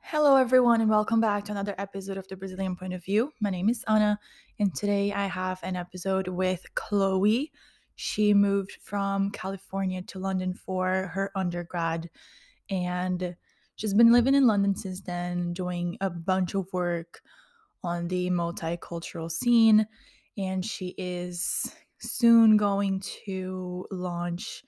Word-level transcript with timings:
Hello, 0.00 0.36
everyone, 0.36 0.80
and 0.80 0.88
welcome 0.88 1.20
back 1.20 1.44
to 1.44 1.52
another 1.52 1.74
episode 1.76 2.16
of 2.16 2.26
the 2.28 2.36
Brazilian 2.36 2.74
Point 2.74 2.94
of 2.94 3.04
View. 3.04 3.30
My 3.42 3.50
name 3.50 3.68
is 3.68 3.84
Anna, 3.86 4.18
and 4.58 4.74
today 4.74 5.12
I 5.12 5.26
have 5.26 5.60
an 5.62 5.76
episode 5.76 6.28
with 6.28 6.64
Chloe. 6.74 7.52
She 7.96 8.32
moved 8.32 8.78
from 8.80 9.30
California 9.30 10.00
to 10.00 10.18
London 10.18 10.54
for 10.54 11.10
her 11.12 11.30
undergrad, 11.36 12.08
and 12.70 13.36
she's 13.76 13.92
been 13.92 14.10
living 14.10 14.34
in 14.34 14.46
London 14.46 14.74
since 14.74 15.02
then, 15.02 15.52
doing 15.52 15.98
a 16.00 16.08
bunch 16.08 16.54
of 16.54 16.72
work 16.72 17.20
on 17.82 18.08
the 18.08 18.30
multicultural 18.30 19.30
scene. 19.30 19.86
And 20.36 20.64
she 20.64 20.94
is 20.98 21.74
soon 21.98 22.56
going 22.56 23.00
to 23.24 23.86
launch 23.90 24.64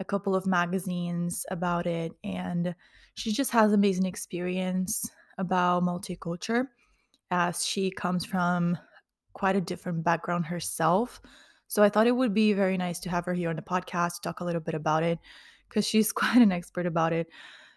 a 0.00 0.04
couple 0.04 0.34
of 0.34 0.46
magazines 0.46 1.46
about 1.50 1.86
it 1.86 2.12
and 2.24 2.74
she 3.14 3.32
just 3.32 3.50
has 3.50 3.72
amazing 3.72 4.06
experience 4.06 5.08
about 5.38 5.82
multicultural 5.82 6.66
as 7.30 7.64
she 7.64 7.90
comes 7.90 8.24
from 8.24 8.76
quite 9.32 9.56
a 9.56 9.60
different 9.60 10.02
background 10.04 10.46
herself. 10.46 11.20
So 11.68 11.82
i 11.82 11.88
thought 11.88 12.06
it 12.06 12.16
would 12.16 12.34
be 12.34 12.52
very 12.52 12.76
nice 12.76 13.00
to 13.00 13.10
have 13.10 13.24
her 13.26 13.34
here 13.34 13.48
on 13.50 13.56
the 13.56 13.62
podcast 13.62 14.22
talk 14.22 14.40
a 14.40 14.44
little 14.44 14.60
bit 14.60 14.74
about 14.74 15.02
it 15.02 15.18
because 15.68 15.86
she's 15.86 16.12
quite 16.20 16.42
an 16.42 16.52
expert 16.52 16.86
about 16.86 17.12
it. 17.12 17.28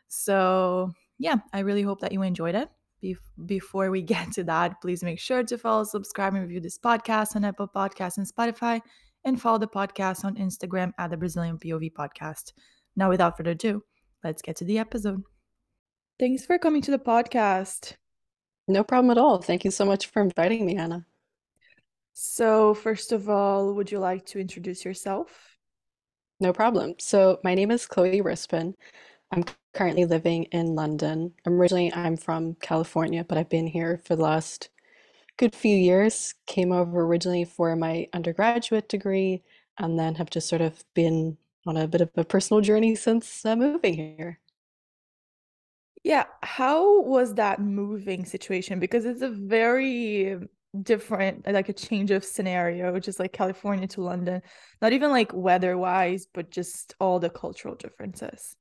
So 0.07 0.91
yeah 1.17 1.37
i 1.53 1.59
really 1.59 1.81
hope 1.81 2.01
that 2.01 2.11
you 2.11 2.21
enjoyed 2.21 2.55
it 2.55 2.69
Be- 3.05 3.17
before 3.45 3.91
we 3.91 4.01
get 4.13 4.31
to 4.33 4.43
that 4.45 4.81
please 4.81 5.03
make 5.03 5.19
sure 5.19 5.43
to 5.43 5.57
follow 5.57 5.83
subscribe 5.83 6.33
and 6.33 6.43
review 6.43 6.61
this 6.61 6.79
podcast 6.79 7.35
on 7.35 7.45
apple 7.45 7.67
podcasts 7.67 8.17
and 8.17 8.27
spotify 8.27 8.81
and 9.25 9.41
follow 9.41 9.57
the 9.57 9.67
podcast 9.67 10.23
on 10.23 10.35
Instagram 10.35 10.93
at 10.97 11.09
the 11.09 11.17
Brazilian 11.17 11.57
POV 11.57 11.91
Podcast. 11.93 12.53
Now, 12.95 13.09
without 13.09 13.35
further 13.35 13.51
ado, 13.51 13.83
let's 14.23 14.41
get 14.41 14.55
to 14.57 14.65
the 14.65 14.77
episode. 14.77 15.23
Thanks 16.19 16.45
for 16.45 16.57
coming 16.57 16.81
to 16.83 16.91
the 16.91 16.99
podcast. 16.99 17.95
No 18.67 18.83
problem 18.83 19.11
at 19.11 19.17
all. 19.17 19.41
Thank 19.41 19.65
you 19.65 19.71
so 19.71 19.83
much 19.83 20.07
for 20.07 20.21
inviting 20.21 20.65
me, 20.65 20.77
Anna. 20.77 21.05
So, 22.13 22.73
first 22.73 23.11
of 23.11 23.29
all, 23.29 23.73
would 23.73 23.91
you 23.91 23.99
like 23.99 24.25
to 24.27 24.39
introduce 24.39 24.85
yourself? 24.85 25.57
No 26.39 26.53
problem. 26.53 26.93
So, 26.99 27.39
my 27.43 27.55
name 27.55 27.71
is 27.71 27.85
Chloe 27.85 28.21
Rispin. 28.21 28.73
I'm 29.31 29.43
currently 29.75 30.05
living 30.05 30.43
in 30.45 30.73
London. 30.73 31.33
Originally, 31.45 31.93
I'm 31.93 32.17
from 32.17 32.55
California, 32.55 33.23
but 33.23 33.37
I've 33.37 33.49
been 33.49 33.67
here 33.67 34.01
for 34.05 34.15
the 34.15 34.23
last 34.23 34.69
good 35.37 35.53
few 35.53 35.75
years. 35.75 36.33
Came 36.47 36.71
over 36.71 37.01
originally 37.01 37.43
for 37.43 37.75
my 37.75 38.07
undergraduate 38.13 38.89
degree 38.89 39.43
and 39.77 39.99
then 39.99 40.15
have 40.15 40.29
just 40.29 40.47
sort 40.47 40.61
of 40.61 40.83
been 40.93 41.37
on 41.67 41.77
a 41.77 41.87
bit 41.87 42.01
of 42.01 42.09
a 42.15 42.23
personal 42.23 42.61
journey 42.61 42.95
since 42.95 43.45
uh, 43.45 43.55
moving 43.55 43.93
here. 43.93 44.39
Yeah, 46.03 46.25
how 46.43 47.01
was 47.01 47.33
that 47.35 47.59
moving 47.59 48.25
situation? 48.25 48.79
Because 48.79 49.05
it's 49.05 49.23
a 49.23 49.29
very 49.29 50.37
different, 50.83 51.51
like 51.51 51.67
a 51.67 51.73
change 51.73 52.11
of 52.11 52.23
scenario, 52.23 52.97
just 52.99 53.19
like 53.19 53.33
California 53.33 53.87
to 53.87 54.01
London. 54.01 54.41
Not 54.81 54.93
even 54.93 55.09
like 55.09 55.33
weather 55.33 55.77
wise, 55.77 56.27
but 56.31 56.51
just 56.51 56.95
all 56.99 57.19
the 57.19 57.29
cultural 57.29 57.75
differences. 57.75 58.55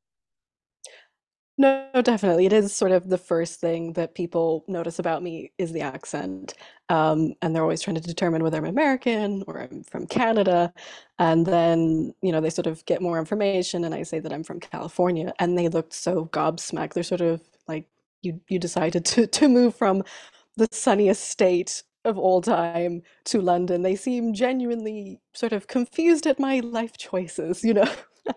No, 1.57 1.89
definitely. 2.03 2.47
It 2.47 2.53
is 2.53 2.75
sort 2.75 2.91
of 2.91 3.09
the 3.09 3.19
first 3.19 3.61
thing 3.61 3.93
that 3.93 4.15
people 4.17 4.65
notice 4.67 4.99
about 4.99 5.23
me 5.23 5.53
is 5.57 5.73
the 5.73 5.83
accent. 5.83 6.55
Um, 6.89 7.35
and 7.43 7.55
they're 7.55 7.63
always 7.63 7.81
trying 7.81 7.95
to 7.95 8.01
determine 8.03 8.43
whether 8.43 8.59
I'm 8.59 8.65
American 8.65 9.45
or 9.47 9.61
I'm 9.61 9.85
from 9.85 10.07
Canada. 10.09 10.73
And 11.21 11.47
then, 11.47 12.13
you 12.23 12.33
know, 12.33 12.41
they 12.41 12.51
sort 12.51 12.67
of 12.67 12.85
get 12.87 13.01
more 13.01 13.19
information 13.21 13.85
and 13.85 13.95
I 13.95 14.03
say 14.03 14.19
that 14.19 14.33
I'm 14.33 14.43
from 14.43 14.59
California 14.59 15.33
and 15.39 15.57
they 15.57 15.69
look 15.69 15.95
so 15.95 16.27
gobsmacked. 16.27 16.95
They're 16.95 17.05
sort 17.05 17.21
of 17.21 17.41
like, 17.69 17.87
you 18.23 18.41
you 18.49 18.59
decided 18.59 19.05
to 19.07 19.27
to 19.27 19.49
move 19.49 19.75
from 19.77 20.03
the 20.57 20.69
sunniest 20.73 21.25
state 21.29 21.83
of 22.05 22.19
all 22.19 22.41
time 22.43 23.03
to 23.27 23.41
London. 23.41 23.83
They 23.83 23.97
seem 23.97 24.35
genuinely 24.35 25.21
sort 25.35 25.53
of 25.53 25.67
confused 25.69 26.27
at 26.27 26.39
my 26.41 26.61
life 26.61 26.97
choices, 26.97 27.63
you 27.65 27.75
know? 27.75 27.89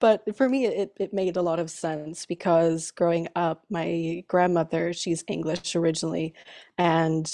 But 0.00 0.36
for 0.36 0.48
me, 0.48 0.66
it, 0.66 0.92
it 0.98 1.14
made 1.14 1.36
a 1.36 1.42
lot 1.42 1.58
of 1.58 1.70
sense 1.70 2.26
because 2.26 2.90
growing 2.90 3.28
up, 3.36 3.64
my 3.70 4.24
grandmother, 4.28 4.92
she's 4.92 5.24
English 5.28 5.74
originally, 5.76 6.34
and 6.78 7.30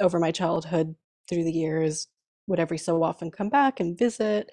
over 0.00 0.18
my 0.18 0.30
childhood 0.32 0.94
through 1.28 1.44
the 1.44 1.52
years, 1.52 2.08
would 2.46 2.60
every 2.60 2.78
so 2.78 3.02
often 3.02 3.30
come 3.30 3.50
back 3.50 3.80
and 3.80 3.98
visit 3.98 4.50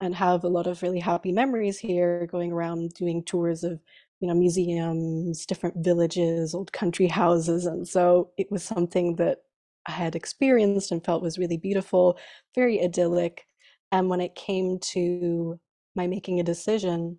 and 0.00 0.14
have 0.14 0.44
a 0.44 0.48
lot 0.48 0.66
of 0.66 0.82
really 0.82 1.00
happy 1.00 1.32
memories 1.32 1.78
here, 1.78 2.26
going 2.26 2.52
around 2.52 2.94
doing 2.94 3.22
tours 3.24 3.64
of 3.64 3.80
you 4.20 4.28
know 4.28 4.34
museums, 4.34 5.46
different 5.46 5.76
villages, 5.84 6.54
old 6.54 6.72
country 6.72 7.06
houses, 7.08 7.66
and 7.66 7.88
so 7.88 8.30
it 8.38 8.50
was 8.50 8.62
something 8.64 9.16
that 9.16 9.38
I 9.86 9.92
had 9.92 10.14
experienced 10.16 10.92
and 10.92 11.04
felt 11.04 11.22
was 11.22 11.38
really 11.38 11.56
beautiful, 11.58 12.18
very 12.54 12.82
idyllic. 12.82 13.46
And 13.92 14.08
when 14.10 14.20
it 14.20 14.34
came 14.34 14.78
to 14.92 15.58
my 15.98 16.06
making 16.06 16.40
a 16.40 16.44
decision 16.44 17.18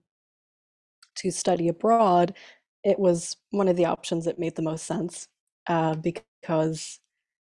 to 1.18 1.30
study 1.32 1.68
abroad, 1.68 2.34
it 2.84 2.98
was 2.98 3.38
one 3.52 3.68
of 3.68 3.76
the 3.76 3.86
options 3.86 4.26
that 4.26 4.40
made 4.40 4.56
the 4.56 4.62
most 4.62 4.86
sense 4.86 5.28
uh, 5.68 5.94
because 5.96 7.00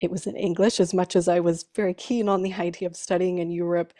it 0.00 0.10
was 0.10 0.26
in 0.26 0.36
English. 0.36 0.80
As 0.80 0.92
much 0.92 1.14
as 1.16 1.28
I 1.28 1.40
was 1.40 1.66
very 1.74 1.94
keen 1.94 2.28
on 2.28 2.42
the 2.42 2.52
idea 2.54 2.88
of 2.88 2.96
studying 2.96 3.38
in 3.38 3.50
Europe, 3.50 3.92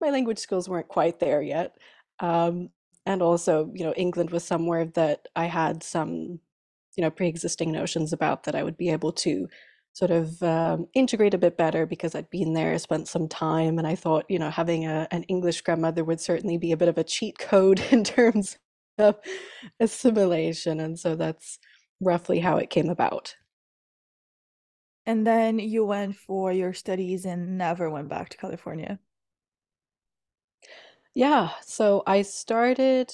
my 0.00 0.10
language 0.10 0.38
skills 0.38 0.68
weren't 0.68 0.88
quite 0.88 1.20
there 1.20 1.42
yet. 1.42 1.76
Um, 2.20 2.70
and 3.06 3.22
also, 3.22 3.70
you 3.74 3.84
know, 3.84 3.92
England 3.94 4.30
was 4.30 4.44
somewhere 4.44 4.86
that 4.94 5.28
I 5.36 5.46
had 5.46 5.82
some, 5.82 6.40
you 6.96 7.02
know, 7.02 7.10
pre-existing 7.10 7.70
notions 7.70 8.12
about 8.12 8.44
that 8.44 8.54
I 8.54 8.62
would 8.62 8.76
be 8.76 8.90
able 8.90 9.12
to 9.12 9.48
sort 9.92 10.10
of 10.10 10.42
um, 10.42 10.86
integrate 10.94 11.34
a 11.34 11.38
bit 11.38 11.56
better 11.56 11.86
because 11.86 12.14
I'd 12.14 12.30
been 12.30 12.52
there, 12.54 12.78
spent 12.78 13.08
some 13.08 13.28
time, 13.28 13.78
and 13.78 13.86
I 13.86 13.94
thought, 13.94 14.26
you 14.28 14.38
know, 14.38 14.50
having 14.50 14.86
a, 14.86 15.08
an 15.10 15.24
English 15.24 15.62
grandmother 15.62 16.04
would 16.04 16.20
certainly 16.20 16.58
be 16.58 16.72
a 16.72 16.76
bit 16.76 16.88
of 16.88 16.98
a 16.98 17.04
cheat 17.04 17.38
code 17.38 17.80
in 17.90 18.04
terms 18.04 18.58
of 18.98 19.16
assimilation. 19.80 20.80
And 20.80 20.98
so 20.98 21.16
that's 21.16 21.58
roughly 22.00 22.40
how 22.40 22.56
it 22.56 22.70
came 22.70 22.88
about. 22.88 23.34
And 25.06 25.26
then 25.26 25.58
you 25.58 25.84
went 25.84 26.16
for 26.16 26.52
your 26.52 26.74
studies 26.74 27.24
and 27.24 27.56
never 27.56 27.88
went 27.88 28.08
back 28.08 28.28
to 28.28 28.36
California. 28.36 28.98
Yeah, 31.14 31.50
so 31.62 32.02
I 32.06 32.22
started 32.22 33.12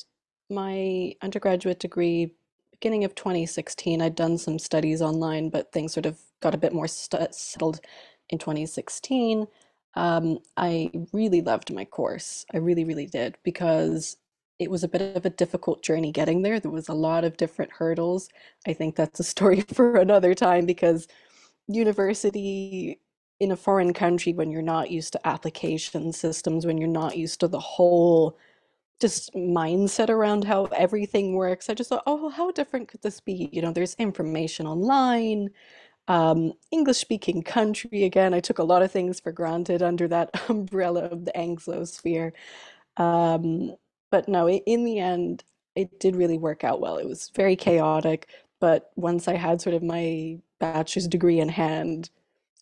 my 0.51 1.15
undergraduate 1.23 1.79
degree 1.79 2.35
beginning 2.85 3.05
of 3.05 3.15
2016. 3.15 4.03
I'd 4.03 4.15
done 4.15 4.37
some 4.37 4.59
studies 4.59 5.01
online, 5.01 5.49
but 5.49 5.73
things 5.73 5.95
sort 5.95 6.05
of 6.05 6.19
got 6.43 6.55
a 6.55 6.59
bit 6.59 6.75
more 6.75 6.87
st- 6.87 7.35
settled 7.35 7.81
in 8.29 8.37
2016. 8.39 9.47
Um, 9.95 10.39
I 10.59 10.91
really 11.11 11.41
loved 11.41 11.73
my 11.73 11.87
course. 11.87 12.45
I 12.53 12.59
really, 12.59 12.85
really 12.85 13.07
did 13.07 13.39
because 13.43 14.19
it 14.59 14.71
was 14.71 14.85
a 14.85 14.89
bit 14.89 15.17
of 15.17 15.25
a 15.25 15.31
difficult 15.31 15.83
journey 15.83 16.13
getting 16.13 16.43
there. 16.43 16.61
There 16.61 16.71
was 16.71 16.91
a 16.91 16.93
lot 16.93 17.25
of 17.25 17.39
different 17.39 17.73
hurdles. 17.73 18.29
I 18.67 18.75
think 18.75 18.97
that's 18.97 19.19
a 19.19 19.25
story 19.25 19.61
for 19.73 19.97
another 19.97 20.35
time 20.35 20.67
because 20.67 21.09
university 21.67 23.01
in 23.41 23.51
a 23.51 23.57
foreign 23.57 23.95
country, 23.95 24.35
when 24.35 24.51
you're 24.51 24.61
not 24.61 24.91
used 24.91 25.15
to 25.15 25.27
application 25.27 26.13
systems, 26.13 26.67
when 26.67 26.77
you're 26.77 26.87
not 26.87 27.17
used 27.17 27.41
to 27.41 27.49
the 27.49 27.59
whole 27.61 28.37
just 29.01 29.33
mindset 29.35 30.09
around 30.09 30.45
how 30.45 30.67
everything 30.67 31.35
works, 31.35 31.69
I 31.69 31.75
just 31.75 31.91
thought, 31.91 32.05
oh, 32.07 32.17
well, 32.17 32.31
how 32.31 32.51
different 32.51 32.89
could 32.89 33.03
this 33.03 33.21
be? 33.21 33.49
You 33.53 33.63
know, 33.63 33.73
there's 33.73 33.95
information 33.95 34.67
online 34.67 35.51
um, 36.09 36.53
English 36.71 36.99
speaking 36.99 37.43
country 37.43 38.05
again. 38.05 38.35
I 38.35 38.41
took 38.41 38.59
a 38.59 38.65
lot 38.65 38.83
of 38.83 38.93
things 38.93 39.21
for 39.21 39.33
granted 39.33 39.83
under 39.83 40.09
that 40.09 40.31
umbrella 40.49 41.05
of 41.05 41.25
the 41.25 41.33
Anglosphere. 41.33 42.33
Um, 42.97 43.75
but 44.11 44.29
no, 44.29 44.49
in 44.49 44.85
the 44.85 44.99
end, 44.99 45.45
it 45.75 45.99
did 45.99 46.17
really 46.17 46.39
work 46.39 46.63
out 46.63 46.81
well. 46.81 46.99
It 46.99 47.09
was 47.09 47.31
very 47.35 47.57
chaotic, 47.57 48.29
but 48.61 48.91
once 48.97 49.27
I 49.29 49.35
had 49.35 49.61
sort 49.61 49.75
of 49.75 49.83
my 49.83 50.39
bachelor's 50.61 51.09
degree 51.09 51.41
in 51.41 51.49
hand, 51.49 52.11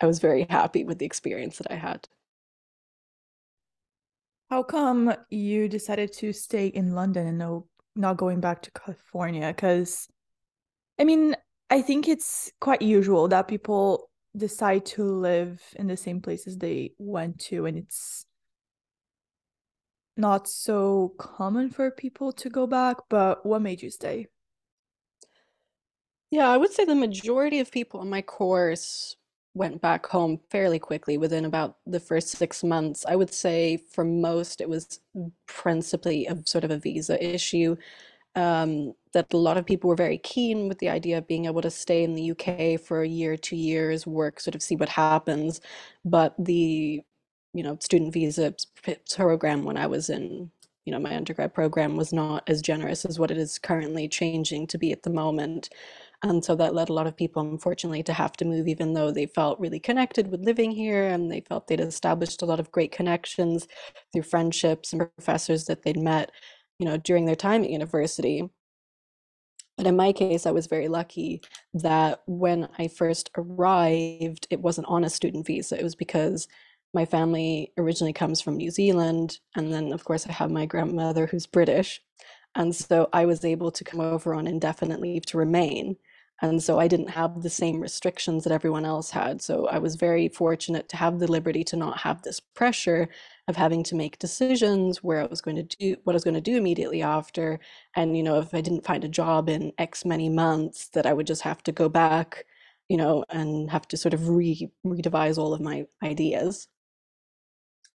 I 0.01 0.07
was 0.07 0.19
very 0.19 0.47
happy 0.49 0.85
with 0.85 0.99
the 0.99 1.07
experience 1.07 1.59
that 1.59 1.71
I 1.71 1.75
had. 1.77 2.09
How 4.53 4.63
come 4.63 5.15
you 5.31 5.67
decided 5.67 6.13
to 6.19 6.35
stay 6.35 6.67
in 6.67 6.93
London 6.95 7.27
and 7.27 7.39
no 7.39 7.69
not 7.97 8.19
going 8.19 8.39
back 8.39 8.61
to 8.61 8.71
California? 8.73 9.47
Because 9.49 10.09
I 10.99 11.05
mean, 11.05 11.35
I 11.71 11.81
think 11.81 12.07
it's 12.07 12.53
quite 12.61 12.83
usual 12.83 13.29
that 13.29 13.49
people 13.49 14.11
decide 14.37 14.85
to 14.93 15.05
live 15.05 15.63
in 15.77 15.87
the 15.87 15.97
same 15.97 16.21
places 16.21 16.59
they 16.59 16.93
went 16.99 17.39
to, 17.49 17.65
and 17.65 17.79
it's 17.79 18.27
not 20.19 20.47
so 20.47 21.15
common 21.17 21.71
for 21.71 21.91
people 21.91 22.31
to 22.33 22.51
go 22.51 22.67
back. 22.67 22.99
But 23.09 23.47
what 23.47 23.63
made 23.63 23.81
you 23.81 23.89
stay? 23.89 24.27
Yeah, 26.31 26.51
I 26.51 26.59
would 26.59 26.75
say 26.75 26.85
the 26.85 26.95
majority 26.95 27.61
of 27.61 27.73
people 27.73 28.03
in 28.03 28.11
my 28.11 28.21
course 28.21 29.17
went 29.55 29.81
back 29.83 30.07
home 30.07 30.41
fairly 30.51 30.79
quickly 30.79 31.19
within 31.19 31.45
about 31.45 31.77
the 31.87 32.01
first 32.01 32.29
six 32.29 32.65
months. 32.65 33.05
I 33.07 33.17
would 33.17 33.33
say 33.33 33.77
for 33.77 34.05
most 34.05 34.61
it 34.61 34.69
was 34.69 35.01
principally 35.47 36.27
a 36.27 36.39
sort 36.47 36.65
of 36.65 36.71
a 36.71 36.79
visa 36.79 37.23
issue. 37.23 37.77
Um, 38.35 38.95
that 39.13 39.33
a 39.35 39.37
lot 39.37 39.59
of 39.59 39.67
people 39.67 39.89
were 39.91 39.97
very 39.97 40.17
keen 40.19 40.69
with 40.69 40.79
the 40.79 40.89
idea 40.89 41.19
of 41.19 41.29
being 41.29 41.45
able 41.45 41.61
to 41.61 41.71
stay 41.71 42.03
in 42.03 42.15
the 42.15 42.31
UK 42.31 42.81
for 42.81 43.03
a 43.03 43.09
year, 43.09 43.37
two 43.37 43.57
years, 43.57 44.07
work, 44.07 44.41
sort 44.41 44.55
of 44.55 44.63
see 44.63 44.75
what 44.75 44.89
happens. 44.89 45.61
But 46.05 46.35
the, 46.39 47.03
you 47.53 47.63
know, 47.63 47.77
student 47.81 48.15
visa 48.15 48.55
program 49.15 49.65
when 49.65 49.77
I 49.77 49.87
was 49.87 50.09
in, 50.09 50.51
you 50.87 50.93
know, 50.93 50.99
my 50.99 51.15
undergrad 51.15 51.53
program 51.53 51.97
was 51.97 52.11
not 52.13 52.49
as 52.49 52.63
generous 52.63 53.05
as 53.05 53.19
what 53.19 53.31
it 53.31 53.37
is 53.37 53.59
currently 53.59 54.09
changing 54.09 54.67
to 54.69 54.79
be 54.79 54.93
at 54.93 55.03
the 55.03 55.11
moment. 55.11 55.69
And 56.25 56.45
so 56.45 56.55
that 56.57 56.75
led 56.75 56.89
a 56.89 56.93
lot 56.93 57.09
of 57.09 57.17
people, 57.17 57.43
unfortunately, 57.43 58.05
to 58.05 58.13
have 58.13 58.33
to 58.35 58.45
move, 58.45 58.69
even 58.69 58.93
though 58.95 59.11
they 59.11 59.27
felt 59.27 59.59
really 59.59 59.81
connected 59.81 60.31
with 60.31 60.45
living 60.45 60.71
here 60.71 61.09
and 61.09 61.31
they 61.31 61.41
felt 61.41 61.67
they'd 61.67 61.81
established 61.81 62.43
a 62.43 62.47
lot 62.47 62.61
of 62.61 62.71
great 62.71 62.93
connections 62.93 63.67
through 64.13 64.23
friendships 64.23 64.93
and 64.93 65.01
professors 65.17 65.65
that 65.65 65.83
they'd 65.83 65.99
met, 65.99 66.31
you 66.79 66.87
know, 66.87 66.97
during 66.97 67.25
their 67.25 67.35
time 67.35 67.65
at 67.65 67.71
university. 67.71 68.49
But 69.77 69.87
in 69.87 69.97
my 69.97 70.13
case, 70.13 70.47
I 70.47 70.53
was 70.53 70.67
very 70.69 70.87
lucky 70.87 71.43
that 71.75 72.23
when 72.27 72.69
I 72.79 72.87
first 72.89 73.31
arrived, 73.37 74.47
it 74.51 74.61
wasn't 74.61 74.87
on 74.89 75.03
a 75.03 75.11
student 75.11 75.47
visa. 75.47 75.79
It 75.79 75.83
was 75.83 75.97
because 75.97 76.47
my 76.95 77.05
family 77.05 77.73
originally 77.79 78.13
comes 78.13 78.41
from 78.41 78.59
New 78.59 78.71
Zealand. 78.71 79.39
And 79.57 79.73
then, 79.73 79.93
of 79.93 80.05
course, 80.05 80.27
I 80.27 80.33
have 80.33 80.51
my 80.51 80.67
grandmother 80.67 81.27
who's 81.27 81.47
British. 81.47 82.01
And 82.55 82.75
so 82.77 83.09
I 83.13 83.25
was 83.25 83.45
able 83.45 83.73
to 83.73 83.83
come 83.83 84.01
over 84.01 84.35
on 84.35 84.47
indefinite 84.47 85.01
leave 85.01 85.25
to 85.27 85.39
remain. 85.39 85.97
And 86.43 86.61
so 86.61 86.81
I 86.81 86.89
didn't 86.89 87.11
have 87.11 87.43
the 87.43 87.51
same 87.51 87.81
restrictions 87.81 88.43
that 88.43 88.53
everyone 88.53 88.85
else 88.85 89.11
had. 89.11 89.41
So 89.41 89.69
I 89.69 89.79
was 89.79 89.95
very 89.95 90.29
fortunate 90.29 90.89
to 90.89 90.97
have 90.97 91.21
the 91.21 91.31
liberty 91.31 91.63
to 91.65 91.77
not 91.77 91.99
have 91.99 92.23
this 92.23 92.41
pressure 92.41 93.09
of 93.47 93.55
having 93.55 93.85
to 93.85 93.95
make 93.95 94.19
decisions 94.19 95.05
where 95.05 95.21
I 95.21 95.27
was 95.27 95.41
going 95.41 95.57
to 95.57 95.63
do 95.63 95.97
what 96.03 96.15
I 96.15 96.17
was 96.17 96.25
going 96.25 96.35
to 96.35 96.41
do 96.41 96.57
immediately 96.57 97.01
after. 97.01 97.61
And, 97.95 98.17
you 98.17 98.25
know, 98.25 98.39
if 98.41 98.53
I 98.55 98.61
didn't 98.61 98.85
find 98.85 99.05
a 99.05 99.09
job 99.09 99.49
in 99.49 99.73
X 99.79 100.05
many 100.05 100.29
months, 100.29 100.89
that 100.89 101.07
I 101.07 101.13
would 101.13 101.29
just 101.29 101.43
have 101.43 101.63
to 101.63 101.73
go 101.73 101.89
back, 101.89 102.45
you 102.89 102.97
know, 102.97 103.25
and 103.31 103.71
have 103.71 103.87
to 103.89 103.97
sort 103.97 104.13
of 104.15 104.29
re 104.29 104.69
redevise 104.85 105.39
all 105.39 105.55
of 105.55 105.61
my 105.61 105.87
ideas. 106.03 106.69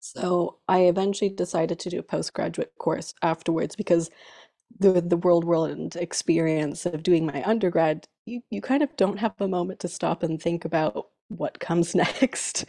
So 0.00 0.58
I 0.68 0.82
eventually 0.82 1.30
decided 1.30 1.80
to 1.80 1.90
do 1.90 1.98
a 1.98 2.02
postgraduate 2.02 2.72
course 2.78 3.12
afterwards 3.22 3.74
because 3.74 4.08
the 4.78 5.00
the 5.00 5.16
world 5.16 5.44
world 5.44 5.70
and 5.70 5.94
experience 5.96 6.86
of 6.86 7.02
doing 7.02 7.26
my 7.26 7.42
undergrad, 7.44 8.06
you 8.26 8.42
you 8.50 8.60
kind 8.60 8.82
of 8.82 8.94
don't 8.96 9.18
have 9.18 9.34
a 9.40 9.48
moment 9.48 9.80
to 9.80 9.88
stop 9.88 10.22
and 10.22 10.40
think 10.40 10.64
about 10.64 11.06
what 11.28 11.60
comes 11.60 11.94
next. 11.94 12.66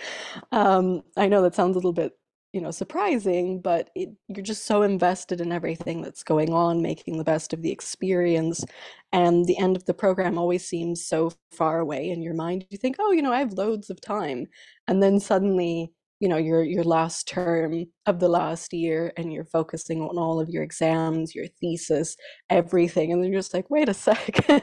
Um, 0.51 1.03
I 1.15 1.27
know 1.27 1.41
that 1.43 1.55
sounds 1.55 1.75
a 1.75 1.79
little 1.79 1.93
bit 1.93 2.13
you 2.53 2.61
know 2.61 2.71
surprising 2.71 3.59
but 3.61 3.89
it, 3.93 4.09
you're 4.29 4.43
just 4.43 4.65
so 4.65 4.81
invested 4.81 5.41
in 5.41 5.51
everything 5.51 6.01
that's 6.01 6.23
going 6.23 6.53
on 6.53 6.81
making 6.81 7.17
the 7.17 7.23
best 7.23 7.51
of 7.53 7.61
the 7.61 7.71
experience 7.71 8.63
and 9.11 9.45
the 9.45 9.57
end 9.57 9.75
of 9.75 9.85
the 9.85 9.93
program 9.93 10.37
always 10.37 10.65
seems 10.65 11.05
so 11.05 11.31
far 11.51 11.79
away 11.79 12.09
in 12.09 12.21
your 12.21 12.33
mind 12.33 12.65
you 12.69 12.77
think 12.77 12.95
oh 12.99 13.11
you 13.11 13.21
know 13.21 13.33
i 13.33 13.39
have 13.39 13.53
loads 13.53 13.89
of 13.89 13.99
time 13.99 14.47
and 14.87 15.03
then 15.03 15.19
suddenly 15.19 15.91
you 16.19 16.27
know 16.27 16.37
your 16.37 16.63
your 16.63 16.83
last 16.83 17.27
term 17.27 17.85
of 18.05 18.19
the 18.19 18.29
last 18.29 18.73
year 18.73 19.13
and 19.17 19.31
you're 19.31 19.45
focusing 19.45 20.01
on 20.01 20.17
all 20.17 20.39
of 20.39 20.49
your 20.49 20.63
exams 20.63 21.35
your 21.35 21.45
thesis 21.61 22.15
everything 22.49 23.11
and 23.11 23.23
then 23.23 23.31
you're 23.31 23.39
just 23.41 23.53
like 23.53 23.69
wait 23.69 23.89
a 23.89 23.93
second. 24.09 24.61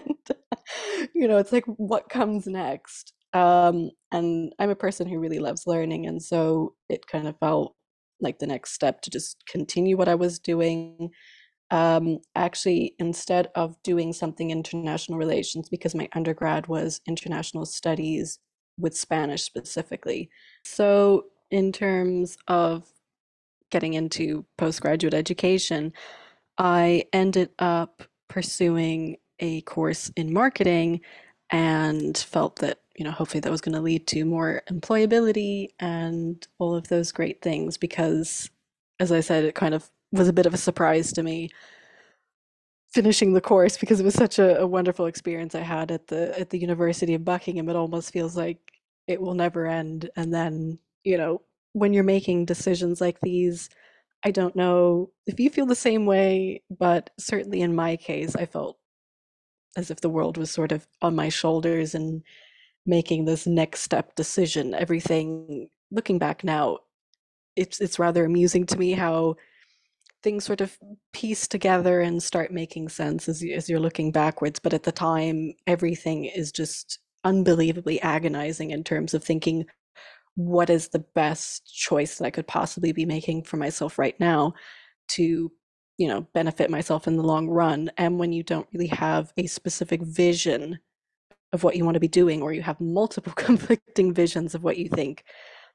You 1.14 1.28
know 1.28 1.38
it's 1.38 1.52
like 1.52 1.64
what 1.66 2.08
comes 2.08 2.46
next? 2.46 3.12
Um, 3.32 3.90
and 4.12 4.52
i'm 4.60 4.70
a 4.70 4.76
person 4.76 5.08
who 5.08 5.18
really 5.18 5.40
loves 5.40 5.66
learning 5.66 6.06
and 6.06 6.22
so 6.22 6.74
it 6.88 7.06
kind 7.06 7.26
of 7.26 7.36
felt 7.40 7.74
like 8.20 8.38
the 8.38 8.46
next 8.46 8.72
step 8.72 9.00
to 9.02 9.10
just 9.10 9.42
continue 9.48 9.96
what 9.96 10.08
i 10.08 10.14
was 10.14 10.38
doing. 10.38 11.10
Um, 11.70 12.18
actually 12.36 12.94
instead 12.98 13.48
of 13.56 13.74
doing 13.82 14.12
something 14.12 14.50
international 14.50 15.18
relations 15.18 15.68
because 15.68 15.94
my 15.94 16.08
undergrad 16.14 16.68
was 16.68 17.00
international 17.08 17.66
studies 17.66 18.38
with 18.78 18.96
spanish 18.96 19.42
specifically. 19.42 20.30
So 20.64 21.24
in 21.50 21.72
terms 21.72 22.36
of 22.48 22.84
getting 23.70 23.94
into 23.94 24.44
postgraduate 24.56 25.14
education, 25.14 25.92
I 26.58 27.04
ended 27.12 27.50
up 27.58 28.04
pursuing 28.28 29.16
a 29.40 29.62
course 29.62 30.10
in 30.16 30.32
marketing 30.32 31.00
and 31.50 32.16
felt 32.16 32.56
that, 32.60 32.80
you 32.96 33.04
know, 33.04 33.10
hopefully 33.10 33.40
that 33.40 33.50
was 33.50 33.60
going 33.60 33.74
to 33.74 33.80
lead 33.80 34.06
to 34.08 34.24
more 34.24 34.62
employability 34.70 35.68
and 35.80 36.46
all 36.58 36.74
of 36.74 36.88
those 36.88 37.12
great 37.12 37.42
things 37.42 37.76
because, 37.76 38.50
as 39.00 39.12
I 39.12 39.20
said, 39.20 39.44
it 39.44 39.54
kind 39.54 39.74
of 39.74 39.90
was 40.12 40.28
a 40.28 40.32
bit 40.32 40.46
of 40.46 40.54
a 40.54 40.58
surprise 40.58 41.12
to 41.14 41.22
me 41.22 41.50
finishing 42.92 43.32
the 43.32 43.40
course 43.40 43.76
because 43.76 43.98
it 44.00 44.04
was 44.04 44.14
such 44.14 44.38
a, 44.38 44.60
a 44.60 44.66
wonderful 44.66 45.06
experience 45.06 45.54
I 45.54 45.60
had 45.60 45.90
at 45.90 46.06
the 46.06 46.38
at 46.38 46.50
the 46.50 46.58
University 46.58 47.14
of 47.14 47.24
Buckingham. 47.24 47.68
It 47.68 47.76
almost 47.76 48.12
feels 48.12 48.36
like 48.36 48.58
it 49.08 49.20
will 49.20 49.34
never 49.34 49.66
end. 49.66 50.08
And 50.16 50.32
then 50.32 50.78
you 51.04 51.16
know, 51.18 51.42
when 51.72 51.92
you're 51.92 52.04
making 52.04 52.46
decisions 52.46 53.00
like 53.00 53.20
these, 53.20 53.68
I 54.24 54.30
don't 54.30 54.56
know 54.56 55.10
if 55.26 55.38
you 55.38 55.50
feel 55.50 55.66
the 55.66 55.74
same 55.74 56.06
way, 56.06 56.62
but 56.70 57.10
certainly 57.18 57.60
in 57.60 57.74
my 57.74 57.96
case, 57.96 58.34
I 58.34 58.46
felt 58.46 58.78
as 59.76 59.90
if 59.90 60.00
the 60.00 60.08
world 60.08 60.38
was 60.38 60.50
sort 60.50 60.72
of 60.72 60.86
on 61.02 61.14
my 61.14 61.28
shoulders 61.28 61.94
and 61.94 62.22
making 62.86 63.24
this 63.24 63.46
next 63.46 63.80
step 63.80 64.14
decision. 64.14 64.74
Everything, 64.74 65.68
looking 65.90 66.18
back 66.18 66.44
now, 66.44 66.78
it's 67.56 67.80
it's 67.80 67.98
rather 67.98 68.24
amusing 68.24 68.66
to 68.66 68.78
me 68.78 68.92
how 68.92 69.36
things 70.22 70.44
sort 70.44 70.60
of 70.60 70.76
piece 71.12 71.46
together 71.46 72.00
and 72.00 72.22
start 72.22 72.50
making 72.50 72.88
sense 72.88 73.28
as 73.28 73.42
you, 73.42 73.54
as 73.54 73.68
you're 73.68 73.78
looking 73.78 74.10
backwards. 74.10 74.58
But 74.58 74.72
at 74.74 74.84
the 74.84 74.92
time, 74.92 75.52
everything 75.66 76.24
is 76.24 76.50
just 76.50 76.98
unbelievably 77.24 78.00
agonizing 78.00 78.70
in 78.70 78.84
terms 78.84 79.12
of 79.14 79.22
thinking 79.22 79.66
what 80.36 80.70
is 80.70 80.88
the 80.88 81.04
best 81.14 81.72
choice 81.72 82.18
that 82.18 82.24
I 82.24 82.30
could 82.30 82.46
possibly 82.46 82.92
be 82.92 83.04
making 83.04 83.44
for 83.44 83.56
myself 83.56 83.98
right 83.98 84.18
now 84.18 84.54
to, 85.08 85.52
you 85.96 86.08
know, 86.08 86.26
benefit 86.34 86.70
myself 86.70 87.06
in 87.06 87.16
the 87.16 87.22
long 87.22 87.48
run. 87.48 87.90
And 87.96 88.18
when 88.18 88.32
you 88.32 88.42
don't 88.42 88.68
really 88.72 88.88
have 88.88 89.32
a 89.36 89.46
specific 89.46 90.02
vision 90.02 90.80
of 91.52 91.62
what 91.62 91.76
you 91.76 91.84
want 91.84 91.94
to 91.94 92.00
be 92.00 92.08
doing, 92.08 92.42
or 92.42 92.52
you 92.52 92.62
have 92.62 92.80
multiple 92.80 93.32
conflicting 93.36 94.12
visions 94.12 94.54
of 94.54 94.64
what 94.64 94.76
you 94.76 94.88
think 94.88 95.24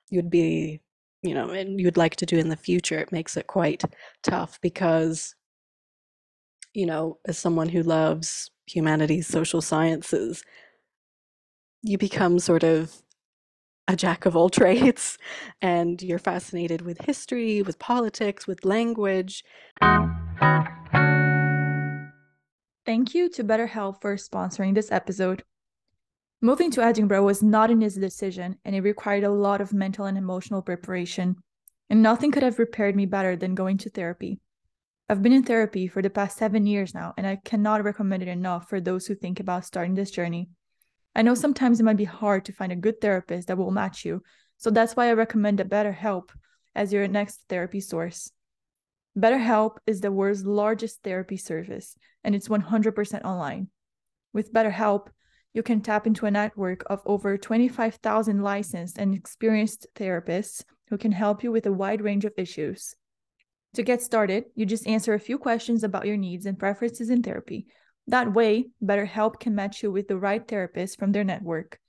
you'd 0.09 0.29
be, 0.29 0.81
you 1.21 1.33
know, 1.33 1.51
and 1.51 1.79
you'd 1.79 1.97
like 1.97 2.17
to 2.17 2.25
do 2.25 2.38
in 2.38 2.50
the 2.50 2.57
future, 2.57 2.99
it 2.99 3.11
makes 3.11 3.37
it 3.37 3.47
quite 3.47 3.83
tough 4.23 4.59
because, 4.61 5.35
you 6.73 6.85
know, 6.85 7.18
as 7.25 7.37
someone 7.37 7.69
who 7.69 7.83
loves 7.83 8.51
humanities, 8.68 9.28
social 9.28 9.61
sciences, 9.61 10.44
you 11.81 11.97
become 11.97 12.39
sort 12.39 12.63
of 12.63 13.01
a 13.89 13.95
jack 13.95 14.25
of 14.25 14.35
all 14.35 14.49
trades 14.59 15.17
and 15.61 16.01
you're 16.01 16.19
fascinated 16.19 16.81
with 16.81 17.01
history, 17.01 17.61
with 17.61 17.79
politics, 17.79 18.47
with 18.47 18.63
language. 18.63 19.43
Thank 22.85 23.13
you 23.13 23.29
to 23.29 23.43
BetterHelp 23.43 23.99
for 24.01 24.15
sponsoring 24.15 24.75
this 24.75 24.91
episode. 24.91 25.43
Moving 26.41 26.71
to 26.71 26.83
Edinburgh 26.83 27.23
was 27.23 27.43
not 27.43 27.69
an 27.69 27.83
easy 27.83 27.99
decision, 27.99 28.55
and 28.63 28.73
it 28.73 28.81
required 28.81 29.25
a 29.25 29.29
lot 29.29 29.59
of 29.59 29.73
mental 29.73 30.05
and 30.05 30.17
emotional 30.17 30.61
preparation. 30.61 31.35
And 31.89 32.01
nothing 32.01 32.31
could 32.31 32.43
have 32.43 32.55
prepared 32.55 32.95
me 32.95 33.05
better 33.05 33.35
than 33.35 33.55
going 33.55 33.77
to 33.79 33.89
therapy. 33.89 34.39
I've 35.09 35.21
been 35.21 35.33
in 35.33 35.43
therapy 35.43 35.87
for 35.87 36.01
the 36.01 36.09
past 36.09 36.37
seven 36.37 36.65
years 36.65 36.93
now, 36.93 37.13
and 37.17 37.27
I 37.27 37.39
cannot 37.43 37.83
recommend 37.83 38.23
it 38.23 38.29
enough 38.29 38.69
for 38.69 38.79
those 38.79 39.07
who 39.07 39.15
think 39.15 39.39
about 39.39 39.65
starting 39.65 39.95
this 39.95 40.11
journey. 40.11 40.49
I 41.19 41.21
know 41.21 41.35
sometimes 41.35 41.81
it 41.81 41.83
might 41.83 41.97
be 41.97 42.06
hard 42.06 42.45
to 42.45 42.54
find 42.54 42.71
a 42.71 42.78
good 42.78 43.02
therapist 43.02 43.49
that 43.49 43.57
will 43.57 43.71
match 43.71 44.06
you, 44.06 44.23
so 44.56 44.69
that's 44.69 44.95
why 44.95 45.09
I 45.09 45.14
recommend 45.14 45.59
a 45.59 45.66
BetterHelp 45.66 46.30
as 46.73 46.94
your 46.94 47.06
next 47.09 47.42
therapy 47.49 47.81
source. 47.81 48.31
BetterHelp 49.18 49.80
is 49.85 49.99
the 49.99 50.14
world's 50.14 50.45
largest 50.45 51.04
therapy 51.04 51.35
service, 51.35 51.97
and 52.23 52.35
it's 52.35 52.47
100% 52.47 53.26
online. 53.26 53.68
With 54.31 54.54
BetterHelp, 54.54 55.09
you 55.54 55.61
can 55.61 55.81
tap 55.81 56.07
into 56.07 56.26
a 56.26 56.31
network 56.31 56.83
of 56.85 57.02
over 57.06 57.38
25,000 57.38 58.42
licensed 58.42 58.97
and 58.97 59.14
experienced 59.14 59.88
therapists 59.95 60.64
who 60.90 60.97
can 60.97 61.11
help 61.11 61.44
you 61.44 61.52
with 61.52 61.66
a 61.66 61.73
wide 61.73 61.99
range 61.99 62.23
of 62.23 62.31
issues. 62.38 62.95
To 63.73 63.83
get 63.83 64.02
started, 64.02 64.45
you 64.56 64.66
just 64.66 64.88
answer 64.88 65.14
a 65.14 65.19
few 65.19 65.38
questions 65.38 65.83
about 65.83 66.07
your 66.07 66.16
needs 66.16 66.45
and 66.45 66.57
preferences 66.57 67.09
in 67.09 67.23
therapy, 67.23 67.68
that 68.09 68.33
way, 68.33 68.69
BetterHelp 68.83 69.39
can 69.39 69.56
match 69.56 69.83
you 69.83 69.92
with 69.92 70.07
the 70.07 70.18
right 70.18 70.45
therapist 70.47 70.97
from 70.97 71.11
their 71.11 71.23
network. 71.23 71.80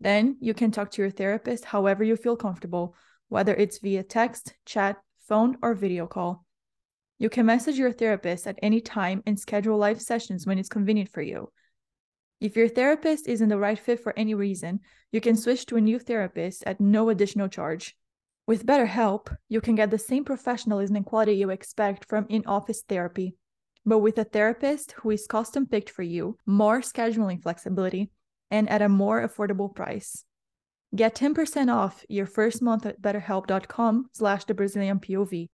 Then 0.00 0.36
you 0.40 0.54
can 0.54 0.70
talk 0.70 0.90
to 0.92 1.02
your 1.02 1.10
therapist 1.10 1.66
however 1.66 2.02
you 2.02 2.16
feel 2.16 2.36
comfortable, 2.36 2.94
whether 3.28 3.54
it's 3.54 3.78
via 3.78 4.02
text, 4.02 4.54
chat, 4.64 4.96
phone, 5.28 5.58
or 5.62 5.74
video 5.74 6.06
call. 6.06 6.44
You 7.18 7.28
can 7.28 7.44
message 7.44 7.76
your 7.76 7.92
therapist 7.92 8.46
at 8.46 8.58
any 8.62 8.80
time 8.80 9.22
and 9.26 9.38
schedule 9.38 9.76
live 9.76 10.00
sessions 10.00 10.46
when 10.46 10.58
it's 10.58 10.70
convenient 10.70 11.10
for 11.10 11.20
you. 11.20 11.52
If 12.40 12.56
your 12.56 12.68
therapist 12.68 13.28
isn't 13.28 13.50
the 13.50 13.58
right 13.58 13.78
fit 13.78 14.00
for 14.00 14.18
any 14.18 14.32
reason, 14.32 14.80
you 15.12 15.20
can 15.20 15.36
switch 15.36 15.66
to 15.66 15.76
a 15.76 15.80
new 15.82 15.98
therapist 15.98 16.64
at 16.66 16.80
no 16.80 17.10
additional 17.10 17.48
charge. 17.48 17.94
With 18.46 18.64
BetterHelp, 18.64 19.36
you 19.50 19.60
can 19.60 19.74
get 19.74 19.90
the 19.90 19.98
same 19.98 20.24
professionalism 20.24 20.96
and 20.96 21.04
quality 21.04 21.34
you 21.34 21.50
expect 21.50 22.06
from 22.08 22.26
in 22.30 22.46
office 22.46 22.82
therapy, 22.88 23.36
but 23.84 23.98
with 23.98 24.18
a 24.18 24.24
therapist 24.24 24.92
who 24.92 25.10
is 25.10 25.26
custom 25.26 25.66
picked 25.66 25.90
for 25.90 26.02
you, 26.02 26.38
more 26.46 26.80
scheduling 26.80 27.42
flexibility, 27.42 28.10
and 28.50 28.68
at 28.68 28.82
a 28.82 28.88
more 28.88 29.26
affordable 29.26 29.74
price. 29.74 30.24
Get 30.94 31.14
10% 31.14 31.72
off 31.72 32.04
your 32.08 32.26
first 32.26 32.60
month 32.62 32.84
at 32.84 33.00
betterhelp.com 33.00 34.10
slash 34.12 34.44
the 34.44 34.54
Brazilian 34.54 34.98
POV. 34.98 35.48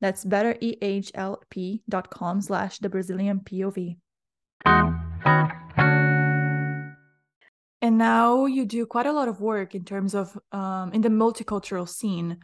That's 0.00 0.24
betterhelp.com 0.24 2.40
slash 2.42 2.78
the 2.78 2.88
Brazilian 2.90 3.40
POV. 3.40 3.96
And 7.80 7.98
now 7.98 8.46
you 8.46 8.66
do 8.66 8.86
quite 8.86 9.06
a 9.06 9.12
lot 9.12 9.28
of 9.28 9.40
work 9.40 9.74
in 9.74 9.84
terms 9.84 10.14
of 10.14 10.38
um, 10.52 10.92
in 10.92 11.00
the 11.02 11.10
multicultural 11.10 11.88
scene 11.88 12.38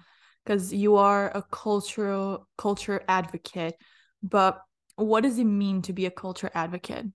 because 0.44 0.72
you 0.72 0.96
are 0.96 1.30
a 1.34 1.42
cultural 1.42 2.46
culture 2.56 3.02
advocate. 3.08 3.74
But 4.22 4.62
what 5.06 5.22
does 5.22 5.38
it 5.38 5.44
mean 5.44 5.82
to 5.82 5.92
be 5.92 6.06
a 6.06 6.10
culture 6.10 6.50
advocate? 6.54 7.06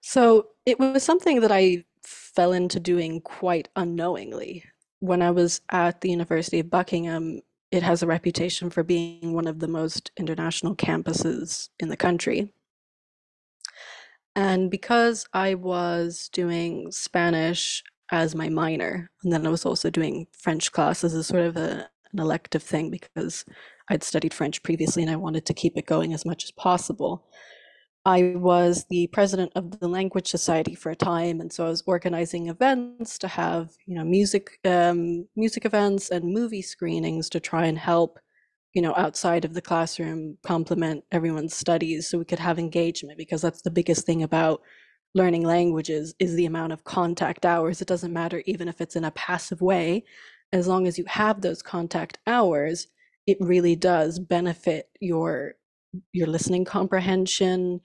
So 0.00 0.48
it 0.64 0.78
was 0.78 1.02
something 1.02 1.40
that 1.40 1.52
I 1.52 1.84
fell 2.02 2.52
into 2.52 2.78
doing 2.78 3.20
quite 3.20 3.68
unknowingly. 3.76 4.64
When 5.00 5.22
I 5.22 5.30
was 5.30 5.60
at 5.70 6.00
the 6.00 6.10
University 6.10 6.60
of 6.60 6.70
Buckingham, 6.70 7.40
it 7.70 7.82
has 7.82 8.02
a 8.02 8.06
reputation 8.06 8.70
for 8.70 8.82
being 8.82 9.32
one 9.34 9.46
of 9.46 9.58
the 9.58 9.68
most 9.68 10.12
international 10.16 10.76
campuses 10.76 11.68
in 11.80 11.88
the 11.88 11.96
country. 11.96 12.52
And 14.36 14.70
because 14.70 15.26
I 15.32 15.54
was 15.54 16.28
doing 16.32 16.92
Spanish 16.92 17.82
as 18.12 18.34
my 18.34 18.48
minor, 18.48 19.10
and 19.24 19.32
then 19.32 19.46
I 19.46 19.50
was 19.50 19.66
also 19.66 19.90
doing 19.90 20.26
French 20.32 20.70
classes 20.72 21.14
as 21.14 21.26
sort 21.26 21.42
of 21.42 21.56
a, 21.56 21.88
an 22.12 22.20
elective 22.20 22.62
thing 22.62 22.90
because 22.90 23.44
I'd 23.88 24.02
studied 24.02 24.34
French 24.34 24.62
previously 24.62 25.02
and 25.02 25.10
I 25.10 25.16
wanted 25.16 25.46
to 25.46 25.54
keep 25.54 25.76
it 25.76 25.86
going 25.86 26.12
as 26.12 26.24
much 26.24 26.44
as 26.44 26.50
possible. 26.52 27.26
I 28.04 28.34
was 28.36 28.84
the 28.88 29.08
president 29.08 29.52
of 29.56 29.80
the 29.80 29.88
Language 29.88 30.28
Society 30.28 30.76
for 30.76 30.90
a 30.90 30.96
time, 30.96 31.40
and 31.40 31.52
so 31.52 31.66
I 31.66 31.70
was 31.70 31.82
organizing 31.86 32.48
events 32.48 33.18
to 33.18 33.26
have, 33.26 33.70
you 33.84 33.96
know, 33.96 34.04
music, 34.04 34.60
um, 34.64 35.26
music 35.34 35.64
events 35.64 36.10
and 36.10 36.32
movie 36.32 36.62
screenings 36.62 37.28
to 37.30 37.40
try 37.40 37.66
and 37.66 37.76
help 37.76 38.20
you 38.76 38.82
know, 38.82 38.92
outside 38.94 39.46
of 39.46 39.54
the 39.54 39.62
classroom, 39.62 40.36
complement 40.44 41.02
everyone's 41.10 41.56
studies 41.56 42.06
so 42.06 42.18
we 42.18 42.26
could 42.26 42.38
have 42.38 42.58
engagement 42.58 43.16
because 43.16 43.40
that's 43.40 43.62
the 43.62 43.70
biggest 43.70 44.04
thing 44.04 44.22
about 44.22 44.60
learning 45.14 45.44
languages 45.46 46.14
is 46.18 46.34
the 46.34 46.44
amount 46.44 46.74
of 46.74 46.84
contact 46.84 47.46
hours. 47.46 47.80
It 47.80 47.88
doesn't 47.88 48.12
matter 48.12 48.42
even 48.44 48.68
if 48.68 48.82
it's 48.82 48.94
in 48.94 49.04
a 49.04 49.10
passive 49.12 49.62
way, 49.62 50.04
as 50.52 50.66
long 50.68 50.86
as 50.86 50.98
you 50.98 51.04
have 51.06 51.40
those 51.40 51.62
contact 51.62 52.18
hours, 52.26 52.86
it 53.26 53.36
really 53.40 53.76
does 53.76 54.18
benefit 54.18 54.88
your 55.00 55.54
your 56.12 56.26
listening 56.26 56.64
comprehension, 56.64 57.80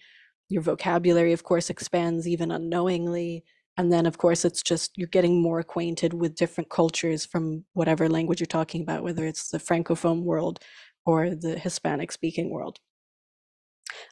your 0.51 0.61
vocabulary 0.61 1.33
of 1.33 1.43
course 1.43 1.69
expands 1.69 2.27
even 2.27 2.51
unknowingly 2.51 3.43
and 3.77 3.91
then 3.91 4.05
of 4.05 4.17
course 4.17 4.43
it's 4.43 4.61
just 4.61 4.91
you're 4.97 5.07
getting 5.07 5.41
more 5.41 5.59
acquainted 5.59 6.13
with 6.13 6.35
different 6.35 6.69
cultures 6.69 7.25
from 7.25 7.63
whatever 7.73 8.09
language 8.09 8.39
you're 8.39 8.45
talking 8.45 8.81
about 8.81 9.03
whether 9.03 9.25
it's 9.25 9.49
the 9.49 9.57
francophone 9.57 10.23
world 10.23 10.59
or 11.05 11.33
the 11.33 11.57
hispanic 11.57 12.11
speaking 12.11 12.51
world. 12.51 12.79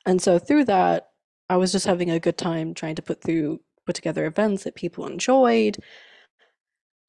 And 0.05 0.21
so 0.21 0.39
through 0.39 0.65
that 0.65 1.09
i 1.49 1.57
was 1.57 1.71
just 1.71 1.85
having 1.85 2.09
a 2.09 2.19
good 2.19 2.37
time 2.37 2.73
trying 2.73 2.95
to 2.95 3.01
put 3.01 3.21
through 3.21 3.59
put 3.85 3.95
together 3.95 4.25
events 4.25 4.63
that 4.63 4.75
people 4.75 5.05
enjoyed 5.05 5.77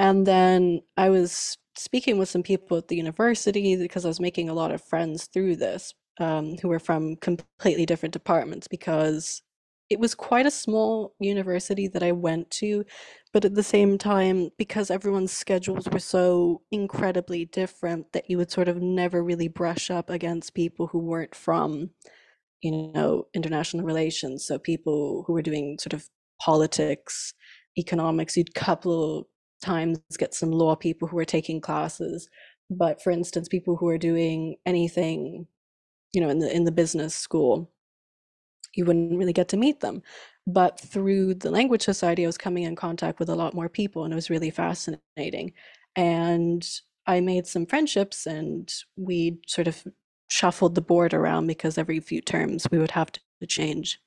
and 0.00 0.26
then 0.26 0.82
i 0.98 1.10
was 1.10 1.58
speaking 1.76 2.18
with 2.18 2.28
some 2.30 2.42
people 2.44 2.78
at 2.78 2.88
the 2.88 2.96
university 2.96 3.76
because 3.76 4.04
i 4.06 4.08
was 4.08 4.20
making 4.20 4.50
a 4.50 4.54
lot 4.54 4.72
of 4.72 4.82
friends 4.84 5.28
through 5.32 5.56
this 5.56 5.94
um, 6.20 6.56
who 6.62 6.68
were 6.68 6.80
from 6.80 7.16
completely 7.16 7.86
different 7.86 8.14
departments 8.14 8.68
because 8.68 9.42
it 9.90 10.00
was 10.00 10.14
quite 10.14 10.46
a 10.46 10.50
small 10.52 11.14
university 11.18 11.88
that 11.88 12.02
I 12.02 12.12
went 12.12 12.50
to, 12.52 12.84
but 13.32 13.44
at 13.44 13.56
the 13.56 13.62
same 13.62 13.98
time, 13.98 14.50
because 14.56 14.90
everyone's 14.90 15.32
schedules 15.32 15.88
were 15.90 15.98
so 15.98 16.62
incredibly 16.70 17.46
different, 17.46 18.12
that 18.12 18.30
you 18.30 18.38
would 18.38 18.52
sort 18.52 18.68
of 18.68 18.80
never 18.80 19.22
really 19.24 19.48
brush 19.48 19.90
up 19.90 20.08
against 20.10 20.54
people 20.54 20.86
who 20.88 21.00
weren't 21.00 21.34
from, 21.34 21.90
you 22.62 22.92
know, 22.94 23.26
international 23.34 23.84
relations. 23.84 24.44
So 24.46 24.58
people 24.58 25.24
who 25.26 25.32
were 25.32 25.42
doing 25.42 25.78
sort 25.80 25.94
of 25.94 26.08
politics, 26.42 27.34
economics, 27.78 28.36
you'd 28.36 28.54
couple 28.54 29.28
times 29.60 30.00
get 30.18 30.34
some 30.34 30.50
law 30.50 30.74
people 30.74 31.08
who 31.08 31.18
are 31.18 31.24
taking 31.24 31.60
classes. 31.60 32.28
But 32.70 33.02
for 33.02 33.10
instance, 33.10 33.48
people 33.48 33.76
who 33.76 33.88
are 33.88 33.98
doing 33.98 34.56
anything, 34.66 35.46
you 36.12 36.20
know, 36.20 36.28
in 36.28 36.38
the 36.38 36.54
in 36.54 36.64
the 36.64 36.72
business 36.72 37.14
school, 37.14 37.70
you 38.74 38.84
wouldn't 38.84 39.18
really 39.18 39.32
get 39.32 39.48
to 39.48 39.56
meet 39.56 39.80
them. 39.80 40.02
But 40.46 40.80
through 40.80 41.34
the 41.34 41.50
Language 41.50 41.82
Society, 41.82 42.24
I 42.24 42.26
was 42.26 42.38
coming 42.38 42.64
in 42.64 42.76
contact 42.76 43.18
with 43.18 43.28
a 43.28 43.34
lot 43.34 43.54
more 43.54 43.68
people, 43.68 44.04
and 44.04 44.12
it 44.12 44.16
was 44.16 44.30
really 44.30 44.50
fascinating. 44.50 45.52
And 45.96 46.66
I 47.06 47.20
made 47.20 47.46
some 47.46 47.66
friendships, 47.66 48.26
and 48.26 48.72
we 48.96 49.40
sort 49.46 49.68
of 49.68 49.84
shuffled 50.28 50.76
the 50.76 50.80
board 50.80 51.12
around 51.12 51.46
because 51.48 51.76
every 51.76 52.00
few 52.00 52.20
terms 52.20 52.66
we 52.70 52.78
would 52.78 52.92
have 52.92 53.10
to 53.12 53.20
change 53.46 54.00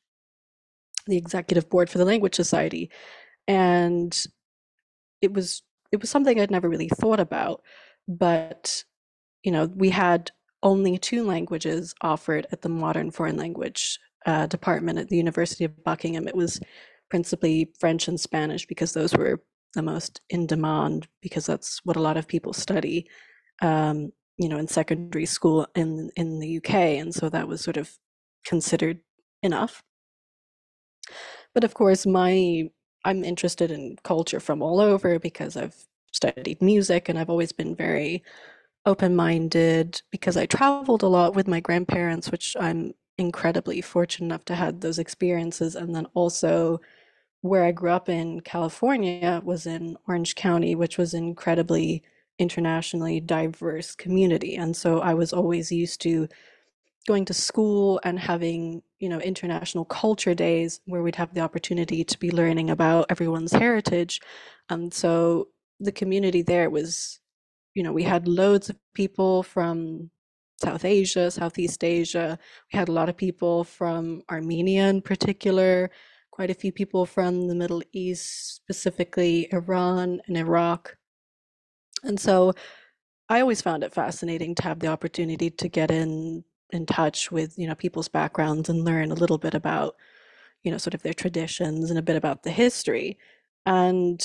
the 1.08 1.18
executive 1.18 1.70
board 1.70 1.90
for 1.90 1.98
the 1.98 2.06
Language 2.06 2.36
Society. 2.36 2.90
And 3.48 4.26
it 5.24 5.34
was 5.34 5.64
it 5.92 6.02
was 6.02 6.10
something 6.10 6.40
I'd 6.40 6.52
never 6.52 6.70
really 6.70 6.90
thought 6.90 7.20
about, 7.20 7.62
but 8.08 8.84
you 9.44 9.52
know, 9.52 9.66
we 9.66 9.90
had 9.90 10.32
only 10.64 10.98
two 10.98 11.24
languages 11.24 11.94
offered 12.02 12.48
at 12.52 12.62
the 12.62 12.70
modern 12.70 13.12
foreign 13.12 13.38
language 13.38 14.00
uh, 14.26 14.48
department 14.48 14.98
at 14.98 15.10
the 15.10 15.18
University 15.18 15.66
of 15.66 15.84
Buckingham, 15.84 16.28
it 16.28 16.36
was 16.36 16.60
principally 17.10 17.72
French 17.80 18.08
and 18.08 18.20
Spanish 18.20 18.66
because 18.66 18.94
those 18.94 19.14
were 19.14 19.42
the 19.74 19.82
most 19.82 20.22
in 20.30 20.48
demand 20.48 21.08
because 21.22 21.46
that's 21.46 21.82
what 21.84 21.96
a 21.96 22.02
lot 22.02 22.18
of 22.18 22.28
people 22.28 22.54
study, 22.54 23.08
um, 23.62 24.12
you 24.38 24.48
know, 24.48 24.58
in 24.58 24.68
secondary 24.68 25.26
school 25.26 25.68
in 25.76 26.10
in 26.16 26.40
the 26.40 26.58
UK, 26.58 26.74
and 26.74 27.14
so 27.14 27.30
that 27.30 27.48
was 27.48 27.62
sort 27.62 27.78
of 27.78 27.92
considered 28.46 29.00
enough. 29.42 29.84
But 31.54 31.64
of 31.64 31.74
course, 31.74 32.06
my 32.06 32.70
I'm 33.06 33.24
interested 33.24 33.72
in 33.72 33.98
culture 34.04 34.40
from 34.40 34.62
all 34.62 34.80
over 34.80 35.20
because 35.20 35.58
I've 35.58 35.76
studied 36.12 36.62
music 36.62 37.10
and 37.10 37.18
I've 37.18 37.30
always 37.30 37.52
been 37.52 37.76
very 37.76 38.24
open-minded 38.86 40.02
because 40.12 40.38
I 40.38 40.46
traveled 40.46 41.04
a 41.04 41.08
lot 41.08 41.36
with 41.36 41.48
my 41.48 41.60
grandparents, 41.60 42.32
which 42.32 42.56
I'm 42.60 42.94
incredibly 43.18 43.82
fortunate 43.82 44.28
enough 44.28 44.46
to 44.46 44.56
have 44.56 44.80
those 44.80 45.00
experiences. 45.00 45.76
And 45.76 45.96
then 45.96 46.08
also 46.14 46.82
where 47.42 47.66
I 47.66 47.72
grew 47.72 47.92
up 47.92 48.10
in 48.10 48.40
California 48.42 49.42
was 49.44 49.66
in 49.66 49.98
Orange 50.08 50.36
County, 50.36 50.76
which 50.76 50.98
was 50.98 51.14
an 51.14 51.24
incredibly 51.24 52.04
internationally 52.40 53.20
diverse 53.20 53.96
community. 53.96 54.56
And 54.56 54.76
so 54.76 55.00
I 55.02 55.14
was 55.14 55.34
always 55.34 55.72
used 55.72 56.02
to 56.02 56.28
going 57.08 57.26
to 57.26 57.34
school 57.34 58.00
and 58.04 58.18
having, 58.18 58.82
you 59.00 59.10
know, 59.10 59.20
international 59.20 59.86
culture 59.86 60.34
days 60.34 60.80
where 60.86 61.04
we'd 61.04 61.16
have 61.16 61.34
the 61.34 61.42
opportunity 61.42 62.04
to 62.04 62.18
be 62.18 62.32
learning 62.32 62.70
about 62.70 63.08
everyone's 63.10 63.52
heritage. 63.52 64.22
And 64.70 64.94
so 64.94 65.50
the 65.80 65.92
community 65.92 66.42
there 66.42 66.70
was, 66.70 67.20
you 67.74 67.84
know, 67.84 67.92
we 67.92 68.04
had 68.04 68.28
loads 68.28 68.70
of 68.70 68.78
people 68.94 69.44
from 69.44 70.12
South 70.62 70.86
Asia, 70.86 71.30
Southeast 71.30 71.84
Asia. 71.84 72.40
We 72.72 72.80
had 72.80 72.88
a 72.88 72.94
lot 72.94 73.10
of 73.10 73.18
people 73.18 73.66
from 73.66 74.22
Armenia 74.32 74.88
in 74.88 75.02
particular, 75.02 75.92
quite 76.32 76.50
a 76.50 76.56
few 76.56 76.72
people 76.72 77.06
from 77.06 77.48
the 77.48 77.56
Middle 77.56 77.84
East, 77.92 78.56
specifically 78.56 79.52
Iran 79.52 80.22
and 80.28 80.38
Iraq. 80.38 80.96
And 82.04 82.20
so 82.20 82.54
I 83.28 83.42
always 83.42 83.62
found 83.62 83.84
it 83.84 83.94
fascinating 83.94 84.56
to 84.56 84.64
have 84.64 84.80
the 84.80 84.88
opportunity 84.88 85.50
to 85.50 85.68
get 85.68 85.92
in 85.92 86.44
in 86.74 86.86
touch 86.86 87.32
with, 87.32 87.58
you 87.58 87.68
know, 87.68 87.76
people's 87.76 88.08
backgrounds 88.08 88.70
and 88.70 88.86
learn 88.86 89.12
a 89.12 89.16
little 89.16 89.38
bit 89.38 89.54
about, 89.54 89.96
you 90.64 90.72
know, 90.72 90.78
sort 90.78 90.94
of 90.94 91.04
their 91.04 91.14
traditions 91.14 91.90
and 91.90 92.00
a 92.00 92.04
bit 92.04 92.16
about 92.16 92.44
the 92.44 92.52
history. 92.52 93.18
And 93.66 94.24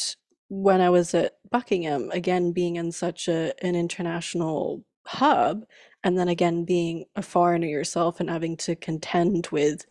when 0.49 0.81
I 0.81 0.90
was 0.90 1.14
at 1.14 1.38
Buckingham, 1.50 2.11
again 2.12 2.52
being 2.52 2.76
in 2.76 2.93
such 2.93 3.28
a 3.28 3.52
an 3.64 3.75
international 3.76 4.85
hub, 5.07 5.64
and 6.05 6.19
then 6.19 6.28
again 6.28 6.64
being 6.64 7.05
a 7.17 7.23
foreigner 7.23 7.67
yourself 7.67 8.21
and 8.21 8.31
having 8.31 8.57
to 8.59 8.76
contend 8.76 9.49
with 9.52 9.87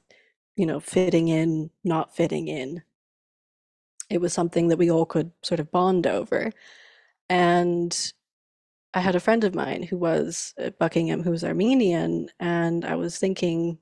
you 0.56 0.66
know 0.66 0.80
fitting 0.80 1.28
in 1.30 1.70
not 1.84 2.16
fitting 2.16 2.48
in 2.48 2.82
it 4.10 4.22
was 4.22 4.34
something 4.34 4.70
that 4.70 4.78
we 4.78 4.90
all 4.90 5.06
could 5.06 5.32
sort 5.44 5.60
of 5.60 5.72
bond 5.72 6.08
over 6.08 6.52
and 7.30 8.14
i 8.94 9.00
had 9.00 9.15
a 9.15 9.20
friend 9.20 9.44
of 9.44 9.56
mine 9.56 9.84
who 9.84 9.98
was 9.98 10.53
at 10.58 10.79
buckingham 10.79 11.24
who 11.24 11.32
was 11.32 11.44
armenian 11.44 12.29
and 12.39 12.86
i 12.86 12.96
was 12.96 13.17
thinking 13.17 13.77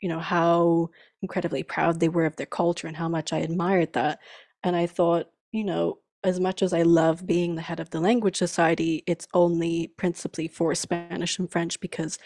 you 0.00 0.08
know, 0.08 0.20
how 0.20 0.90
incredibly 1.22 1.62
proud 1.62 2.00
they 2.00 2.08
were 2.08 2.26
of 2.26 2.36
their 2.36 2.46
culture 2.46 2.86
and 2.86 2.96
how 2.96 3.08
much 3.08 3.32
I 3.32 3.38
admired 3.38 3.92
that. 3.94 4.20
And 4.62 4.76
I 4.76 4.86
thought, 4.86 5.30
you 5.52 5.64
know, 5.64 5.98
as 6.24 6.40
much 6.40 6.62
as 6.62 6.72
I 6.72 6.82
love 6.82 7.26
being 7.26 7.54
the 7.54 7.62
head 7.62 7.80
of 7.80 7.90
the 7.90 8.00
language 8.00 8.36
society, 8.36 9.02
it's 9.06 9.26
only 9.34 9.88
principally 9.96 10.48
for 10.48 10.74
Spanish 10.74 11.38
and 11.38 11.50
French 11.50 11.80
because 11.80 12.18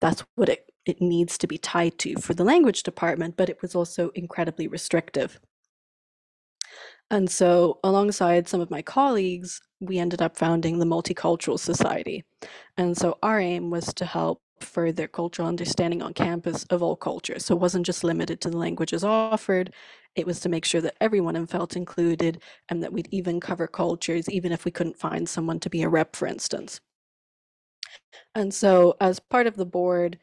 that's 0.00 0.24
what 0.34 0.48
it, 0.48 0.70
it 0.86 1.00
needs 1.00 1.36
to 1.38 1.46
be 1.46 1.58
tied 1.58 1.98
to 1.98 2.16
for 2.16 2.34
the 2.34 2.44
language 2.44 2.82
department, 2.82 3.36
but 3.36 3.48
it 3.48 3.60
was 3.62 3.74
also 3.74 4.10
incredibly 4.14 4.66
restrictive. 4.66 5.40
And 7.10 7.28
so, 7.30 7.80
alongside 7.82 8.48
some 8.48 8.60
of 8.60 8.70
my 8.70 8.82
colleagues, 8.82 9.60
we 9.80 9.98
ended 9.98 10.22
up 10.22 10.36
founding 10.36 10.78
the 10.78 10.86
Multicultural 10.86 11.58
Society. 11.58 12.24
And 12.76 12.96
so, 12.96 13.18
our 13.22 13.40
aim 13.40 13.70
was 13.70 13.92
to 13.94 14.04
help 14.04 14.42
further 14.60 15.08
cultural 15.08 15.48
understanding 15.48 16.02
on 16.02 16.12
campus 16.12 16.64
of 16.64 16.82
all 16.82 16.96
cultures. 16.96 17.44
So, 17.44 17.54
it 17.54 17.60
wasn't 17.60 17.86
just 17.86 18.04
limited 18.04 18.40
to 18.42 18.50
the 18.50 18.58
languages 18.58 19.04
offered, 19.04 19.72
it 20.14 20.26
was 20.26 20.40
to 20.40 20.48
make 20.48 20.64
sure 20.64 20.80
that 20.80 20.96
everyone 21.00 21.46
felt 21.46 21.76
included 21.76 22.42
and 22.68 22.82
that 22.82 22.92
we'd 22.92 23.08
even 23.10 23.40
cover 23.40 23.66
cultures, 23.66 24.28
even 24.28 24.52
if 24.52 24.64
we 24.64 24.70
couldn't 24.70 24.98
find 24.98 25.28
someone 25.28 25.60
to 25.60 25.70
be 25.70 25.82
a 25.82 25.88
rep, 25.88 26.16
for 26.16 26.26
instance. 26.26 26.80
And 28.34 28.52
so, 28.52 28.96
as 29.00 29.20
part 29.20 29.46
of 29.46 29.56
the 29.56 29.66
board, 29.66 30.18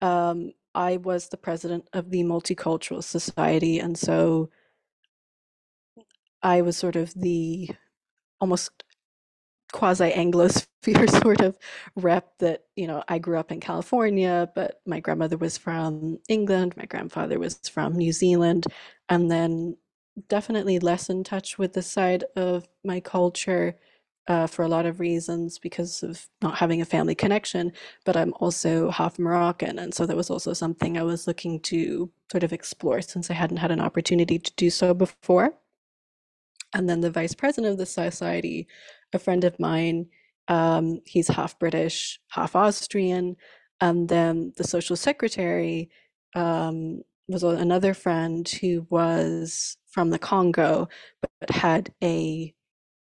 um, 0.00 0.52
I 0.74 0.96
was 0.96 1.28
the 1.28 1.36
president 1.36 1.88
of 1.92 2.10
the 2.10 2.22
Multicultural 2.22 3.02
Society. 3.02 3.78
And 3.78 3.98
so, 3.98 4.50
I 6.42 6.62
was 6.62 6.76
sort 6.76 6.96
of 6.96 7.14
the 7.14 7.70
almost 8.40 8.84
quasi 9.72 10.10
Anglosphere 10.10 11.10
sort 11.22 11.40
of 11.40 11.58
rep 11.96 12.38
that, 12.38 12.64
you 12.76 12.86
know, 12.86 13.02
I 13.08 13.18
grew 13.18 13.38
up 13.38 13.50
in 13.50 13.60
California, 13.60 14.50
but 14.54 14.80
my 14.86 15.00
grandmother 15.00 15.36
was 15.36 15.58
from 15.58 16.18
England, 16.28 16.76
my 16.76 16.86
grandfather 16.86 17.38
was 17.38 17.58
from 17.68 17.94
New 17.94 18.12
Zealand, 18.12 18.66
and 19.08 19.30
then 19.30 19.76
definitely 20.28 20.78
less 20.78 21.08
in 21.08 21.24
touch 21.24 21.58
with 21.58 21.72
the 21.72 21.82
side 21.82 22.24
of 22.36 22.68
my 22.84 23.00
culture 23.00 23.76
uh, 24.28 24.46
for 24.46 24.62
a 24.62 24.68
lot 24.68 24.86
of 24.86 25.00
reasons 25.00 25.58
because 25.58 26.02
of 26.02 26.28
not 26.42 26.56
having 26.56 26.80
a 26.80 26.84
family 26.84 27.14
connection, 27.14 27.72
but 28.04 28.16
I'm 28.16 28.32
also 28.34 28.90
half 28.90 29.18
Moroccan. 29.18 29.78
And 29.78 29.92
so 29.92 30.06
that 30.06 30.16
was 30.16 30.30
also 30.30 30.52
something 30.52 30.96
I 30.96 31.02
was 31.02 31.26
looking 31.26 31.60
to 31.60 32.10
sort 32.30 32.44
of 32.44 32.52
explore 32.52 33.02
since 33.02 33.30
I 33.30 33.34
hadn't 33.34 33.56
had 33.56 33.72
an 33.72 33.80
opportunity 33.80 34.38
to 34.38 34.52
do 34.56 34.70
so 34.70 34.94
before. 34.94 35.54
And 36.74 36.88
then 36.88 37.00
the 37.00 37.10
vice 37.10 37.34
president 37.34 37.72
of 37.72 37.78
the 37.78 37.86
society, 37.86 38.66
a 39.12 39.18
friend 39.18 39.44
of 39.44 39.58
mine, 39.60 40.06
um, 40.48 41.00
he's 41.04 41.28
half 41.28 41.58
British, 41.58 42.20
half 42.28 42.56
Austrian. 42.56 43.36
And 43.80 44.08
then 44.08 44.52
the 44.56 44.64
social 44.64 44.96
secretary 44.96 45.90
um, 46.34 47.02
was 47.28 47.42
another 47.42 47.94
friend 47.94 48.48
who 48.48 48.86
was 48.90 49.76
from 49.90 50.10
the 50.10 50.18
Congo, 50.18 50.88
but 51.20 51.50
had 51.50 51.92
a 52.02 52.54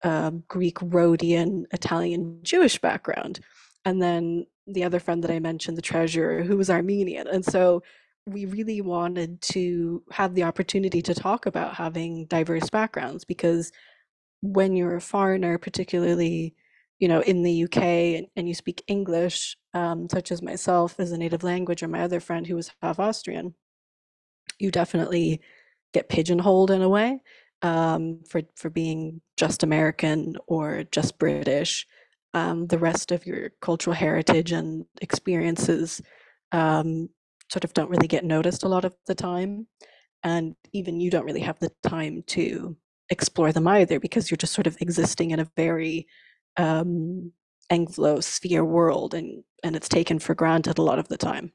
um, 0.03 0.45
Greek, 0.49 0.79
Rhodian, 0.81 1.67
Italian, 1.73 2.41
Jewish 2.43 2.79
background. 2.79 3.41
And 3.85 4.01
then 4.01 4.47
the 4.67 4.85
other 4.85 5.01
friend 5.01 5.23
that 5.25 5.31
I 5.31 5.39
mentioned, 5.39 5.77
the 5.77 5.83
treasurer, 5.83 6.43
who 6.43 6.57
was 6.57 6.71
Armenian. 6.71 7.27
And 7.27 7.45
so 7.45 7.83
we 8.27 8.45
really 8.45 8.81
wanted 8.81 9.41
to 9.41 10.03
have 10.11 10.35
the 10.35 10.43
opportunity 10.43 11.01
to 11.01 11.15
talk 11.15 11.47
about 11.47 11.75
having 11.75 12.27
diverse 12.27 12.69
backgrounds 12.69 13.25
because 13.25 13.71
when 14.43 14.75
you're 14.75 14.97
a 14.97 15.01
foreigner, 15.01 15.59
particularly 15.59 16.55
you 16.99 17.09
know 17.09 17.21
in 17.21 17.43
the 17.43 17.65
UK 17.65 17.83
and, 17.83 18.27
and 18.37 18.49
you 18.49 18.55
speak 18.55 18.83
English, 18.89 19.57
um, 19.75 20.09
such 20.11 20.33
as 20.33 20.43
myself 20.43 20.99
as 20.99 21.13
a 21.13 21.19
native 21.19 21.45
language, 21.45 21.83
or 21.83 21.89
my 21.89 22.03
other 22.03 22.21
friend 22.21 22.47
who 22.47 22.57
was 22.57 22.73
half 22.83 22.99
Austrian, 22.99 23.55
you 24.59 24.71
definitely 24.71 25.41
get 25.95 26.09
pigeonholed 26.09 26.71
in 26.71 26.83
a 26.83 26.89
way 26.89 27.23
um, 27.63 28.21
for 28.29 28.43
for 28.57 28.71
being 28.71 29.21
just 29.37 29.63
American 29.63 30.37
or 30.47 30.85
just 30.91 31.19
British. 31.19 31.87
Um, 32.35 32.67
the 32.67 32.79
rest 32.79 33.13
of 33.13 33.25
your 33.25 33.51
cultural 33.63 33.95
heritage 33.95 34.53
and 34.53 34.85
experiences 35.01 36.03
um, 36.53 37.09
sort 37.51 37.65
of 37.65 37.73
don't 37.73 37.91
really 37.91 38.09
get 38.09 38.25
noticed 38.25 38.65
a 38.65 38.69
lot 38.69 38.85
of 38.85 38.95
the 39.07 39.15
time. 39.15 39.67
And 40.23 40.55
even 40.73 41.01
you 41.01 41.11
don't 41.11 41.25
really 41.25 41.41
have 41.41 41.59
the 41.59 41.71
time 41.83 42.25
to 42.29 42.77
explore 43.11 43.53
them 43.53 43.69
either 43.69 44.01
because 44.01 44.31
you're 44.31 44.37
just 44.37 44.55
sort 44.55 44.67
of 44.67 44.77
existing 44.81 45.31
in 45.31 45.41
a 45.41 45.51
very 45.57 46.07
um, 46.57 47.33
Anglo-sphere 47.71 48.65
world 48.65 49.15
and, 49.15 49.45
and 49.63 49.77
it's 49.77 49.89
taken 49.89 50.19
for 50.19 50.35
granted 50.35 50.79
a 50.79 50.83
lot 50.83 50.99
of 50.99 51.09
the 51.09 51.17
time. 51.17 51.53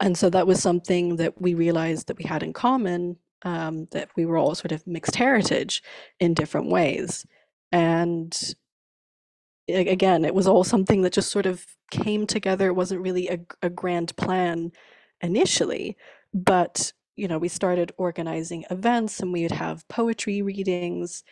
And 0.00 0.18
so 0.18 0.28
that 0.30 0.46
was 0.46 0.60
something 0.60 1.16
that 1.16 1.40
we 1.40 1.54
realized 1.54 2.08
that 2.08 2.18
we 2.18 2.24
had 2.24 2.42
in 2.42 2.52
common, 2.52 3.16
um, 3.44 3.86
that 3.92 4.10
we 4.16 4.26
were 4.26 4.36
all 4.36 4.54
sort 4.54 4.72
of 4.72 4.86
mixed 4.86 5.16
heritage 5.16 5.82
in 6.20 6.34
different 6.34 6.70
ways. 6.70 7.24
And 7.70 8.36
again, 9.68 10.24
it 10.24 10.34
was 10.34 10.46
all 10.46 10.64
something 10.64 11.02
that 11.02 11.12
just 11.12 11.30
sort 11.30 11.46
of 11.46 11.64
came 11.90 12.26
together. 12.26 12.66
It 12.68 12.76
wasn't 12.76 13.02
really 13.02 13.28
a, 13.28 13.38
a 13.62 13.70
grand 13.70 14.16
plan 14.16 14.72
initially, 15.20 15.96
but 16.34 16.92
you 17.16 17.28
know, 17.28 17.38
we 17.38 17.48
started 17.48 17.92
organizing 17.98 18.64
events 18.70 19.20
and 19.20 19.32
we 19.32 19.42
would 19.42 19.52
have 19.52 19.86
poetry 19.88 20.42
readings. 20.42 21.24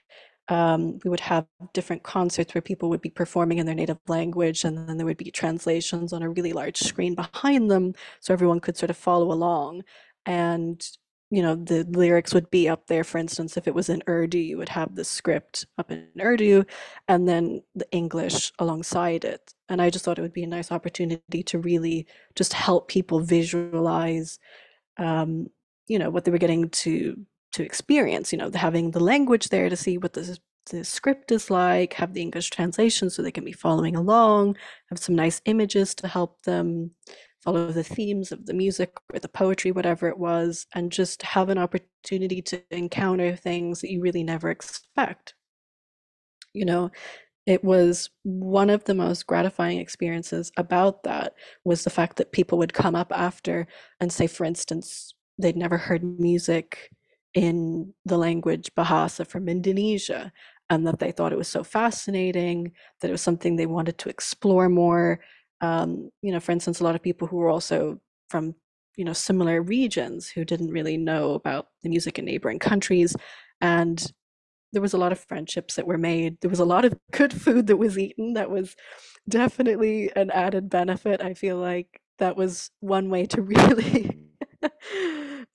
Um, 0.48 0.98
we 1.04 1.10
would 1.10 1.20
have 1.20 1.46
different 1.72 2.02
concerts 2.02 2.54
where 2.54 2.62
people 2.62 2.90
would 2.90 3.00
be 3.00 3.10
performing 3.10 3.58
in 3.58 3.66
their 3.66 3.74
native 3.74 3.98
language, 4.08 4.64
and 4.64 4.88
then 4.88 4.96
there 4.96 5.06
would 5.06 5.16
be 5.16 5.30
translations 5.30 6.12
on 6.12 6.22
a 6.22 6.28
really 6.28 6.52
large 6.52 6.78
screen 6.78 7.14
behind 7.14 7.70
them 7.70 7.94
so 8.20 8.34
everyone 8.34 8.60
could 8.60 8.76
sort 8.76 8.90
of 8.90 8.96
follow 8.96 9.32
along. 9.32 9.82
And 10.26 10.84
you 11.30 11.42
know, 11.42 11.54
the 11.54 11.84
lyrics 11.84 12.34
would 12.34 12.50
be 12.50 12.68
up 12.68 12.86
there. 12.88 13.04
For 13.04 13.18
instance, 13.18 13.56
if 13.56 13.68
it 13.68 13.74
was 13.74 13.88
in 13.88 14.02
Urdu, 14.08 14.38
you 14.38 14.58
would 14.58 14.68
have 14.70 14.96
the 14.96 15.04
script 15.04 15.66
up 15.78 15.90
in 15.90 16.08
Urdu 16.20 16.64
and 17.06 17.28
then 17.28 17.62
the 17.74 17.90
English 17.92 18.52
alongside 18.58 19.24
it. 19.24 19.54
And 19.68 19.80
I 19.80 19.90
just 19.90 20.04
thought 20.04 20.18
it 20.18 20.22
would 20.22 20.32
be 20.32 20.42
a 20.42 20.48
nice 20.48 20.72
opportunity 20.72 21.42
to 21.44 21.58
really 21.58 22.06
just 22.34 22.52
help 22.52 22.88
people 22.88 23.20
visualize, 23.20 24.40
um, 24.98 25.48
you 25.88 25.98
know, 25.98 26.10
what 26.10 26.24
they 26.24 26.32
were 26.32 26.38
getting 26.38 26.70
to 26.70 27.16
to 27.52 27.64
experience. 27.64 28.32
You 28.32 28.38
know, 28.38 28.50
having 28.54 28.90
the 28.92 29.00
language 29.00 29.48
there 29.50 29.68
to 29.68 29.76
see 29.76 29.98
what 29.98 30.14
the 30.14 30.38
the 30.70 30.84
script 30.84 31.32
is 31.32 31.50
like, 31.50 31.94
have 31.94 32.14
the 32.14 32.22
English 32.22 32.50
translation 32.50 33.10
so 33.10 33.22
they 33.22 33.32
can 33.32 33.44
be 33.44 33.52
following 33.52 33.96
along, 33.96 34.56
have 34.90 34.98
some 34.98 35.14
nice 35.14 35.40
images 35.46 35.94
to 35.96 36.08
help 36.08 36.42
them 36.42 36.92
follow 37.42 37.70
the 37.72 37.84
themes 37.84 38.32
of 38.32 38.46
the 38.46 38.54
music 38.54 38.92
or 39.12 39.18
the 39.18 39.28
poetry, 39.28 39.72
whatever 39.72 40.08
it 40.08 40.18
was, 40.18 40.66
and 40.74 40.92
just 40.92 41.22
have 41.22 41.48
an 41.48 41.58
opportunity 41.58 42.42
to 42.42 42.62
encounter 42.70 43.34
things 43.34 43.80
that 43.80 43.90
you 43.90 44.00
really 44.00 44.22
never 44.22 44.50
expect. 44.50 45.34
You 46.52 46.64
know, 46.64 46.90
it 47.46 47.64
was 47.64 48.10
one 48.22 48.70
of 48.70 48.84
the 48.84 48.94
most 48.94 49.26
gratifying 49.26 49.78
experiences 49.78 50.52
about 50.56 51.02
that 51.04 51.34
was 51.64 51.84
the 51.84 51.90
fact 51.90 52.16
that 52.16 52.32
people 52.32 52.58
would 52.58 52.74
come 52.74 52.94
up 52.94 53.12
after 53.12 53.66
and 54.00 54.12
say, 54.12 54.26
for 54.26 54.44
instance, 54.44 55.14
they'd 55.38 55.56
never 55.56 55.78
heard 55.78 56.20
music 56.20 56.90
in 57.34 57.94
the 58.04 58.18
language 58.18 58.70
Bahasa 58.76 59.26
from 59.26 59.48
Indonesia 59.48 60.32
and 60.68 60.86
that 60.86 60.98
they 60.98 61.12
thought 61.12 61.32
it 61.32 61.38
was 61.38 61.48
so 61.48 61.64
fascinating, 61.64 62.72
that 63.00 63.08
it 63.08 63.12
was 63.12 63.22
something 63.22 63.56
they 63.56 63.66
wanted 63.66 63.98
to 63.98 64.08
explore 64.08 64.68
more 64.68 65.20
um, 65.60 66.10
you 66.22 66.32
know, 66.32 66.40
for 66.40 66.52
instance, 66.52 66.80
a 66.80 66.84
lot 66.84 66.94
of 66.94 67.02
people 67.02 67.28
who 67.28 67.36
were 67.36 67.50
also 67.50 68.00
from, 68.28 68.54
you 68.96 69.04
know, 69.04 69.12
similar 69.12 69.62
regions 69.62 70.28
who 70.28 70.44
didn't 70.44 70.70
really 70.70 70.96
know 70.96 71.34
about 71.34 71.68
the 71.82 71.88
music 71.88 72.18
in 72.18 72.24
neighboring 72.24 72.58
countries. 72.58 73.14
And 73.60 74.12
there 74.72 74.82
was 74.82 74.94
a 74.94 74.98
lot 74.98 75.12
of 75.12 75.20
friendships 75.20 75.74
that 75.74 75.86
were 75.86 75.98
made. 75.98 76.40
There 76.40 76.50
was 76.50 76.60
a 76.60 76.64
lot 76.64 76.84
of 76.84 76.94
good 77.12 77.32
food 77.32 77.66
that 77.66 77.76
was 77.76 77.98
eaten. 77.98 78.34
That 78.34 78.50
was 78.50 78.76
definitely 79.28 80.10
an 80.16 80.30
added 80.30 80.70
benefit. 80.70 81.20
I 81.20 81.34
feel 81.34 81.56
like 81.56 82.00
that 82.18 82.36
was 82.36 82.70
one 82.80 83.10
way 83.10 83.26
to 83.26 83.42
really 83.42 84.28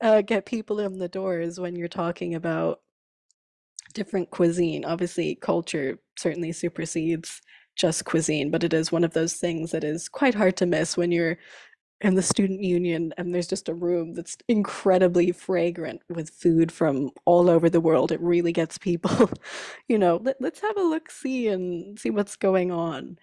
uh, 0.02 0.22
get 0.22 0.46
people 0.46 0.80
in 0.80 1.00
the 1.00 1.08
doors 1.08 1.60
when 1.60 1.76
you're 1.76 1.88
talking 1.88 2.36
about 2.36 2.82
different 3.94 4.30
cuisine. 4.30 4.86
Obviously, 4.86 5.36
culture 5.36 5.98
certainly 6.18 6.52
supersedes 6.52 7.42
just 7.76 8.06
cuisine, 8.06 8.52
but 8.52 8.64
it 8.64 8.74
is 8.74 8.92
one 8.92 9.04
of 9.04 9.14
those 9.14 9.34
things 9.34 9.72
that 9.72 9.84
is 9.84 10.10
quite 10.10 10.36
hard 10.36 10.58
to 10.58 10.66
miss 10.66 10.98
when 10.98 11.12
you're 11.12 11.38
in 12.02 12.16
the 12.16 12.22
student 12.22 12.62
union 12.62 13.14
and 13.18 13.34
there's 13.34 13.48
just 13.48 13.70
a 13.70 13.74
room 13.74 14.14
that's 14.14 14.38
incredibly 14.48 15.32
fragrant 15.32 16.02
with 16.10 16.30
food 16.30 16.72
from 16.72 17.10
all 17.26 17.50
over 17.50 17.70
the 17.70 17.80
world. 17.80 18.12
It 18.12 18.20
really 18.22 18.52
gets 18.52 18.78
people, 18.78 19.30
you 19.88 19.98
know, 19.98 20.22
let, 20.24 20.42
us 20.44 20.60
have 20.60 20.78
a 20.78 20.84
look 20.84 21.10
see 21.10 21.48
and 21.48 21.98
see 21.98 22.10
what's 22.10 22.36
going 22.36 22.72
on. 22.72 23.18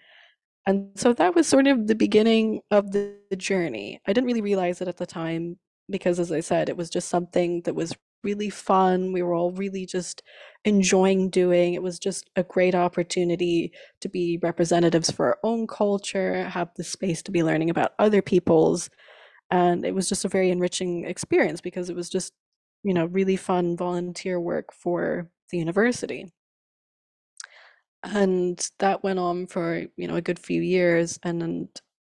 And 0.66 0.90
so 0.94 1.12
that 1.14 1.34
was 1.34 1.46
sort 1.48 1.66
of 1.66 1.86
the 1.86 1.94
beginning 1.94 2.60
of 2.70 2.92
the, 2.92 3.16
the 3.30 3.36
journey. 3.36 4.00
I 4.06 4.12
didn't 4.12 4.28
really 4.28 4.40
realize 4.40 4.80
it 4.80 4.88
at 4.88 4.96
the 4.96 5.06
time 5.06 5.58
because, 5.90 6.20
as 6.20 6.30
I 6.30 6.40
said, 6.40 6.68
it 6.68 6.76
was 6.76 6.88
just 6.88 7.08
something 7.08 7.62
that 7.62 7.74
was 7.74 7.94
really 8.24 8.50
fun. 8.50 9.12
We 9.12 9.22
were 9.22 9.34
all 9.34 9.52
really 9.52 9.86
just 9.86 10.22
enjoying 10.64 11.30
doing. 11.30 11.74
It 11.74 11.82
was 11.82 11.98
just 11.98 12.30
a 12.36 12.42
great 12.44 12.74
opportunity 12.74 13.72
to 14.00 14.08
be 14.08 14.38
representatives 14.42 15.10
for 15.10 15.26
our 15.26 15.38
own 15.42 15.66
culture, 15.66 16.44
have 16.48 16.70
the 16.76 16.84
space 16.84 17.22
to 17.24 17.32
be 17.32 17.42
learning 17.42 17.70
about 17.70 17.92
other 17.98 18.22
people's. 18.22 18.90
and 19.50 19.84
it 19.84 19.94
was 19.94 20.08
just 20.08 20.24
a 20.24 20.28
very 20.28 20.50
enriching 20.50 21.04
experience 21.04 21.60
because 21.60 21.90
it 21.90 21.96
was 21.96 22.08
just 22.10 22.32
you 22.84 22.94
know 22.94 23.06
really 23.06 23.36
fun 23.36 23.76
volunteer 23.76 24.40
work 24.40 24.72
for 24.72 25.28
the 25.50 25.58
university 25.58 26.32
and 28.02 28.70
that 28.78 29.02
went 29.04 29.18
on 29.18 29.46
for 29.46 29.84
you 29.96 30.08
know 30.08 30.16
a 30.16 30.20
good 30.22 30.38
few 30.38 30.60
years 30.60 31.18
and 31.22 31.68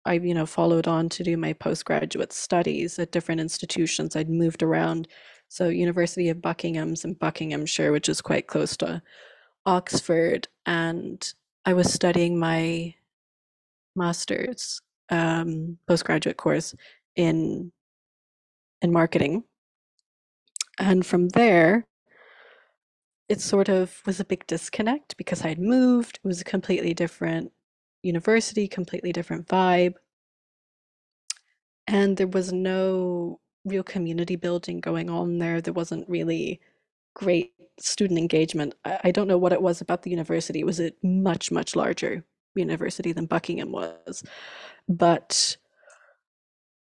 i 0.05 0.13
you 0.13 0.33
know 0.33 0.45
followed 0.45 0.87
on 0.87 1.07
to 1.09 1.23
do 1.23 1.37
my 1.37 1.53
postgraduate 1.53 2.33
studies 2.33 2.99
at 2.99 3.11
different 3.11 3.39
institutions 3.41 4.15
i'd 4.15 4.29
moved 4.29 4.61
around 4.63 5.07
so 5.49 5.69
university 5.69 6.29
of 6.29 6.41
buckingham's 6.41 7.05
in 7.05 7.13
buckinghamshire 7.13 7.91
which 7.91 8.09
is 8.09 8.21
quite 8.21 8.47
close 8.47 8.75
to 8.77 9.01
oxford 9.65 10.47
and 10.65 11.33
i 11.65 11.73
was 11.73 11.91
studying 11.91 12.39
my 12.39 12.93
master's 13.95 14.81
um, 15.09 15.77
postgraduate 15.87 16.37
course 16.37 16.75
in 17.15 17.71
in 18.81 18.91
marketing 18.91 19.43
and 20.79 21.05
from 21.05 21.29
there 21.29 21.87
it 23.29 23.41
sort 23.41 23.69
of 23.69 24.01
was 24.05 24.19
a 24.19 24.25
big 24.25 24.45
disconnect 24.47 25.17
because 25.17 25.43
I'd 25.43 25.59
moved. 25.59 26.19
It 26.23 26.27
was 26.27 26.41
a 26.41 26.45
completely 26.45 26.93
different 26.93 27.51
university, 28.01 28.67
completely 28.67 29.11
different 29.11 29.47
vibe. 29.47 29.95
And 31.87 32.17
there 32.17 32.27
was 32.27 32.53
no 32.53 33.39
real 33.67 33.83
community 33.83 34.35
building 34.35 34.79
going 34.79 35.09
on 35.09 35.39
there. 35.39 35.61
There 35.61 35.73
wasn't 35.73 36.09
really 36.09 36.59
great 37.13 37.53
student 37.79 38.19
engagement. 38.19 38.75
I, 38.85 38.99
I 39.05 39.11
don't 39.11 39.27
know 39.27 39.37
what 39.37 39.53
it 39.53 39.61
was 39.61 39.81
about 39.81 40.03
the 40.03 40.11
university. 40.11 40.59
It 40.59 40.65
was 40.65 40.79
a 40.79 40.91
much, 41.03 41.51
much 41.51 41.75
larger 41.75 42.23
university 42.55 43.11
than 43.11 43.25
Buckingham 43.25 43.71
was. 43.71 44.23
But, 44.89 45.57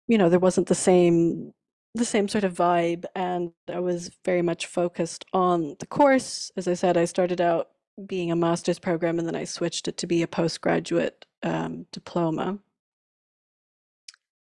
you 0.08 0.18
know, 0.18 0.30
there 0.30 0.40
wasn't 0.40 0.68
the 0.68 0.76
same 0.76 1.54
the 1.94 2.06
same 2.06 2.30
sort 2.30 2.46
of 2.46 2.54
vibe 2.54 3.04
and 3.16 3.52
I 3.68 3.82
was 3.82 4.12
very 4.24 4.42
much 4.42 4.66
focused 4.66 5.26
on 5.34 5.76
the 5.80 5.86
course. 5.86 6.50
As 6.56 6.66
I 6.66 6.74
said, 6.74 6.96
I 6.96 7.04
started 7.04 7.42
out 7.42 7.68
being 8.06 8.32
a 8.32 8.36
master's 8.36 8.80
program 8.80 9.20
and 9.20 9.28
then 9.28 9.36
I 9.36 9.44
switched 9.44 9.90
it 9.90 9.98
to 9.98 10.08
be 10.08 10.22
a 10.22 10.28
postgraduate 10.28 11.26
um, 11.44 11.86
diploma. 11.92 12.60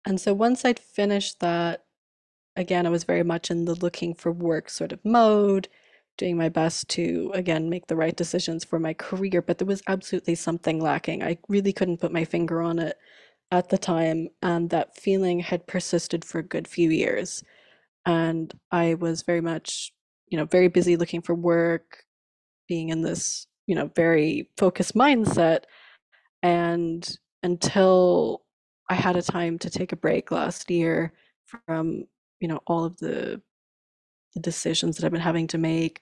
And 0.04 0.20
so 0.20 0.34
once 0.34 0.66
I'd 0.66 0.78
finished 0.78 1.40
that, 1.40 1.84
again, 2.56 2.86
I 2.86 2.90
was 2.90 3.04
very 3.04 3.22
much 3.22 3.50
in 3.50 3.64
the 3.64 3.74
looking 3.74 4.14
for 4.14 4.32
work 4.32 4.70
sort 4.70 4.92
of 4.92 5.04
mode, 5.04 5.68
doing 6.18 6.36
my 6.36 6.48
best 6.48 6.88
to, 6.90 7.30
again, 7.34 7.70
make 7.70 7.86
the 7.86 7.96
right 7.96 8.16
decisions 8.16 8.64
for 8.64 8.78
my 8.78 8.92
career, 8.94 9.40
but 9.40 9.58
there 9.58 9.66
was 9.66 9.82
absolutely 9.88 10.34
something 10.34 10.80
lacking. 10.80 11.22
I 11.22 11.38
really 11.48 11.72
couldn't 11.72 12.00
put 12.00 12.12
my 12.12 12.24
finger 12.24 12.60
on 12.60 12.78
it 12.78 12.96
at 13.50 13.68
the 13.68 13.78
time, 13.78 14.28
and 14.42 14.70
that 14.70 14.96
feeling 14.96 15.40
had 15.40 15.66
persisted 15.66 16.24
for 16.24 16.38
a 16.38 16.42
good 16.42 16.68
few 16.68 16.90
years. 16.90 17.42
And 18.06 18.52
I 18.70 18.94
was 18.94 19.22
very 19.22 19.40
much, 19.40 19.92
you 20.28 20.38
know, 20.38 20.44
very 20.44 20.68
busy 20.68 20.96
looking 20.96 21.22
for 21.22 21.34
work, 21.34 22.04
being 22.68 22.90
in 22.90 23.02
this, 23.02 23.46
you 23.66 23.74
know, 23.74 23.90
very 23.96 24.48
focused 24.56 24.94
mindset. 24.94 25.64
And 26.42 27.08
until 27.42 28.42
I 28.88 28.94
had 28.94 29.16
a 29.16 29.22
time 29.22 29.58
to 29.60 29.70
take 29.70 29.92
a 29.92 29.96
break 29.96 30.30
last 30.30 30.70
year 30.70 31.12
from, 31.46 32.04
you 32.40 32.48
know, 32.48 32.60
all 32.66 32.84
of 32.84 32.96
the 32.98 33.40
decisions 34.40 34.96
that 34.96 35.04
I've 35.04 35.12
been 35.12 35.20
having 35.20 35.46
to 35.48 35.58
make, 35.58 36.00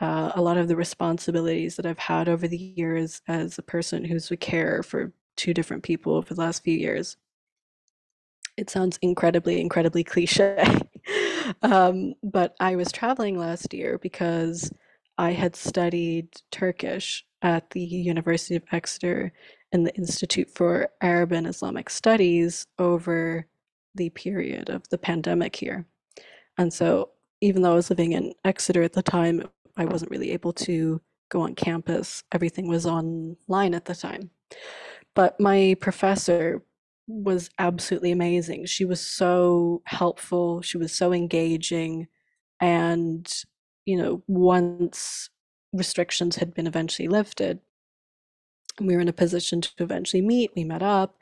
uh, 0.00 0.32
a 0.34 0.42
lot 0.42 0.56
of 0.56 0.68
the 0.68 0.76
responsibilities 0.76 1.76
that 1.76 1.86
I've 1.86 1.98
had 1.98 2.28
over 2.28 2.46
the 2.46 2.56
years 2.56 3.20
as 3.28 3.58
a 3.58 3.62
person 3.62 4.04
who's 4.04 4.30
a 4.30 4.36
care 4.36 4.82
for 4.82 5.12
two 5.36 5.54
different 5.54 5.82
people 5.82 6.14
over 6.14 6.34
the 6.34 6.40
last 6.40 6.62
few 6.62 6.76
years. 6.76 7.16
It 8.56 8.70
sounds 8.70 8.98
incredibly, 9.02 9.60
incredibly 9.60 10.04
cliche. 10.04 10.64
um, 11.62 12.14
but 12.22 12.54
I 12.60 12.76
was 12.76 12.92
traveling 12.92 13.38
last 13.38 13.72
year 13.72 13.98
because 13.98 14.70
I 15.16 15.32
had 15.32 15.56
studied 15.56 16.28
Turkish 16.50 17.24
at 17.42 17.70
the 17.70 17.80
University 17.80 18.56
of 18.56 18.64
Exeter 18.72 19.32
in 19.72 19.84
the 19.84 19.94
Institute 19.96 20.50
for 20.50 20.88
Arab 21.00 21.32
and 21.32 21.46
Islamic 21.46 21.90
Studies 21.90 22.66
over 22.78 23.46
the 23.98 24.08
period 24.10 24.70
of 24.70 24.88
the 24.88 24.96
pandemic 24.96 25.54
here. 25.54 25.84
And 26.56 26.72
so, 26.72 27.10
even 27.42 27.62
though 27.62 27.72
I 27.72 27.76
was 27.76 27.90
living 27.90 28.12
in 28.12 28.32
Exeter 28.44 28.82
at 28.82 28.94
the 28.94 29.02
time, 29.02 29.42
I 29.76 29.84
wasn't 29.84 30.10
really 30.10 30.32
able 30.32 30.52
to 30.54 31.00
go 31.28 31.42
on 31.42 31.54
campus. 31.54 32.24
Everything 32.32 32.66
was 32.66 32.86
online 32.86 33.74
at 33.74 33.84
the 33.84 33.94
time. 33.94 34.30
But 35.14 35.38
my 35.38 35.76
professor 35.80 36.62
was 37.06 37.50
absolutely 37.58 38.12
amazing. 38.12 38.66
She 38.66 38.84
was 38.84 39.00
so 39.00 39.82
helpful, 39.84 40.62
she 40.62 40.78
was 40.78 40.92
so 40.92 41.12
engaging. 41.12 42.08
And, 42.60 43.30
you 43.84 43.96
know, 43.96 44.22
once 44.26 45.30
restrictions 45.72 46.36
had 46.36 46.54
been 46.54 46.66
eventually 46.66 47.08
lifted, 47.08 47.60
we 48.80 48.94
were 48.94 49.00
in 49.00 49.08
a 49.08 49.12
position 49.12 49.60
to 49.60 49.70
eventually 49.78 50.22
meet. 50.22 50.52
We 50.56 50.64
met 50.64 50.82
up, 50.82 51.16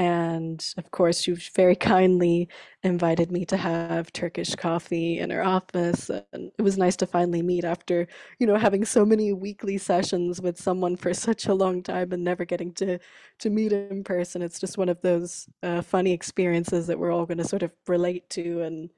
and 0.00 0.64
of 0.78 0.90
course, 0.90 1.20
she 1.20 1.32
very 1.54 1.76
kindly 1.76 2.48
invited 2.82 3.30
me 3.30 3.44
to 3.44 3.56
have 3.58 4.10
Turkish 4.12 4.54
coffee 4.54 5.18
in 5.18 5.28
her 5.28 5.44
office. 5.44 6.08
And 6.08 6.50
it 6.58 6.62
was 6.62 6.78
nice 6.78 6.96
to 6.96 7.06
finally 7.06 7.42
meet 7.42 7.64
after, 7.64 8.08
you 8.38 8.46
know, 8.46 8.56
having 8.56 8.86
so 8.86 9.04
many 9.04 9.34
weekly 9.34 9.76
sessions 9.76 10.40
with 10.40 10.58
someone 10.58 10.96
for 10.96 11.12
such 11.12 11.46
a 11.46 11.54
long 11.54 11.82
time 11.82 12.12
and 12.12 12.24
never 12.24 12.46
getting 12.46 12.72
to 12.74 12.98
to 13.40 13.50
meet 13.50 13.72
in 13.72 14.02
person. 14.02 14.40
It's 14.40 14.58
just 14.58 14.78
one 14.78 14.88
of 14.88 15.02
those 15.02 15.46
uh, 15.62 15.82
funny 15.82 16.12
experiences 16.12 16.86
that 16.86 16.98
we're 16.98 17.12
all 17.12 17.26
going 17.26 17.38
to 17.38 17.44
sort 17.44 17.62
of 17.62 17.72
relate 17.86 18.30
to 18.30 18.62
and, 18.62 18.88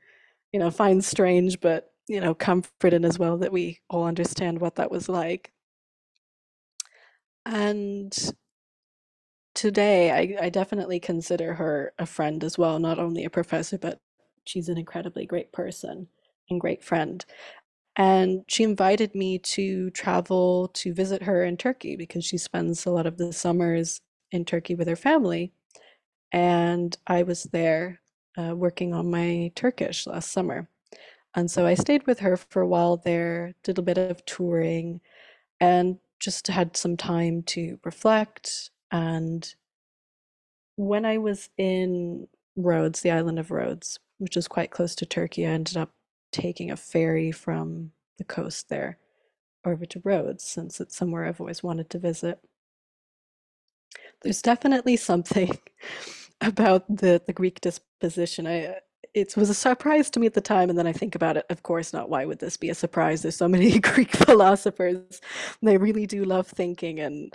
you 0.52 0.60
know, 0.60 0.70
find 0.70 1.04
strange, 1.04 1.60
but 1.60 1.90
you 2.08 2.20
know, 2.20 2.34
comfort 2.34 2.92
in 2.92 3.04
as 3.04 3.18
well 3.18 3.38
that 3.38 3.52
we 3.52 3.80
all 3.90 4.04
understand 4.06 4.60
what 4.60 4.76
that 4.76 4.90
was 4.90 5.08
like. 5.08 5.52
And 7.44 8.16
today 9.62 10.10
I, 10.10 10.46
I 10.46 10.48
definitely 10.48 10.98
consider 10.98 11.54
her 11.54 11.92
a 11.96 12.04
friend 12.04 12.42
as 12.42 12.58
well, 12.58 12.80
not 12.80 12.98
only 12.98 13.24
a 13.24 13.30
professor, 13.30 13.78
but 13.78 14.00
she's 14.44 14.68
an 14.68 14.76
incredibly 14.76 15.24
great 15.24 15.52
person 15.52 16.08
and 16.50 16.60
great 16.60 16.82
friend. 16.82 17.24
And 17.94 18.42
she 18.48 18.64
invited 18.64 19.14
me 19.14 19.38
to 19.38 19.90
travel 19.90 20.66
to 20.74 20.92
visit 20.92 21.22
her 21.22 21.44
in 21.44 21.56
Turkey 21.56 21.94
because 21.94 22.24
she 22.24 22.38
spends 22.38 22.86
a 22.86 22.90
lot 22.90 23.06
of 23.06 23.18
the 23.18 23.32
summers 23.32 24.00
in 24.32 24.44
Turkey 24.44 24.74
with 24.74 24.88
her 24.88 24.96
family. 24.96 25.52
And 26.32 26.96
I 27.06 27.22
was 27.22 27.44
there 27.44 28.00
uh, 28.36 28.56
working 28.56 28.92
on 28.92 29.12
my 29.12 29.52
Turkish 29.54 30.08
last 30.08 30.32
summer. 30.32 30.68
And 31.36 31.48
so 31.48 31.66
I 31.66 31.74
stayed 31.74 32.04
with 32.08 32.18
her 32.18 32.36
for 32.36 32.62
a 32.62 32.66
while 32.68 32.96
there, 32.96 33.54
did 33.62 33.78
a 33.78 33.82
bit 33.82 33.96
of 33.96 34.24
touring, 34.26 35.02
and 35.60 35.98
just 36.18 36.48
had 36.48 36.76
some 36.76 36.96
time 36.96 37.44
to 37.44 37.78
reflect 37.84 38.71
and 38.92 39.54
when 40.76 41.04
I 41.04 41.18
was 41.18 41.50
in 41.58 42.28
Rhodes, 42.56 43.00
the 43.00 43.10
island 43.10 43.38
of 43.38 43.50
Rhodes, 43.50 43.98
which 44.18 44.36
is 44.36 44.48
quite 44.48 44.70
close 44.70 44.94
to 44.96 45.06
Turkey, 45.06 45.46
I 45.46 45.50
ended 45.50 45.76
up 45.76 45.90
taking 46.32 46.70
a 46.70 46.76
ferry 46.76 47.32
from 47.32 47.92
the 48.18 48.24
coast 48.24 48.68
there 48.68 48.98
over 49.64 49.86
to 49.86 50.02
Rhodes 50.04 50.44
since 50.44 50.80
it's 50.80 50.96
somewhere 50.96 51.26
I've 51.26 51.40
always 51.40 51.62
wanted 51.62 51.90
to 51.90 51.98
visit. 51.98 52.40
There's 54.22 54.42
definitely 54.42 54.96
something 54.96 55.58
about 56.40 56.88
the, 56.96 57.22
the 57.26 57.32
Greek 57.32 57.60
disposition. 57.60 58.46
I 58.46 58.76
it 59.14 59.36
was 59.36 59.50
a 59.50 59.54
surprise 59.54 60.08
to 60.10 60.20
me 60.20 60.26
at 60.26 60.34
the 60.34 60.40
time 60.40 60.70
and 60.70 60.78
then 60.78 60.86
i 60.86 60.92
think 60.92 61.14
about 61.14 61.36
it 61.36 61.44
of 61.50 61.62
course 61.62 61.92
not 61.92 62.08
why 62.08 62.24
would 62.24 62.38
this 62.38 62.56
be 62.56 62.70
a 62.70 62.74
surprise? 62.74 63.22
There's 63.22 63.36
so 63.36 63.48
many 63.48 63.78
greek 63.90 64.14
philosophers 64.16 65.20
they 65.62 65.76
really 65.76 66.06
do 66.06 66.24
love 66.24 66.46
thinking 66.46 67.00
and 67.00 67.32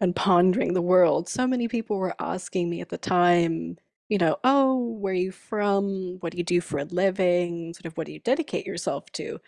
and 0.00 0.16
pondering 0.16 0.72
the 0.74 0.82
world. 0.82 1.28
So 1.28 1.46
many 1.46 1.68
people 1.68 1.98
were 1.98 2.14
asking 2.20 2.70
me 2.70 2.80
at 2.80 2.88
the 2.88 2.98
time 2.98 3.76
you 4.08 4.18
know 4.18 4.36
oh 4.44 4.76
where 5.00 5.12
are 5.12 5.16
you 5.16 5.32
from? 5.32 6.18
What 6.20 6.32
do 6.32 6.38
you 6.38 6.44
do 6.44 6.60
for 6.60 6.78
a 6.78 6.84
living? 6.84 7.74
Sort 7.74 7.86
of 7.86 7.96
what 7.96 8.06
do 8.06 8.12
you 8.12 8.20
dedicate 8.20 8.66
yourself 8.66 9.10
to? 9.12 9.40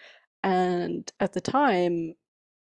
And 0.42 1.10
at 1.20 1.32
the 1.32 1.40
time 1.40 2.14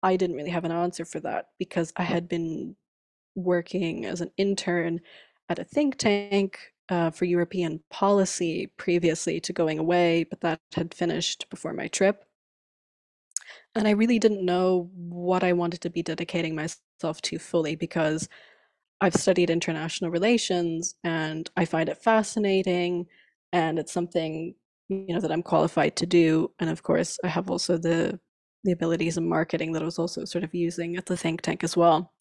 i 0.03 0.15
didn't 0.15 0.35
really 0.35 0.49
have 0.49 0.65
an 0.65 0.71
answer 0.71 1.05
for 1.05 1.19
that 1.19 1.47
because 1.59 1.91
i 1.97 2.03
had 2.03 2.27
been 2.29 2.75
working 3.35 4.05
as 4.05 4.21
an 4.21 4.31
intern 4.38 5.01
at 5.49 5.59
a 5.59 5.63
think 5.63 5.97
tank 5.97 6.59
uh, 6.89 7.12
for 7.12 7.25
European 7.25 7.82
policy 7.89 8.67
previously 8.78 9.39
to 9.41 9.54
going 9.54 9.80
away, 9.80 10.25
but 10.30 10.41
that 10.41 10.60
had 10.73 10.93
finished 10.93 11.49
before 11.49 11.73
my 11.73 11.88
trip. 11.88 12.25
And 13.75 13.88
I 13.88 13.91
really 13.91 14.19
didn't 14.19 14.45
know 14.45 14.89
what 14.95 15.43
I 15.43 15.54
wanted 15.54 15.82
to 15.82 15.89
be 15.89 16.04
dedicating 16.04 16.56
myself 16.56 17.21
to 17.23 17.39
fully 17.39 17.75
because 17.75 18.28
I've 19.02 19.15
studied 19.15 19.49
international 19.49 20.12
relations 20.12 20.95
and 21.04 21.49
I 21.56 21.65
find 21.65 21.89
it 21.89 21.97
fascinating 21.97 23.08
and 23.54 23.80
it's 23.80 23.93
something 23.93 24.56
you 24.89 25.13
know 25.13 25.19
that 25.19 25.32
I'm 25.32 25.43
qualified 25.43 25.95
to 25.97 26.06
do 26.06 26.52
and 26.60 26.69
of 26.69 26.84
course 26.84 27.17
I 27.23 27.28
have 27.28 27.49
also 27.49 27.78
the 27.78 28.19
the 28.63 28.71
abilities 28.71 29.17
in 29.17 29.30
marketing 29.30 29.71
that 29.73 29.82
I 29.82 29.86
was 29.86 29.99
also 29.99 30.25
sort 30.25 30.43
of 30.43 30.54
using 30.54 30.97
at 30.97 31.06
the 31.06 31.15
think 31.15 31.41
tank 31.41 31.63
as 31.63 31.78
well. 31.78 32.12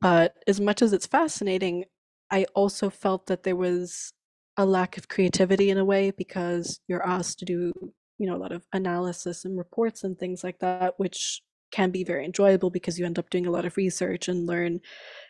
But 0.00 0.34
as 0.46 0.60
much 0.60 0.80
as 0.82 0.92
it's 0.94 1.06
fascinating, 1.06 1.84
I 2.32 2.46
also 2.54 2.88
felt 2.88 3.26
that 3.26 3.42
there 3.42 3.54
was 3.54 4.12
a 4.56 4.64
lack 4.64 4.96
of 4.96 5.08
creativity 5.08 5.70
in 5.70 5.76
a 5.76 5.84
way 5.84 6.10
because 6.10 6.80
you're 6.88 7.06
asked 7.06 7.38
to 7.40 7.44
do, 7.44 7.72
you 8.18 8.26
know, 8.26 8.34
a 8.34 8.38
lot 8.38 8.52
of 8.52 8.64
analysis 8.72 9.44
and 9.44 9.56
reports 9.58 10.02
and 10.02 10.18
things 10.18 10.42
like 10.42 10.58
that, 10.60 10.94
which 10.96 11.42
can 11.70 11.90
be 11.90 12.04
very 12.04 12.24
enjoyable 12.24 12.70
because 12.70 12.98
you 12.98 13.04
end 13.04 13.18
up 13.18 13.30
doing 13.30 13.46
a 13.46 13.50
lot 13.50 13.66
of 13.66 13.76
research 13.76 14.28
and 14.28 14.46
learn 14.46 14.80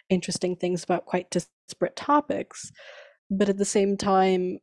interesting 0.09 0.55
things 0.55 0.85
about 0.85 1.05
quite 1.05 1.31
disparate 1.31 1.97
topics. 1.97 2.71
But 3.31 3.49
at 3.49 3.59
the 3.59 3.65
same 3.65 3.97
time, 3.97 4.59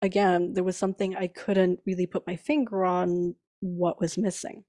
again, 0.00 0.52
there 0.54 0.64
was 0.64 0.76
something 0.76 1.16
I 1.16 1.26
couldn't 1.26 1.80
really 1.86 2.06
put 2.06 2.26
my 2.26 2.36
finger 2.36 2.84
on 2.84 3.34
what 3.60 4.00
was 4.00 4.16
missing. 4.16 4.64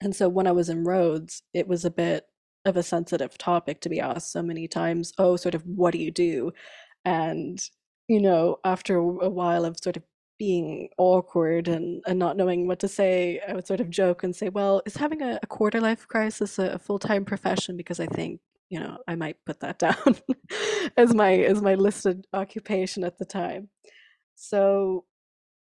And 0.00 0.16
so 0.16 0.28
when 0.28 0.46
I 0.46 0.52
was 0.52 0.68
in 0.70 0.84
Rhodes, 0.84 1.42
it 1.52 1.68
was 1.68 1.84
a 1.84 1.90
bit 1.90 2.24
of 2.64 2.76
a 2.76 2.82
sensitive 2.82 3.38
topic 3.38 3.80
to 3.80 3.88
be 3.88 4.00
asked 4.00 4.32
so 4.32 4.42
many 4.42 4.68
times. 4.68 5.12
Oh, 5.18 5.36
sort 5.36 5.54
of, 5.54 5.62
what 5.66 5.92
do 5.92 5.98
you 5.98 6.10
do? 6.10 6.52
And, 7.04 7.58
you 8.08 8.20
know, 8.20 8.58
after 8.64 8.96
a 8.96 9.28
while 9.28 9.64
of 9.64 9.78
sort 9.78 9.96
of 9.96 10.02
being 10.38 10.88
awkward 10.98 11.68
and, 11.68 12.02
and 12.06 12.18
not 12.18 12.36
knowing 12.36 12.66
what 12.66 12.78
to 12.80 12.88
say, 12.88 13.40
I 13.46 13.54
would 13.54 13.66
sort 13.66 13.80
of 13.80 13.90
joke 13.90 14.22
and 14.22 14.34
say, 14.34 14.48
well, 14.48 14.82
is 14.86 14.96
having 14.96 15.22
a, 15.22 15.38
a 15.42 15.46
quarter 15.46 15.80
life 15.80 16.06
crisis 16.06 16.58
a, 16.58 16.70
a 16.70 16.78
full 16.78 16.98
time 16.98 17.24
profession? 17.24 17.76
Because 17.76 18.00
I 18.00 18.06
think, 18.06 18.40
you 18.70 18.78
know, 18.80 18.98
I 19.08 19.14
might 19.16 19.36
put 19.44 19.60
that 19.60 19.78
down 19.80 20.16
as 20.96 21.14
my 21.14 21.32
as 21.34 21.62
my 21.62 21.74
listed 21.74 22.26
occupation 22.32 23.04
at 23.04 23.18
the 23.18 23.24
time. 23.24 23.68
So, 24.36 25.04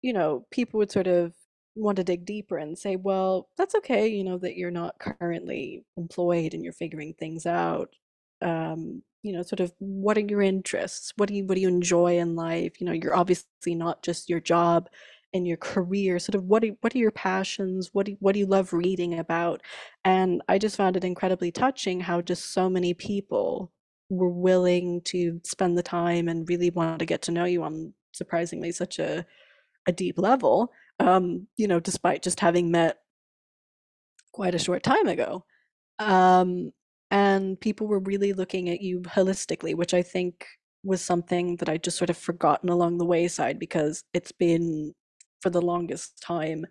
you 0.02 0.14
know, 0.14 0.46
people 0.52 0.80
would 0.80 0.92
sort 0.92 1.08
of 1.08 1.34
want 1.82 1.98
to 1.98 2.04
dig 2.04 2.26
deeper 2.26 2.58
and 2.58 2.78
say, 2.78 2.96
well, 2.96 3.50
that's 3.58 3.76
okay, 3.76 4.08
you 4.08 4.24
know, 4.24 4.38
that 4.40 4.58
you're 4.58 4.72
not 4.72 5.00
currently 5.00 5.86
employed 5.98 6.54
and 6.54 6.64
you're 6.64 6.74
figuring 6.74 7.14
things 7.14 7.46
out. 7.46 7.96
Um, 8.42 9.04
you 9.22 9.34
know, 9.34 9.42
sort 9.42 9.60
of 9.60 9.74
what 9.80 10.18
are 10.18 10.22
your 10.22 10.42
interests? 10.42 11.14
What 11.18 11.30
do 11.30 11.36
you 11.36 11.46
what 11.46 11.56
do 11.56 11.62
you 11.62 11.68
enjoy 11.68 12.18
in 12.20 12.36
life? 12.36 12.80
You 12.80 12.88
know, 12.88 12.94
you're 12.94 13.16
obviously 13.16 13.76
not 13.76 14.02
just 14.02 14.30
your 14.30 14.40
job 14.40 14.90
and 15.34 15.46
your 15.48 15.58
career. 15.58 16.20
Sort 16.20 16.36
of 16.36 16.46
what 16.46 16.64
are, 16.64 16.70
what 16.82 16.96
are 16.96 17.00
your 17.00 17.12
passions? 17.12 17.90
What 17.94 18.06
do 18.06 18.16
what 18.20 18.34
do 18.34 18.40
you 18.40 18.46
love 18.46 18.72
reading 18.74 19.20
about? 19.20 19.62
And 20.06 20.42
I 20.48 20.58
just 20.58 20.78
found 20.78 20.96
it 20.96 21.04
incredibly 21.04 21.52
touching 21.52 22.00
how 22.00 22.22
just 22.22 22.54
so 22.54 22.70
many 22.70 22.94
people 22.94 23.72
were 24.10 24.30
willing 24.30 25.02
to 25.02 25.40
spend 25.44 25.78
the 25.78 25.84
time 25.84 26.28
and 26.28 26.50
really 26.50 26.70
want 26.72 27.00
to 27.00 27.06
get 27.06 27.22
to 27.24 27.32
know 27.32 27.46
you 27.46 27.64
on 27.64 27.94
surprisingly 28.12 28.72
such 28.72 29.00
a 29.00 29.26
a 29.90 29.94
deep 29.94 30.18
level 30.18 30.72
um, 31.00 31.48
you 31.56 31.68
know, 31.68 31.80
despite 31.80 32.22
just 32.22 32.40
having 32.40 32.72
met 32.72 32.98
quite 34.32 34.56
a 34.56 34.60
short 34.60 34.84
time 34.84 35.08
ago. 35.08 35.46
Um, 35.98 36.72
and 37.12 37.60
people 37.60 37.88
were 37.88 38.00
really 38.00 38.34
looking 38.34 38.70
at 38.70 38.82
you 38.82 39.02
holistically, 39.02 39.76
which 39.76 39.94
I 39.94 40.02
think 40.02 40.46
was 40.84 41.02
something 41.02 41.58
that 41.58 41.70
I 41.70 41.78
just 41.78 41.98
sort 41.98 42.10
of 42.10 42.18
forgotten 42.18 42.70
along 42.70 42.98
the 42.98 43.06
wayside 43.06 43.60
because 43.60 44.04
it's 44.14 44.32
been 44.32 44.94
for 45.42 45.50
the 45.50 45.62
longest 45.62 46.22
time, 46.22 46.66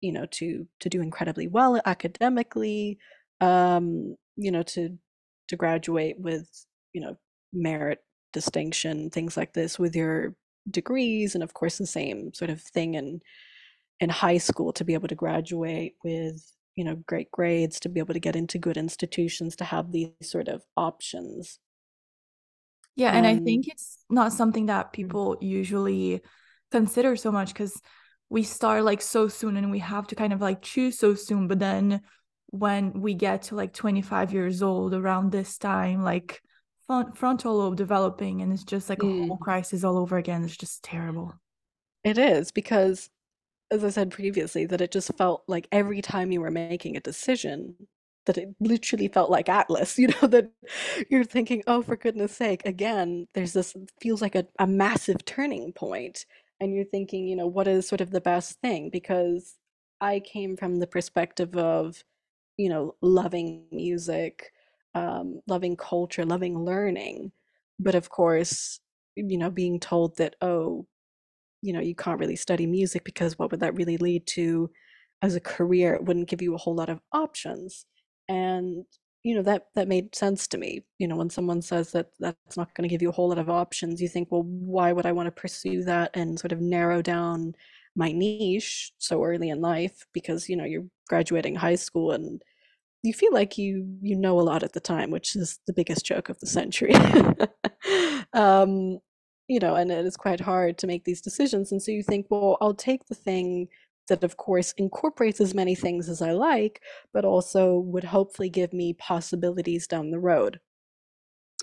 you 0.00 0.12
know, 0.12 0.26
to 0.32 0.66
to 0.80 0.88
do 0.88 1.02
incredibly 1.02 1.48
well 1.48 1.80
academically, 1.84 2.98
um, 3.40 4.16
you 4.36 4.50
know, 4.50 4.62
to 4.62 4.96
to 5.48 5.56
graduate 5.56 6.18
with, 6.18 6.48
you 6.92 7.00
know, 7.02 7.16
merit 7.52 7.98
distinction, 8.32 9.10
things 9.10 9.36
like 9.36 9.52
this 9.52 9.78
with 9.78 9.94
your 9.94 10.34
degrees, 10.70 11.34
and 11.34 11.42
of 11.42 11.54
course 11.54 11.78
the 11.78 11.86
same 11.86 12.32
sort 12.34 12.50
of 12.50 12.60
thing 12.60 12.94
in 12.94 13.20
in 14.00 14.08
high 14.08 14.38
school 14.38 14.72
to 14.72 14.84
be 14.84 14.94
able 14.94 15.08
to 15.08 15.14
graduate 15.14 15.94
with 16.02 16.44
you 16.74 16.84
know 16.84 16.96
great 17.06 17.30
grades 17.30 17.78
to 17.80 17.88
be 17.88 18.00
able 18.00 18.14
to 18.14 18.20
get 18.20 18.36
into 18.36 18.58
good 18.58 18.76
institutions 18.76 19.56
to 19.56 19.64
have 19.64 19.92
these 19.92 20.10
sort 20.22 20.48
of 20.48 20.62
options 20.76 21.58
yeah 22.96 23.12
and, 23.12 23.26
and 23.26 23.40
i 23.40 23.44
think 23.44 23.68
it's 23.68 23.98
not 24.10 24.32
something 24.32 24.66
that 24.66 24.88
mm. 24.88 24.92
people 24.92 25.36
usually 25.40 26.20
consider 26.70 27.14
so 27.14 27.30
much 27.30 27.48
because 27.48 27.80
we 28.28 28.42
start 28.42 28.82
like 28.82 29.02
so 29.02 29.28
soon 29.28 29.56
and 29.56 29.70
we 29.70 29.78
have 29.78 30.06
to 30.06 30.14
kind 30.14 30.32
of 30.32 30.40
like 30.40 30.62
choose 30.62 30.98
so 30.98 31.14
soon 31.14 31.46
but 31.46 31.58
then 31.58 32.00
when 32.46 33.00
we 33.00 33.14
get 33.14 33.42
to 33.42 33.54
like 33.54 33.72
25 33.72 34.32
years 34.32 34.62
old 34.62 34.94
around 34.94 35.30
this 35.30 35.58
time 35.58 36.02
like 36.02 36.42
front, 36.86 37.16
frontal 37.16 37.56
lobe 37.56 37.76
developing 37.76 38.42
and 38.42 38.52
it's 38.52 38.64
just 38.64 38.88
like 38.88 39.00
mm. 39.00 39.24
a 39.24 39.26
whole 39.26 39.38
mm. 39.38 39.40
crisis 39.40 39.84
all 39.84 39.98
over 39.98 40.16
again 40.16 40.44
it's 40.44 40.56
just 40.56 40.82
terrible 40.82 41.34
it 42.04 42.18
is 42.18 42.50
because 42.50 43.10
as 43.72 43.82
I 43.82 43.88
said 43.88 44.10
previously, 44.10 44.66
that 44.66 44.82
it 44.82 44.92
just 44.92 45.10
felt 45.16 45.42
like 45.48 45.66
every 45.72 46.02
time 46.02 46.30
you 46.30 46.42
were 46.42 46.50
making 46.50 46.96
a 46.96 47.00
decision, 47.00 47.74
that 48.26 48.36
it 48.36 48.50
literally 48.60 49.08
felt 49.08 49.30
like 49.30 49.48
Atlas, 49.48 49.98
you 49.98 50.08
know, 50.08 50.28
that 50.28 50.50
you're 51.08 51.24
thinking, 51.24 51.62
oh, 51.66 51.82
for 51.82 51.96
goodness 51.96 52.36
sake, 52.36 52.62
again, 52.66 53.26
there's 53.34 53.54
this 53.54 53.74
feels 54.00 54.20
like 54.20 54.34
a, 54.34 54.46
a 54.58 54.66
massive 54.66 55.24
turning. 55.24 55.72
And 56.60 56.74
you're 56.74 56.84
thinking, 56.84 57.26
you 57.26 57.34
know, 57.34 57.46
what 57.46 57.66
is 57.66 57.88
sort 57.88 58.00
of 58.00 58.10
the 58.10 58.20
best 58.20 58.60
thing? 58.60 58.90
Because 58.90 59.56
I 60.00 60.20
came 60.20 60.56
from 60.56 60.78
the 60.78 60.86
perspective 60.86 61.56
of, 61.56 62.04
you 62.56 62.68
know, 62.68 62.94
loving 63.00 63.64
music, 63.72 64.51
um, 64.94 65.40
loving 65.46 65.76
culture, 65.76 66.24
loving 66.24 66.64
learning. 66.64 67.32
But 67.78 67.94
of 67.94 68.10
course, 68.10 68.80
you 69.16 69.38
know, 69.38 69.50
being 69.50 69.80
told 69.80 70.16
that, 70.18 70.36
oh, 70.40 70.86
you 71.62 71.72
know 71.72 71.80
you 71.80 71.94
can't 71.94 72.18
really 72.18 72.36
study 72.36 72.66
music 72.66 73.04
because 73.04 73.38
what 73.38 73.50
would 73.50 73.60
that 73.60 73.76
really 73.76 73.96
lead 73.96 74.26
to 74.28 74.70
as 75.22 75.34
a 75.36 75.40
career? 75.40 75.94
It 75.94 76.04
wouldn't 76.04 76.28
give 76.28 76.42
you 76.42 76.54
a 76.54 76.58
whole 76.58 76.74
lot 76.74 76.90
of 76.90 77.00
options. 77.12 77.86
And 78.28 78.84
you 79.22 79.36
know 79.36 79.42
that 79.42 79.68
that 79.76 79.88
made 79.88 80.14
sense 80.14 80.48
to 80.48 80.58
me. 80.58 80.84
You 80.98 81.08
know 81.08 81.16
when 81.16 81.30
someone 81.30 81.62
says 81.62 81.92
that 81.92 82.10
that's 82.18 82.56
not 82.56 82.74
going 82.74 82.88
to 82.88 82.92
give 82.92 83.02
you 83.02 83.08
a 83.10 83.12
whole 83.12 83.28
lot 83.28 83.38
of 83.38 83.48
options 83.50 84.00
you 84.02 84.08
think 84.08 84.28
well 84.30 84.42
why 84.42 84.92
would 84.92 85.06
i 85.06 85.12
want 85.12 85.26
to 85.26 85.40
pursue 85.40 85.84
that 85.84 86.10
and 86.14 86.38
sort 86.38 86.52
of 86.52 86.60
narrow 86.60 87.02
down 87.02 87.54
my 87.96 88.10
niche 88.12 88.92
so 88.98 89.22
early 89.24 89.50
in 89.50 89.60
life? 89.60 90.06
Because 90.12 90.48
you 90.48 90.56
know 90.56 90.64
you're 90.64 90.86
graduating 91.08 91.54
high 91.54 91.76
school 91.76 92.12
and 92.12 92.42
you 93.02 93.12
feel 93.12 93.32
like 93.32 93.58
you 93.58 93.96
you 94.00 94.16
know 94.16 94.38
a 94.38 94.42
lot 94.42 94.62
at 94.62 94.72
the 94.72 94.80
time 94.80 95.10
which 95.10 95.34
is 95.36 95.58
the 95.66 95.72
biggest 95.72 96.04
joke 96.06 96.28
of 96.28 96.38
the 96.40 96.46
century 96.46 96.92
um 98.32 98.98
you 99.52 99.58
know, 99.58 99.74
and 99.74 99.90
it 99.90 100.06
is 100.06 100.16
quite 100.16 100.40
hard 100.40 100.78
to 100.78 100.86
make 100.86 101.04
these 101.04 101.20
decisions. 101.20 101.72
And 101.72 101.82
so 101.82 101.92
you 101.92 102.02
think, 102.02 102.26
well, 102.30 102.56
I'll 102.60 102.74
take 102.74 103.06
the 103.06 103.14
thing 103.14 103.68
that, 104.08 104.24
of 104.24 104.36
course, 104.38 104.72
incorporates 104.78 105.40
as 105.40 105.54
many 105.54 105.74
things 105.74 106.08
as 106.08 106.22
I 106.22 106.32
like, 106.32 106.80
but 107.12 107.24
also 107.24 107.78
would 107.78 108.04
hopefully 108.04 108.48
give 108.48 108.72
me 108.72 108.94
possibilities 108.94 109.86
down 109.86 110.10
the 110.10 110.18
road. 110.18 110.60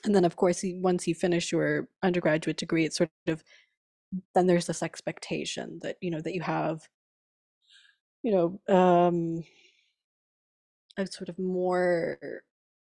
And 0.06 0.16
then, 0.16 0.24
of 0.24 0.36
course, 0.36 0.64
once 0.64 1.08
you 1.08 1.16
finish 1.16 1.52
your 1.52 1.88
undergraduate 2.04 2.58
degree, 2.58 2.86
it's 2.86 2.98
sort 2.98 3.10
of 3.28 3.44
then 4.34 4.48
there's 4.48 4.68
this 4.68 4.82
expectation 4.82 5.80
that 5.84 5.98
you 6.02 6.10
know 6.10 6.22
that 6.22 6.34
you 6.34 6.42
have, 6.42 6.88
you 8.24 8.32
know, 8.32 8.74
um, 8.76 9.44
a 11.00 11.08
sort 11.08 11.30
of 11.30 11.40
more 11.40 12.20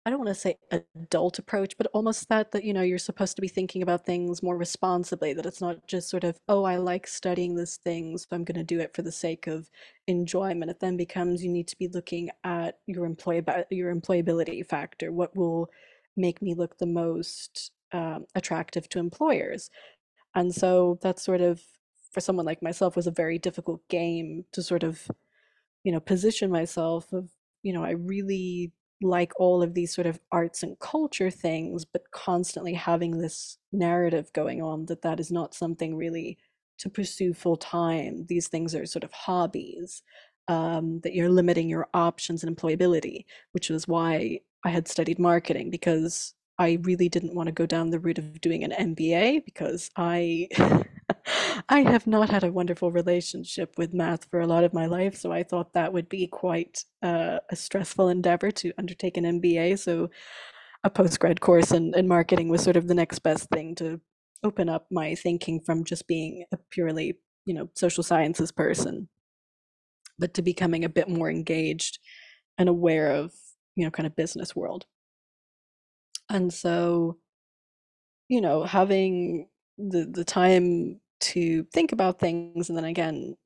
I 0.06 0.08
don't 0.08 0.18
want 0.18 0.30
to 0.30 0.34
say 0.34 0.56
adult 0.72 1.38
approach, 1.38 1.76
but 1.76 1.86
almost 1.92 2.28
that 2.30 2.52
that 2.52 2.64
you 2.64 2.72
know 2.72 2.80
you're 2.82 2.98
supposed 2.98 3.36
to 3.36 3.42
be 3.42 3.48
thinking 3.48 3.82
about 3.82 4.06
things 4.06 4.42
more 4.42 4.56
responsibly. 4.56 5.34
That 5.34 5.44
it's 5.44 5.60
not 5.60 5.86
just 5.86 6.08
sort 6.08 6.24
of 6.24 6.38
oh 6.48 6.64
I 6.64 6.76
like 6.76 7.06
studying 7.06 7.54
this 7.54 7.76
thing, 7.76 8.16
so 8.16 8.26
I'm 8.32 8.44
going 8.44 8.56
to 8.56 8.64
do 8.64 8.80
it 8.80 8.94
for 8.94 9.02
the 9.02 9.12
sake 9.12 9.46
of 9.46 9.68
enjoyment. 10.06 10.70
It 10.70 10.80
then 10.80 10.96
becomes 10.96 11.44
you 11.44 11.50
need 11.50 11.68
to 11.68 11.76
be 11.78 11.88
looking 11.88 12.30
at 12.44 12.78
your 12.86 13.04
employ 13.04 13.42
your 13.70 13.94
employability 13.94 14.66
factor. 14.66 15.12
What 15.12 15.36
will 15.36 15.68
make 16.16 16.40
me 16.40 16.54
look 16.54 16.78
the 16.78 16.86
most 16.86 17.70
um, 17.92 18.24
attractive 18.34 18.88
to 18.90 18.98
employers? 18.98 19.70
And 20.34 20.54
so 20.54 20.98
that's 21.02 21.22
sort 21.22 21.42
of 21.42 21.60
for 22.10 22.20
someone 22.20 22.46
like 22.46 22.62
myself 22.62 22.96
was 22.96 23.06
a 23.06 23.12
very 23.12 23.38
difficult 23.38 23.86
game 23.88 24.44
to 24.52 24.62
sort 24.62 24.82
of 24.82 25.10
you 25.84 25.92
know 25.92 26.00
position 26.00 26.50
myself 26.50 27.12
of 27.12 27.28
you 27.62 27.72
know 27.72 27.84
I 27.84 27.92
really 27.92 28.72
like 29.02 29.32
all 29.40 29.62
of 29.62 29.74
these 29.74 29.94
sort 29.94 30.06
of 30.06 30.20
arts 30.30 30.62
and 30.62 30.78
culture 30.78 31.30
things, 31.30 31.84
but 31.84 32.10
constantly 32.12 32.74
having 32.74 33.18
this 33.18 33.58
narrative 33.72 34.30
going 34.34 34.62
on 34.62 34.86
that 34.86 35.02
that 35.02 35.18
is 35.20 35.30
not 35.30 35.54
something 35.54 35.96
really 35.96 36.36
to 36.78 36.90
pursue 36.90 37.32
full 37.34 37.56
time. 37.56 38.26
These 38.28 38.48
things 38.48 38.74
are 38.74 38.86
sort 38.86 39.04
of 39.04 39.12
hobbies, 39.12 40.02
um, 40.48 41.00
that 41.02 41.14
you're 41.14 41.30
limiting 41.30 41.68
your 41.68 41.88
options 41.94 42.42
and 42.42 42.54
employability, 42.54 43.24
which 43.52 43.70
was 43.70 43.86
why 43.88 44.40
I 44.64 44.70
had 44.70 44.88
studied 44.88 45.18
marketing 45.18 45.70
because 45.70 46.34
I 46.60 46.78
really 46.82 47.08
didn't 47.08 47.34
want 47.34 47.46
to 47.46 47.52
go 47.52 47.64
down 47.64 47.88
the 47.88 47.98
route 47.98 48.18
of 48.18 48.38
doing 48.42 48.64
an 48.64 48.94
MBA 48.94 49.46
because 49.46 49.90
I 49.96 50.46
I 51.70 51.80
have 51.80 52.06
not 52.06 52.28
had 52.28 52.44
a 52.44 52.52
wonderful 52.52 52.92
relationship 52.92 53.78
with 53.78 53.94
math 53.94 54.26
for 54.26 54.40
a 54.40 54.46
lot 54.46 54.64
of 54.64 54.74
my 54.74 54.84
life, 54.84 55.16
so 55.16 55.32
I 55.32 55.42
thought 55.42 55.72
that 55.72 55.94
would 55.94 56.10
be 56.10 56.26
quite 56.26 56.84
uh, 57.02 57.38
a 57.50 57.56
stressful 57.56 58.10
endeavor 58.10 58.50
to 58.50 58.74
undertake 58.76 59.16
an 59.16 59.24
MBA. 59.40 59.78
So 59.78 60.10
a 60.84 60.90
postgrad 60.90 61.40
course 61.40 61.72
in, 61.72 61.94
in 61.96 62.06
marketing 62.06 62.50
was 62.50 62.62
sort 62.62 62.76
of 62.76 62.88
the 62.88 62.94
next 62.94 63.20
best 63.20 63.48
thing 63.48 63.74
to 63.76 63.98
open 64.44 64.68
up 64.68 64.86
my 64.90 65.14
thinking 65.14 65.60
from 65.60 65.84
just 65.84 66.06
being 66.06 66.44
a 66.52 66.58
purely, 66.70 67.18
you 67.46 67.54
know, 67.54 67.70
social 67.74 68.02
sciences 68.02 68.52
person, 68.52 69.08
but 70.18 70.34
to 70.34 70.42
becoming 70.42 70.84
a 70.84 70.90
bit 70.90 71.08
more 71.08 71.30
engaged 71.30 71.98
and 72.58 72.68
aware 72.68 73.12
of, 73.12 73.32
you 73.76 73.84
know, 73.84 73.90
kind 73.90 74.06
of 74.06 74.14
business 74.14 74.54
world. 74.54 74.84
And 76.30 76.52
so, 76.52 77.18
you 78.28 78.40
know, 78.40 78.64
having 78.64 79.48
the 79.78 80.06
the 80.06 80.24
time 80.24 81.00
to 81.20 81.64
think 81.72 81.92
about 81.92 82.18
things, 82.20 82.68
and 82.68 82.78
then 82.78 82.84
again, 82.84 83.36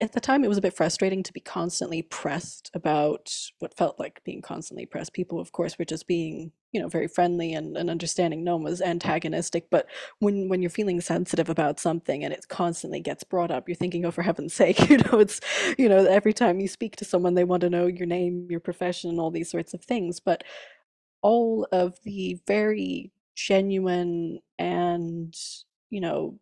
at 0.00 0.12
the 0.12 0.20
time, 0.20 0.44
it 0.44 0.48
was 0.48 0.58
a 0.58 0.62
bit 0.62 0.76
frustrating 0.76 1.24
to 1.24 1.32
be 1.32 1.40
constantly 1.40 2.02
pressed 2.02 2.70
about 2.74 3.34
what 3.58 3.76
felt 3.76 3.98
like 3.98 4.22
being 4.24 4.42
constantly 4.42 4.86
pressed. 4.86 5.12
People, 5.12 5.40
of 5.40 5.50
course, 5.52 5.78
were 5.78 5.84
just 5.84 6.06
being, 6.06 6.52
you 6.72 6.80
know, 6.80 6.88
very 6.88 7.08
friendly 7.08 7.52
and, 7.54 7.76
and 7.76 7.90
understanding. 7.90 8.44
No 8.44 8.56
one 8.56 8.64
was 8.64 8.80
antagonistic. 8.80 9.68
But 9.70 9.86
when 10.20 10.48
when 10.48 10.62
you're 10.62 10.70
feeling 10.70 11.00
sensitive 11.00 11.48
about 11.50 11.80
something 11.80 12.24
and 12.24 12.32
it 12.32 12.46
constantly 12.48 13.00
gets 13.00 13.24
brought 13.24 13.50
up, 13.50 13.68
you're 13.68 13.76
thinking, 13.76 14.04
oh, 14.04 14.12
for 14.12 14.22
heaven's 14.22 14.54
sake, 14.62 14.88
you 14.88 14.98
know, 14.98 15.18
it's, 15.20 15.40
you 15.78 15.88
know, 15.88 16.04
every 16.06 16.32
time 16.32 16.60
you 16.60 16.68
speak 16.68 16.96
to 16.96 17.04
someone, 17.04 17.34
they 17.34 17.44
want 17.44 17.62
to 17.62 17.70
know 17.70 17.86
your 17.88 18.06
name, 18.06 18.46
your 18.50 18.60
profession, 18.60 19.18
all 19.18 19.32
these 19.32 19.50
sorts 19.50 19.74
of 19.74 19.82
things. 19.82 20.20
But 20.20 20.44
all 21.22 21.66
of 21.72 21.98
the 22.04 22.40
very 22.46 23.12
genuine 23.34 24.40
and, 24.58 25.36
you 25.90 26.00
know, 26.00 26.38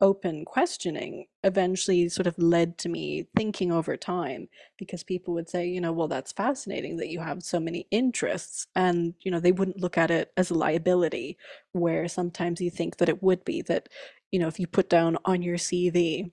open 0.00 0.44
questioning 0.44 1.26
eventually 1.44 2.08
sort 2.08 2.26
of 2.26 2.36
led 2.36 2.76
to 2.76 2.88
me 2.88 3.24
thinking 3.36 3.70
over 3.70 3.96
time 3.96 4.48
because 4.76 5.04
people 5.04 5.32
would 5.32 5.48
say, 5.48 5.64
you 5.64 5.80
know, 5.80 5.92
well, 5.92 6.08
that's 6.08 6.32
fascinating 6.32 6.96
that 6.96 7.08
you 7.08 7.20
have 7.20 7.40
so 7.40 7.60
many 7.60 7.86
interests. 7.92 8.66
And, 8.74 9.14
you 9.20 9.30
know, 9.30 9.38
they 9.38 9.52
wouldn't 9.52 9.80
look 9.80 9.96
at 9.96 10.10
it 10.10 10.32
as 10.36 10.50
a 10.50 10.54
liability, 10.54 11.38
where 11.70 12.08
sometimes 12.08 12.60
you 12.60 12.68
think 12.68 12.96
that 12.96 13.08
it 13.08 13.22
would 13.22 13.44
be 13.44 13.62
that, 13.62 13.88
you 14.32 14.40
know, 14.40 14.48
if 14.48 14.58
you 14.58 14.66
put 14.66 14.88
down 14.90 15.18
on 15.24 15.40
your 15.40 15.56
CV 15.56 16.32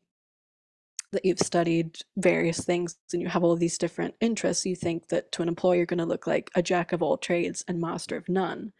that 1.12 1.26
you've 1.26 1.40
studied 1.40 1.98
various 2.18 2.64
things 2.64 2.98
and 3.14 3.22
you 3.22 3.28
have 3.28 3.44
all 3.44 3.56
these 3.56 3.78
different 3.78 4.16
interests, 4.22 4.66
you 4.66 4.76
think 4.76 5.08
that 5.10 5.32
to 5.32 5.42
an 5.42 5.48
employer 5.48 5.78
you're 5.78 5.86
going 5.86 5.98
to 5.98 6.06
look 6.06 6.28
like 6.28 6.52
a 6.56 6.62
jack 6.62 6.94
of 6.94 7.02
all 7.02 7.18
trades 7.18 7.64
and 7.68 7.82
master 7.82 8.16
of 8.16 8.30
none. 8.30 8.72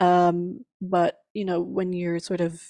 Um, 0.00 0.64
but, 0.80 1.20
you 1.32 1.44
know, 1.44 1.60
when 1.60 1.92
you're 1.92 2.18
sort 2.18 2.40
of 2.40 2.60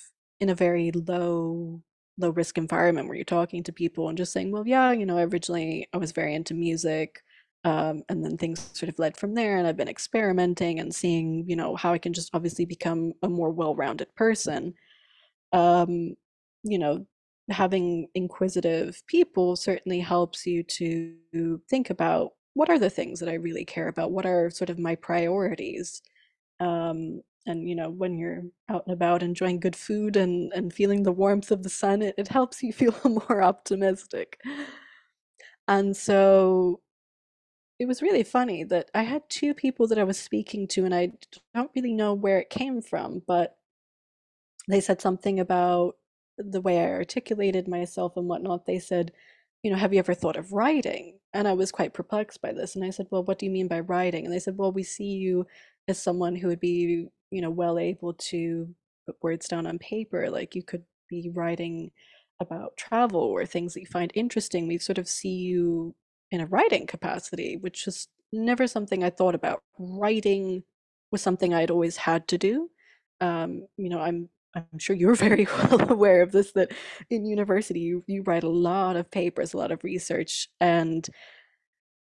in 0.41 0.51
a 0.51 0.55
very 0.55 0.91
low 0.93 1.83
low 2.17 2.31
risk 2.31 2.59
environment 2.59 3.09
where 3.09 3.17
you're 3.17 3.25
talking 3.25 3.63
to 3.65 3.73
people 3.73 4.09
and 4.09 4.17
just 4.17 4.33
saying, 4.33 4.53
well, 4.53 4.67
yeah, 4.67 4.93
you 4.93 5.05
know, 5.05 5.19
originally 5.19 5.89
I 5.93 5.97
was 5.97 6.13
very 6.13 6.35
into 6.35 6.55
music. 6.55 7.23
Um, 7.65 8.03
and 8.11 8.23
then 8.23 8.37
things 8.37 8.71
sort 8.75 8.91
of 8.91 8.99
led 8.99 9.17
from 9.17 9.35
there 9.35 9.57
and 9.57 9.67
I've 9.67 9.77
been 9.77 9.89
experimenting 9.89 10.79
and 10.79 10.95
seeing, 10.95 11.45
you 11.49 11.57
know, 11.57 11.75
how 11.77 11.93
I 11.95 11.99
can 11.99 12.13
just 12.13 12.31
obviously 12.35 12.67
become 12.67 13.15
a 13.23 13.29
more 13.29 13.51
well-rounded 13.51 14.15
person. 14.15 14.75
Um, 15.53 16.15
you 16.63 16.79
know, 16.79 17.07
having 17.51 18.09
inquisitive 18.15 19.03
people 19.07 19.57
certainly 19.57 20.01
helps 20.01 20.47
you 20.47 20.63
to 20.63 21.61
think 21.69 21.91
about 21.91 22.33
what 22.55 22.71
are 22.71 22.79
the 22.79 22.91
things 22.91 23.21
that 23.21 23.29
I 23.29 23.35
really 23.35 23.65
care 23.65 23.89
about? 23.89 24.13
What 24.13 24.27
are 24.27 24.51
sort 24.51 24.71
of 24.71 24.79
my 24.79 24.95
priorities? 24.95 26.01
Um, 26.61 27.21
and 27.47 27.69
you 27.69 27.75
know 27.75 27.91
when 27.91 28.17
you're 28.17 28.43
out 28.69 28.85
and 28.87 28.95
about 28.95 29.23
enjoying 29.23 29.61
good 29.61 29.77
food 29.77 30.17
and 30.17 30.53
and 30.55 30.73
feeling 30.73 31.03
the 31.03 31.13
warmth 31.13 31.51
of 31.51 31.63
the 31.63 31.69
sun 31.69 32.03
it, 32.03 32.15
it 32.19 32.29
helps 32.29 32.63
you 32.63 32.73
feel 32.73 32.95
more 33.05 33.43
optimistic 33.43 34.41
and 35.69 35.97
so 35.97 36.81
it 37.79 37.87
was 37.87 38.03
really 38.03 38.23
funny 38.23 38.65
that 38.65 38.91
i 38.95 39.03
had 39.03 39.23
two 39.29 39.55
people 39.55 39.87
that 39.87 39.99
i 39.99 40.05
was 40.05 40.19
speaking 40.19 40.67
to 40.67 40.85
and 40.85 40.95
i 40.95 41.11
don't 41.55 41.71
really 41.77 41.93
know 41.93 42.15
where 42.15 42.39
it 42.39 42.51
came 42.51 42.81
from 42.81 43.23
but 43.27 43.57
they 44.69 44.81
said 44.81 45.01
something 45.01 45.41
about 45.41 45.97
the 46.39 46.61
way 46.61 46.81
i 46.81 46.91
articulated 46.91 47.69
myself 47.69 48.17
and 48.17 48.27
whatnot 48.27 48.67
they 48.67 48.79
said 48.79 49.13
you 49.65 49.71
know 49.71 49.77
have 49.77 49.93
you 49.93 49.99
ever 49.99 50.15
thought 50.15 50.37
of 50.37 50.53
writing? 50.53 51.19
And 51.33 51.49
i 51.49 51.55
was 51.55 51.73
quite 51.73 51.95
perplexed 51.95 52.41
by 52.41 52.53
this 52.53 52.77
and 52.77 52.85
i 52.85 52.91
said 52.91 53.07
well 53.11 53.25
what 53.25 53.39
do 53.39 53.47
you 53.47 53.53
mean 53.53 53.67
by 53.67 53.81
writing? 53.81 54.25
And 54.25 54.33
they 54.33 54.39
said 54.39 54.57
well 54.57 54.71
we 54.71 54.85
see 54.85 55.15
you 55.15 55.47
as 55.89 56.01
someone 56.01 56.37
who 56.37 56.49
would 56.49 56.61
be 56.61 57.09
you 57.31 57.41
know 57.41 57.51
well 57.51 57.79
able 57.79 58.13
to 58.15 58.69
put 59.07 59.17
words 59.23 59.49
down 59.49 59.67
on 59.67 59.79
paper 59.79 60.31
like 60.31 60.55
you 60.55 60.63
could 60.63 60.85
be 61.09 61.31
writing 61.35 61.91
about 62.41 62.77
travel 62.77 63.21
or 63.21 63.47
things 63.47 63.75
that 63.75 63.81
you 63.81 63.87
find 63.87 64.11
interesting. 64.15 64.67
We 64.67 64.79
sort 64.79 64.99
of 64.99 65.09
see 65.09 65.35
you 65.35 65.95
in 66.31 66.41
a 66.41 66.47
writing 66.47 66.87
capacity 66.87 67.57
which 67.57 67.87
is 67.87 68.09
never 68.33 68.67
something 68.67 69.03
i 69.03 69.11
thought 69.11 69.35
about. 69.35 69.63
Writing 69.79 70.63
was 71.11 71.23
something 71.23 71.55
i'd 71.55 71.71
always 71.71 71.97
had 71.97 72.29
to 72.29 72.39
do. 72.39 72.71
Um, 73.21 73.67
you 73.79 73.89
know 73.89 74.01
i'm 74.01 74.29
i'm 74.55 74.79
sure 74.79 74.97
you're 74.97 75.15
very 75.29 75.47
well 75.47 75.91
aware 75.93 76.23
of 76.23 76.33
this 76.33 76.53
that 76.53 76.73
in 77.11 77.27
university 77.27 77.81
you, 77.81 78.05
you 78.07 78.23
write 78.23 78.45
a 78.45 78.49
lot 78.49 78.97
of 78.97 79.11
papers 79.11 79.55
a 79.55 79.57
lot 79.57 79.73
of 79.73 79.85
research 79.85 80.49
and 80.61 81.09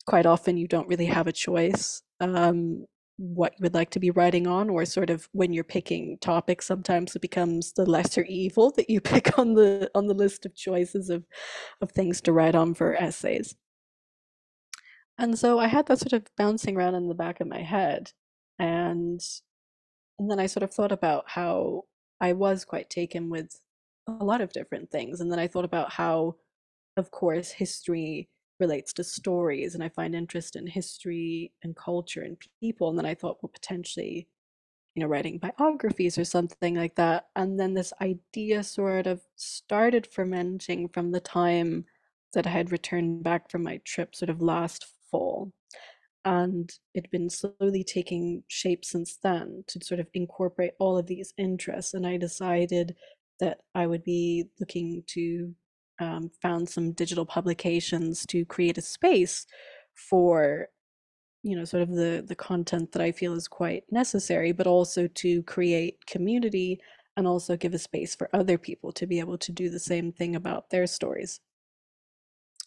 quite 0.05 0.25
often 0.25 0.57
you 0.57 0.67
don't 0.67 0.87
really 0.87 1.05
have 1.05 1.27
a 1.27 1.31
choice 1.31 2.01
um, 2.19 2.85
what 3.17 3.53
you 3.57 3.63
would 3.63 3.73
like 3.73 3.89
to 3.91 3.99
be 3.99 4.11
writing 4.11 4.47
on 4.47 4.69
or 4.69 4.85
sort 4.85 5.09
of 5.09 5.29
when 5.33 5.53
you're 5.53 5.63
picking 5.63 6.17
topics 6.19 6.65
sometimes 6.65 7.15
it 7.15 7.21
becomes 7.21 7.73
the 7.73 7.85
lesser 7.85 8.23
evil 8.23 8.71
that 8.71 8.89
you 8.89 8.99
pick 9.13 9.37
on 9.37 9.53
the 9.53 9.89
on 9.95 10.07
the 10.07 10.13
list 10.13 10.45
of 10.45 10.55
choices 10.55 11.09
of 11.09 11.23
of 11.81 11.91
things 11.91 12.21
to 12.21 12.33
write 12.33 12.55
on 12.55 12.73
for 12.73 12.95
essays. 12.95 13.55
And 15.17 15.37
so 15.37 15.59
i 15.59 15.67
had 15.67 15.85
that 15.87 15.99
sort 15.99 16.13
of 16.13 16.25
bouncing 16.37 16.75
around 16.77 16.95
in 16.95 17.07
the 17.07 17.15
back 17.15 17.39
of 17.39 17.47
my 17.47 17.61
head 17.61 18.11
and 18.59 19.21
and 20.19 20.29
then 20.29 20.39
i 20.39 20.45
sort 20.47 20.63
of 20.63 20.73
thought 20.73 20.91
about 20.91 21.25
how 21.27 21.83
i 22.21 22.33
was 22.33 22.65
quite 22.65 22.89
taken 22.89 23.29
with 23.29 23.59
a 24.07 24.23
lot 24.23 24.41
of 24.41 24.53
different 24.53 24.89
things 24.91 25.21
and 25.21 25.31
then 25.31 25.39
i 25.39 25.47
thought 25.47 25.65
about 25.65 25.91
how 25.91 26.35
of 26.97 27.11
course 27.11 27.51
history 27.51 28.29
relates 28.59 28.93
to 28.93 29.03
stories 29.03 29.75
and 29.75 29.83
I 29.83 29.89
find 29.89 30.15
interest 30.15 30.55
in 30.55 30.67
history 30.67 31.51
and 31.63 31.75
culture 31.75 32.21
and 32.21 32.37
people. 32.59 32.89
And 32.89 32.97
then 32.97 33.05
I 33.05 33.15
thought, 33.15 33.39
well, 33.41 33.51
potentially, 33.53 34.27
you 34.95 35.01
know, 35.01 35.07
writing 35.07 35.39
biographies 35.39 36.17
or 36.17 36.25
something 36.25 36.75
like 36.75 36.95
that. 36.95 37.27
And 37.35 37.59
then 37.59 37.73
this 37.73 37.93
idea 38.01 38.63
sort 38.63 39.07
of 39.07 39.21
started 39.35 40.07
fermenting 40.07 40.89
from 40.89 41.11
the 41.11 41.19
time 41.19 41.85
that 42.33 42.47
I 42.47 42.51
had 42.51 42.71
returned 42.71 43.23
back 43.23 43.49
from 43.49 43.63
my 43.63 43.77
trip 43.83 44.15
sort 44.15 44.29
of 44.29 44.41
last 44.41 44.85
fall. 45.11 45.51
And 46.25 46.71
it'd 46.93 47.11
been 47.11 47.29
slowly 47.29 47.83
taking 47.83 48.43
shape 48.47 48.85
since 48.85 49.17
then 49.21 49.63
to 49.67 49.83
sort 49.83 49.99
of 49.99 50.07
incorporate 50.13 50.71
all 50.79 50.97
of 50.97 51.07
these 51.07 51.33
interests. 51.37 51.93
And 51.93 52.07
I 52.07 52.17
decided 52.17 52.95
that 53.39 53.59
I 53.75 53.87
would 53.87 54.03
be 54.03 54.45
looking 54.59 55.03
to 55.07 55.53
um, 55.99 56.31
found 56.41 56.69
some 56.69 56.91
digital 56.93 57.25
publications 57.25 58.25
to 58.27 58.45
create 58.45 58.77
a 58.77 58.81
space 58.81 59.45
for 59.95 60.69
you 61.43 61.55
know 61.55 61.65
sort 61.65 61.83
of 61.83 61.89
the 61.89 62.23
the 62.27 62.35
content 62.35 62.91
that 62.91 63.01
i 63.01 63.11
feel 63.11 63.33
is 63.33 63.47
quite 63.47 63.83
necessary 63.91 64.51
but 64.51 64.65
also 64.65 65.07
to 65.07 65.43
create 65.43 66.03
community 66.07 66.79
and 67.15 67.27
also 67.27 67.55
give 67.55 67.73
a 67.73 67.79
space 67.79 68.15
for 68.15 68.29
other 68.33 68.57
people 68.57 68.91
to 68.91 69.05
be 69.05 69.19
able 69.19 69.37
to 69.37 69.51
do 69.51 69.69
the 69.69 69.79
same 69.79 70.11
thing 70.11 70.35
about 70.35 70.69
their 70.69 70.87
stories 70.87 71.41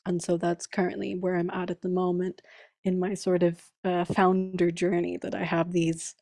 and 0.04 0.22
so 0.22 0.36
that's 0.36 0.66
currently 0.66 1.16
where 1.16 1.36
i'm 1.36 1.50
at 1.50 1.70
at 1.70 1.82
the 1.82 1.88
moment 1.88 2.42
in 2.86 2.98
my 2.98 3.14
sort 3.14 3.42
of 3.42 3.60
uh, 3.84 4.04
founder 4.04 4.70
journey 4.70 5.16
that 5.16 5.34
i 5.34 5.44
have 5.44 5.72
these 5.72 6.14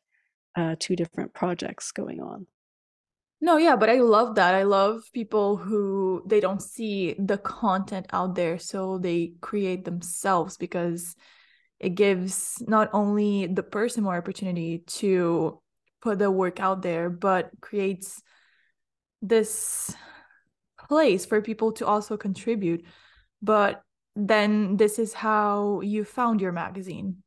uh, 0.55 0.75
two 0.79 0.95
different 0.95 1.33
projects 1.33 1.91
going 1.91 2.21
on 2.21 2.47
no, 3.41 3.57
yeah, 3.57 3.75
but 3.75 3.89
I 3.89 3.99
love 3.99 4.35
that. 4.35 4.55
I 4.55 4.63
love 4.63 5.03
people 5.13 5.57
who 5.57 6.23
they 6.25 6.39
don't 6.39 6.61
see 6.61 7.15
the 7.19 7.37
content 7.37 8.07
out 8.11 8.33
there, 8.33 8.57
so 8.57 8.97
they 8.97 9.33
create 9.41 9.85
themselves 9.85 10.57
because 10.57 11.15
it 11.79 11.89
gives 11.95 12.63
not 12.65 12.89
only 12.93 13.47
the 13.47 13.63
person 13.63 14.03
more 14.03 14.15
opportunity 14.15 14.79
to 14.87 15.61
put 16.01 16.17
the 16.17 16.31
work 16.31 16.59
out 16.59 16.81
there, 16.81 17.09
but 17.09 17.51
creates 17.61 18.21
this 19.21 19.93
place 20.87 21.25
for 21.25 21.41
people 21.41 21.73
to 21.73 21.85
also 21.85 22.15
contribute. 22.15 22.85
But 23.41 23.81
then 24.15 24.77
this 24.77 24.97
is 24.99 25.13
how 25.13 25.81
you 25.81 26.03
found 26.05 26.41
your 26.41 26.51
magazine. 26.51 27.23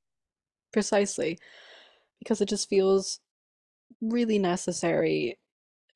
Precisely. 0.72 1.38
Because 2.18 2.40
it 2.40 2.48
just 2.48 2.68
feels 2.68 3.20
really 4.00 4.38
necessary 4.38 5.38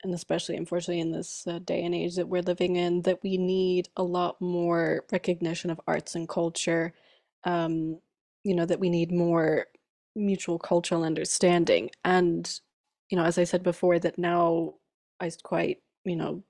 and 0.05 0.15
especially 0.15 0.57
unfortunately 0.57 1.01
in 1.01 1.13
this 1.13 1.47
uh, 1.47 1.61
day 1.61 1.85
and 1.85 1.95
age 1.95 2.17
that 2.17 2.29
we're 2.29 2.43
living 2.43 2.77
in, 2.77 3.03
that 3.03 3.23
we 3.23 3.37
need 3.37 3.89
a 3.97 4.03
lot 4.03 4.41
more 4.41 5.05
recognition 5.13 5.71
of 5.71 5.81
arts 5.87 6.15
and 6.15 6.29
culture. 6.29 6.93
Um, 7.45 8.01
you 8.45 8.55
know, 8.55 8.67
that 8.67 8.81
we 8.81 8.90
need 8.90 9.13
more 9.13 9.67
mutual 10.17 10.59
cultural 10.59 11.05
understanding. 11.05 11.90
And, 12.05 12.51
you 13.09 13.17
know, 13.17 13.25
as 13.25 13.38
I 13.38 13.45
said 13.45 13.63
before, 13.63 13.99
that 14.01 14.19
now 14.19 14.75
I 15.21 15.31
quite, 15.45 15.79
you 16.05 16.17
know, 16.17 16.43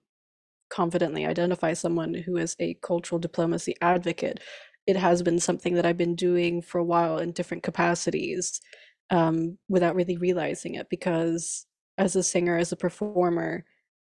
confidently 0.72 1.26
identify 1.26 1.74
someone 1.74 2.14
who 2.14 2.36
is 2.38 2.56
a 2.58 2.74
cultural 2.82 3.18
diplomacy 3.18 3.74
advocate. 3.82 4.40
It 4.86 4.96
has 4.96 5.22
been 5.22 5.38
something 5.38 5.74
that 5.74 5.86
I've 5.86 5.98
been 5.98 6.16
doing 6.16 6.62
for 6.62 6.78
a 6.78 6.84
while 6.84 7.18
in 7.18 7.32
different 7.32 7.62
capacities 7.62 8.60
um, 9.10 9.58
without 9.68 9.94
really 9.94 10.16
realizing 10.16 10.74
it 10.74 10.88
because 10.88 11.66
as 11.98 12.16
a 12.16 12.22
singer, 12.22 12.56
as 12.56 12.72
a 12.72 12.76
performer, 12.76 13.64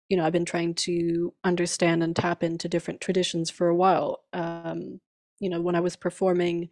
you 0.08 0.18
know, 0.18 0.26
I've 0.26 0.34
been 0.34 0.46
trying 0.46 0.76
to 0.76 1.34
understand 1.44 2.04
and 2.04 2.16
tap 2.16 2.44
into 2.44 2.70
different 2.70 3.02
traditions 3.02 3.50
for 3.50 3.68
a 3.68 3.76
while. 3.76 4.24
Um, 4.34 5.02
you 5.40 5.50
know, 5.50 5.62
when 5.62 5.76
I 5.76 5.80
was 5.80 5.96
performing 5.96 6.70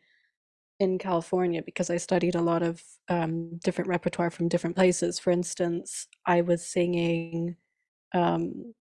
in 0.79 0.97
California, 0.99 1.61
because 1.63 1.89
I 1.89 1.97
studied 1.97 2.35
a 2.35 2.41
lot 2.41 2.61
of 2.61 2.81
um, 3.09 3.57
different 3.63 3.89
repertoire 3.89 4.29
from 4.29 4.47
different 4.49 4.75
places. 4.75 5.19
For 5.19 5.31
instance, 5.31 6.07
I 6.25 6.41
was 6.41 6.65
singing 6.65 7.55
um, 8.13 8.73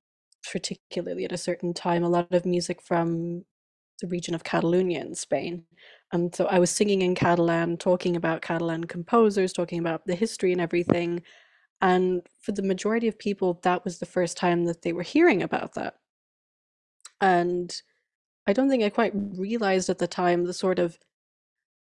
particularly 0.51 1.24
at 1.24 1.32
a 1.32 1.38
certain 1.38 1.74
time, 1.74 2.03
a 2.03 2.09
lot 2.09 2.32
of 2.32 2.46
music 2.46 2.82
from 2.82 3.44
the 4.01 4.07
region 4.09 4.34
of 4.34 4.44
Catalonia 4.44 5.01
in 5.01 5.14
Spain. 5.14 5.64
And 6.12 6.34
so 6.34 6.46
I 6.46 6.59
was 6.59 6.70
singing 6.70 7.03
in 7.03 7.14
Catalan, 7.14 7.76
talking 7.76 8.16
about 8.16 8.42
Catalan 8.42 8.84
composers, 8.84 9.53
talking 9.53 9.78
about 9.78 10.07
the 10.07 10.14
history 10.14 10.53
and 10.53 10.61
everything. 10.61 11.22
And 11.80 12.22
for 12.40 12.53
the 12.53 12.62
majority 12.62 13.09
of 13.09 13.18
people, 13.18 13.61
that 13.62 13.84
was 13.84 13.99
the 13.99 14.07
first 14.07 14.36
time 14.36 14.64
that 14.64 14.82
they 14.82 14.92
were 14.92 15.03
hearing 15.03 15.42
about 15.42 15.74
that. 15.74 15.96
And 17.20 17.74
I 18.46 18.53
don't 18.53 18.70
think 18.70 18.82
I 18.82 18.90
quite 18.90 19.12
realized 19.14 19.90
at 19.90 19.99
the 19.99 20.07
time 20.07 20.44
the 20.44 20.55
sort 20.55 20.78
of 20.78 20.99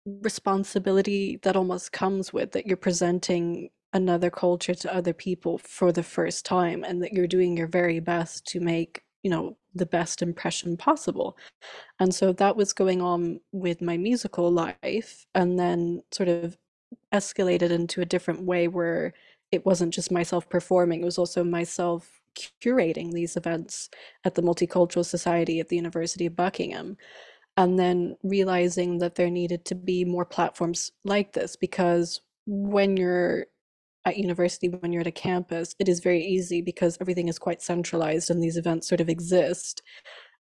responsibility 0.06 1.40
that 1.44 1.56
almost 1.56 1.92
comes 1.92 2.34
with 2.34 2.52
that 2.52 2.66
you're 2.66 2.78
presenting 2.78 3.70
another 3.94 4.30
culture 4.30 4.76
to 4.76 4.94
other 4.94 5.14
people 5.14 5.58
for 5.58 5.92
the 5.92 6.04
first 6.04 6.46
time 6.46 6.84
and 6.84 7.02
that 7.02 7.14
you're 7.14 7.28
doing 7.28 7.58
your 7.58 7.68
very 7.68 8.00
best 8.00 8.46
to 8.46 8.60
make 8.60 9.04
you 9.24 9.30
know 9.30 9.58
the 9.76 9.86
best 9.86 10.22
impression 10.22 10.78
possible. 10.78 11.38
And 12.00 12.14
so 12.14 12.34
that 12.34 12.56
was 12.56 12.74
going 12.74 13.02
on 13.02 13.40
with 13.52 13.82
my 13.82 13.98
musical 13.98 14.52
life 14.52 15.26
and 15.36 15.60
then 15.60 16.02
sort 16.12 16.30
of 16.30 16.58
escalated 17.14 17.70
into 17.70 18.02
a 18.02 18.06
different 18.06 18.44
way 18.44 18.68
where 18.68 19.14
it 19.52 19.66
wasn't 19.66 19.94
just 19.94 20.12
myself 20.12 20.48
performing 20.50 21.02
it 21.02 21.06
was 21.06 21.18
also 21.18 21.44
myself 21.44 22.22
curating 22.64 23.12
these 23.12 23.36
events 23.36 23.90
at 24.24 24.36
the 24.36 24.42
multicultural 24.42 25.06
society 25.06 25.60
at 25.60 25.70
the 25.70 25.76
university 25.76 26.26
of 26.26 26.36
buckingham 26.36 26.96
and 27.58 27.78
then 27.78 28.16
realizing 28.24 29.00
that 29.00 29.16
there 29.16 29.30
needed 29.30 29.66
to 29.66 29.76
be 29.76 30.06
more 30.06 30.26
platforms 30.26 30.92
like 31.04 31.34
this 31.34 31.56
because 31.56 32.22
when 32.46 32.96
you're 32.96 33.46
at 34.06 34.18
university 34.18 34.70
when 34.70 34.92
you're 34.92 35.02
at 35.02 35.08
a 35.08 35.12
campus 35.12 35.76
it 35.80 35.90
is 35.90 36.00
very 36.00 36.24
easy 36.24 36.62
because 36.62 36.98
everything 37.02 37.28
is 37.28 37.38
quite 37.38 37.62
centralized 37.62 38.30
and 38.30 38.42
these 38.42 38.58
events 38.58 38.88
sort 38.88 39.02
of 39.02 39.10
exist. 39.10 39.82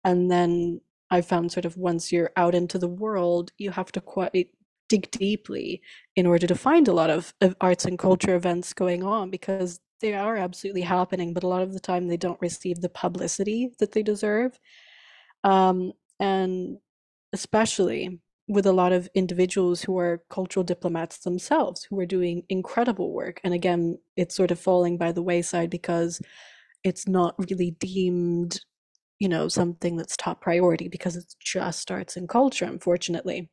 And 0.04 0.32
then 0.32 0.82
i 1.10 1.22
found 1.22 1.52
sort 1.52 1.66
of 1.66 1.78
once 1.78 2.12
you're 2.12 2.32
out 2.36 2.54
into 2.54 2.78
the 2.78 2.88
world 2.88 3.52
you 3.58 3.72
have 3.72 3.92
to 3.94 4.02
quite 4.02 4.50
dig 4.90 5.10
deeply 5.12 5.82
in 6.16 6.26
order 6.26 6.48
to 6.48 6.56
find 6.56 6.88
a 6.88 6.94
lot 6.94 7.10
of, 7.10 7.34
of 7.42 7.56
arts 7.62 7.86
and 7.86 8.00
culture 8.00 8.36
events 8.36 8.74
going 8.74 9.04
on 9.04 9.30
because 9.30 9.80
they 10.02 10.14
are 10.14 10.38
absolutely 10.38 10.82
happening 10.82 11.34
but 11.34 11.44
a 11.44 11.48
lot 11.48 11.62
of 11.62 11.74
the 11.74 11.80
time 11.80 12.08
they 12.08 12.18
don't 12.18 12.42
receive 12.42 12.82
the 12.82 12.90
publicity 12.90 13.72
that 13.80 13.92
they 13.92 14.04
deserve. 14.04 14.60
Um, 15.44 15.94
and 16.20 16.78
especially 17.34 18.20
with 18.48 18.66
a 18.66 18.72
lot 18.72 18.94
of 18.94 19.10
individuals 19.14 19.82
who 19.82 19.98
are 19.98 20.24
cultural 20.30 20.64
diplomats 20.64 21.20
themselves 21.20 21.84
who 21.84 22.00
are 22.00 22.06
doing 22.06 22.44
incredible 22.50 23.12
work 23.14 23.40
and 23.44 23.54
again 23.54 23.98
it's 24.16 24.36
sort 24.36 24.52
of 24.52 24.60
falling 24.60 24.98
by 24.98 25.12
the 25.12 25.22
wayside 25.22 25.70
because 25.70 26.22
it's 26.84 27.08
not 27.08 27.36
really 27.38 27.72
deemed 27.80 28.62
you 29.20 29.28
know 29.28 29.48
something 29.48 29.98
that's 29.98 30.16
top 30.16 30.42
priority 30.42 30.88
because 30.88 31.16
it's 31.16 31.36
just 31.36 31.92
arts 31.92 32.16
and 32.16 32.30
culture 32.30 32.66
unfortunately 32.66 33.50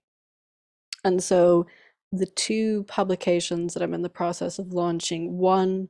and 1.04 1.22
so 1.22 1.66
the 2.12 2.26
two 2.26 2.84
publications 2.84 3.74
that 3.74 3.82
i'm 3.82 3.94
in 3.94 4.02
the 4.02 4.08
process 4.08 4.58
of 4.58 4.72
launching 4.72 5.38
one 5.38 5.88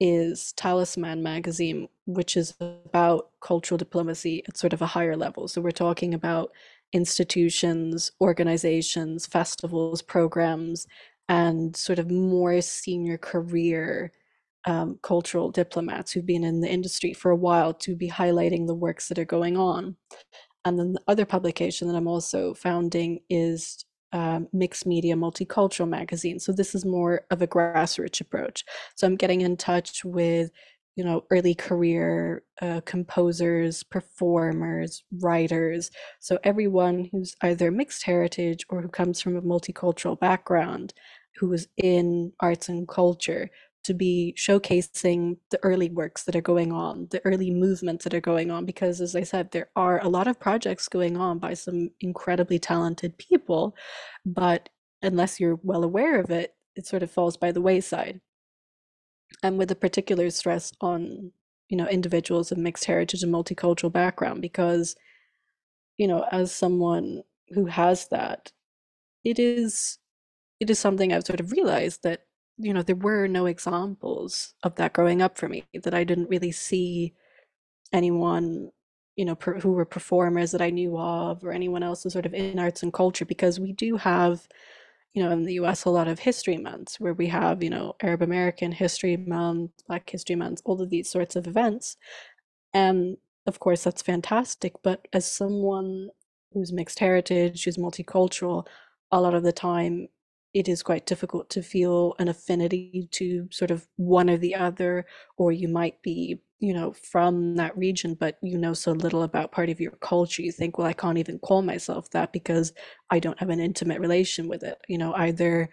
is 0.00 0.52
Talisman 0.54 1.22
magazine, 1.22 1.86
which 2.06 2.36
is 2.36 2.54
about 2.60 3.28
cultural 3.40 3.76
diplomacy 3.76 4.42
at 4.48 4.56
sort 4.56 4.72
of 4.72 4.80
a 4.80 4.86
higher 4.86 5.14
level. 5.14 5.46
So 5.46 5.60
we're 5.60 5.72
talking 5.72 6.14
about 6.14 6.52
institutions, 6.92 8.12
organizations, 8.20 9.26
festivals, 9.26 10.02
programs, 10.02 10.86
and 11.28 11.76
sort 11.76 11.98
of 11.98 12.10
more 12.10 12.60
senior 12.60 13.16
career 13.16 14.12
um, 14.66 14.98
cultural 15.02 15.50
diplomats 15.50 16.12
who've 16.12 16.26
been 16.26 16.44
in 16.44 16.60
the 16.60 16.68
industry 16.68 17.12
for 17.12 17.30
a 17.30 17.36
while 17.36 17.72
to 17.74 17.96
be 17.96 18.08
highlighting 18.08 18.66
the 18.66 18.74
works 18.74 19.08
that 19.08 19.18
are 19.18 19.24
going 19.24 19.56
on. 19.56 19.96
And 20.64 20.78
then 20.78 20.92
the 20.92 21.00
other 21.08 21.24
publication 21.24 21.88
that 21.88 21.96
I'm 21.96 22.08
also 22.08 22.52
founding 22.52 23.20
is 23.30 23.84
um, 24.12 24.48
mixed 24.52 24.86
media 24.86 25.14
multicultural 25.14 25.88
magazine. 25.88 26.38
So 26.38 26.52
this 26.52 26.74
is 26.74 26.84
more 26.84 27.22
of 27.30 27.42
a 27.42 27.46
grassroots 27.46 28.20
approach. 28.20 28.64
So 28.96 29.06
I'm 29.06 29.16
getting 29.16 29.40
in 29.40 29.56
touch 29.56 30.04
with 30.04 30.50
you 31.00 31.06
know 31.06 31.24
early 31.30 31.54
career 31.54 32.42
uh, 32.60 32.82
composers 32.84 33.82
performers 33.82 35.02
writers 35.22 35.90
so 36.20 36.38
everyone 36.44 37.08
who's 37.10 37.34
either 37.40 37.70
mixed 37.70 38.02
heritage 38.04 38.66
or 38.68 38.82
who 38.82 38.88
comes 38.88 39.18
from 39.18 39.34
a 39.34 39.40
multicultural 39.40 40.20
background 40.20 40.92
who 41.36 41.50
is 41.54 41.68
in 41.78 42.30
arts 42.40 42.68
and 42.68 42.86
culture 42.86 43.48
to 43.82 43.94
be 43.94 44.34
showcasing 44.36 45.38
the 45.50 45.58
early 45.62 45.88
works 45.88 46.24
that 46.24 46.36
are 46.36 46.42
going 46.42 46.70
on 46.70 47.08
the 47.12 47.22
early 47.24 47.50
movements 47.50 48.04
that 48.04 48.12
are 48.12 48.20
going 48.20 48.50
on 48.50 48.66
because 48.66 49.00
as 49.00 49.16
i 49.16 49.22
said 49.22 49.50
there 49.52 49.70
are 49.74 50.04
a 50.04 50.08
lot 50.08 50.28
of 50.28 50.38
projects 50.38 50.86
going 50.86 51.16
on 51.16 51.38
by 51.38 51.54
some 51.54 51.88
incredibly 52.02 52.58
talented 52.58 53.16
people 53.16 53.74
but 54.26 54.68
unless 55.00 55.40
you're 55.40 55.58
well 55.62 55.82
aware 55.82 56.20
of 56.20 56.30
it 56.30 56.52
it 56.76 56.86
sort 56.86 57.02
of 57.02 57.10
falls 57.10 57.38
by 57.38 57.50
the 57.50 57.62
wayside 57.62 58.20
and 59.42 59.58
with 59.58 59.70
a 59.70 59.76
particular 59.76 60.30
stress 60.30 60.72
on 60.80 61.32
you 61.68 61.76
know 61.76 61.86
individuals 61.86 62.52
of 62.52 62.58
mixed 62.58 62.84
heritage 62.84 63.22
and 63.22 63.32
multicultural 63.32 63.92
background 63.92 64.42
because 64.42 64.96
you 65.96 66.06
know 66.06 66.26
as 66.32 66.52
someone 66.52 67.22
who 67.50 67.66
has 67.66 68.08
that 68.08 68.52
it 69.24 69.38
is 69.38 69.98
it 70.58 70.70
is 70.70 70.78
something 70.78 71.12
i've 71.12 71.26
sort 71.26 71.40
of 71.40 71.52
realized 71.52 72.02
that 72.02 72.26
you 72.58 72.74
know 72.74 72.82
there 72.82 72.96
were 72.96 73.26
no 73.26 73.46
examples 73.46 74.54
of 74.62 74.74
that 74.76 74.92
growing 74.92 75.22
up 75.22 75.38
for 75.38 75.48
me 75.48 75.64
that 75.82 75.94
i 75.94 76.04
didn't 76.04 76.28
really 76.30 76.52
see 76.52 77.14
anyone 77.92 78.70
you 79.16 79.24
know 79.24 79.34
per, 79.34 79.58
who 79.60 79.72
were 79.72 79.84
performers 79.84 80.50
that 80.50 80.62
i 80.62 80.70
knew 80.70 80.98
of 80.98 81.44
or 81.44 81.52
anyone 81.52 81.82
else 81.82 82.02
who 82.02 82.10
sort 82.10 82.26
of 82.26 82.34
in 82.34 82.58
arts 82.58 82.82
and 82.82 82.92
culture 82.92 83.24
because 83.24 83.60
we 83.60 83.72
do 83.72 83.96
have 83.96 84.48
you 85.14 85.22
know, 85.22 85.30
in 85.30 85.44
the 85.44 85.54
US, 85.54 85.84
a 85.84 85.90
lot 85.90 86.08
of 86.08 86.20
history 86.20 86.56
months 86.56 87.00
where 87.00 87.14
we 87.14 87.26
have, 87.28 87.62
you 87.62 87.70
know, 87.70 87.94
Arab 88.02 88.22
American 88.22 88.72
History 88.72 89.16
Month, 89.16 89.72
Black 89.88 90.08
History 90.08 90.36
Month, 90.36 90.60
all 90.64 90.80
of 90.80 90.90
these 90.90 91.10
sorts 91.10 91.36
of 91.36 91.46
events. 91.46 91.96
And 92.72 93.16
of 93.46 93.58
course, 93.58 93.84
that's 93.84 94.02
fantastic. 94.02 94.74
But 94.82 95.08
as 95.12 95.30
someone 95.30 96.10
who's 96.52 96.72
mixed 96.72 96.98
heritage, 96.98 97.64
who's 97.64 97.76
multicultural, 97.76 98.66
a 99.10 99.20
lot 99.20 99.34
of 99.34 99.42
the 99.42 99.52
time 99.52 100.08
it 100.54 100.68
is 100.68 100.82
quite 100.82 101.06
difficult 101.06 101.48
to 101.50 101.62
feel 101.62 102.14
an 102.18 102.28
affinity 102.28 103.08
to 103.12 103.48
sort 103.52 103.70
of 103.70 103.86
one 103.96 104.28
or 104.28 104.36
the 104.36 104.54
other, 104.54 105.06
or 105.36 105.52
you 105.52 105.68
might 105.68 106.02
be 106.02 106.40
you 106.60 106.74
know, 106.74 106.92
from 106.92 107.56
that 107.56 107.76
region, 107.76 108.14
but 108.14 108.38
you 108.42 108.58
know 108.58 108.74
so 108.74 108.92
little 108.92 109.22
about 109.22 109.50
part 109.50 109.70
of 109.70 109.80
your 109.80 109.92
culture, 109.92 110.42
you 110.42 110.52
think, 110.52 110.76
well, 110.76 110.86
I 110.86 110.92
can't 110.92 111.18
even 111.18 111.38
call 111.38 111.62
myself 111.62 112.10
that 112.10 112.32
because 112.32 112.72
I 113.10 113.18
don't 113.18 113.38
have 113.38 113.48
an 113.48 113.60
intimate 113.60 113.98
relation 113.98 114.46
with 114.46 114.62
it. 114.62 114.78
You 114.86 114.98
know, 114.98 115.14
either 115.14 115.70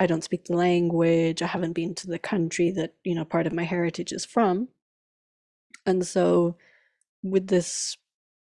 I 0.00 0.06
don't 0.06 0.24
speak 0.24 0.44
the 0.44 0.56
language, 0.56 1.40
I 1.40 1.46
haven't 1.46 1.74
been 1.74 1.94
to 1.96 2.08
the 2.08 2.18
country 2.18 2.72
that, 2.72 2.94
you 3.04 3.14
know, 3.14 3.24
part 3.24 3.46
of 3.46 3.52
my 3.52 3.62
heritage 3.62 4.12
is 4.12 4.24
from. 4.24 4.68
And 5.86 6.04
so 6.04 6.56
with 7.22 7.46
this 7.46 7.96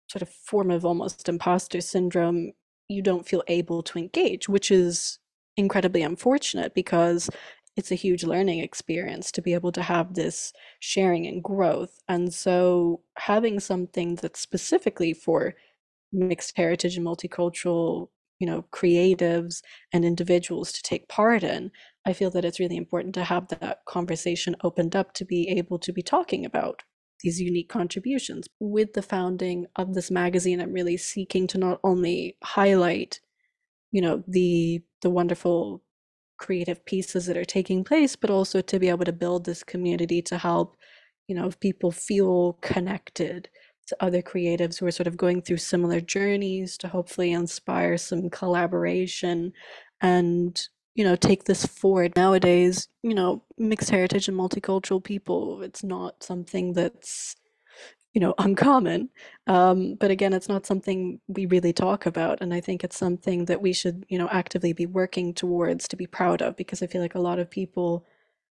sort 0.09 0.23
of 0.23 0.31
form 0.31 0.71
of 0.71 0.87
almost 0.87 1.29
imposter 1.29 1.83
syndrome, 1.83 2.53
you 2.89 3.03
don't 3.03 3.29
feel 3.29 3.43
able 3.47 3.83
to 3.83 3.99
engage, 3.99 4.49
which 4.49 4.71
is 4.71 5.19
incredibly 5.57 6.03
unfortunate 6.03 6.75
because 6.75 7.29
it's 7.77 7.91
a 7.91 7.97
huge 7.97 8.25
learning 8.25 8.61
experience 8.61 9.33
to 9.33 9.43
be 9.43 9.55
able 9.55 9.73
to 9.73 9.83
have 9.83 10.15
this 10.15 10.53
sharing 10.81 11.27
and 11.27 11.43
growth. 11.43 11.99
And 12.09 12.33
so 12.33 13.01
having 13.17 13.59
something 13.61 14.15
that's 14.17 14.41
specifically 14.41 15.13
for 15.13 15.55
mixed 16.13 16.57
heritage 16.57 16.97
and 16.97 17.07
multicultural, 17.07 18.09
you 18.39 18.47
know, 18.47 18.65
creatives 18.73 19.63
and 19.93 20.05
individuals 20.05 20.73
to 20.73 20.83
take 20.83 21.09
part 21.09 21.43
in, 21.43 21.71
I 22.07 22.13
feel 22.13 22.31
that 22.31 22.45
it's 22.45 22.61
really 22.61 22.77
important 22.77 23.15
to 23.15 23.25
have 23.25 23.49
that 23.49 23.85
conversation 23.87 24.57
opened 24.63 24.95
up 24.95 25.13
to 25.15 25.25
be 25.25 25.49
able 25.49 25.79
to 25.81 25.93
be 25.93 26.03
talking 26.03 26.45
about 26.45 26.83
these 27.23 27.41
unique 27.41 27.69
contributions. 27.69 28.47
With 28.61 28.93
the 28.93 29.03
founding 29.03 29.67
of 29.77 29.95
this 29.95 30.11
magazine, 30.11 30.61
I'm 30.61 30.73
really 30.73 30.97
seeking 30.97 31.47
to 31.49 31.59
not 31.59 31.81
only 31.83 32.37
highlight, 32.45 33.21
you 33.93 34.03
know, 34.03 34.23
the 34.29 34.83
the 35.03 35.11
wonderful 35.11 35.83
creative 36.39 36.85
pieces 36.85 37.27
that 37.27 37.37
are 37.37 37.45
taking 37.45 37.85
place, 37.85 38.17
but 38.17 38.31
also 38.31 38.61
to 38.61 38.79
be 38.79 38.89
able 38.89 39.05
to 39.05 39.13
build 39.13 39.45
this 39.45 39.63
community 39.63 40.23
to 40.23 40.39
help, 40.39 40.77
you 41.29 41.35
know, 41.35 41.51
people 41.61 41.91
feel 41.91 42.55
connected 42.61 43.49
to 43.87 43.97
other 44.01 44.23
creatives 44.23 44.79
who 44.79 44.87
are 44.87 44.91
sort 44.91 45.07
of 45.07 45.17
going 45.17 45.43
through 45.43 45.59
similar 45.59 46.01
journeys 46.01 46.79
to 46.79 46.89
hopefully 46.89 47.33
inspire 47.33 47.97
some 47.99 48.31
collaboration 48.31 49.53
and 50.01 50.69
you 50.95 51.05
know 51.05 51.17
take 51.17 51.45
this 51.45 51.67
forward. 51.67 52.15
Nowadays 52.17 52.89
you 53.03 53.15
know 53.15 53.43
mixed 53.59 53.91
heritage 53.91 54.29
and 54.29 54.39
multicultural 54.39 55.03
people 55.03 55.63
it's 55.63 55.85
not 55.85 56.23
something 56.23 56.73
that's 56.73 57.37
you 58.15 58.21
know 58.21 58.35
uncommon 58.39 59.11
um, 59.49 59.97
but 59.97 60.11
again 60.11 60.33
it's 60.33 60.49
not 60.49 60.67
something 60.67 61.21
we 61.29 61.47
really 61.47 61.73
talk 61.73 62.07
about 62.07 62.41
and 62.41 62.55
i 62.55 62.61
think 62.61 62.85
it's 62.85 62.99
something 62.99 63.47
that 63.47 63.61
we 63.63 63.73
should 63.73 64.05
you 64.09 64.19
know 64.19 64.29
actively 64.31 64.73
be 64.73 64.87
working 64.87 65.35
towards 65.35 65.89
to 65.89 65.97
be 65.97 66.07
proud 66.07 66.43
of 66.43 66.57
because 66.57 66.83
i 66.83 66.87
feel 66.87 67.03
like 67.03 67.15
a 67.15 67.21
lot 67.21 67.39
of 67.39 67.51
people 67.51 68.07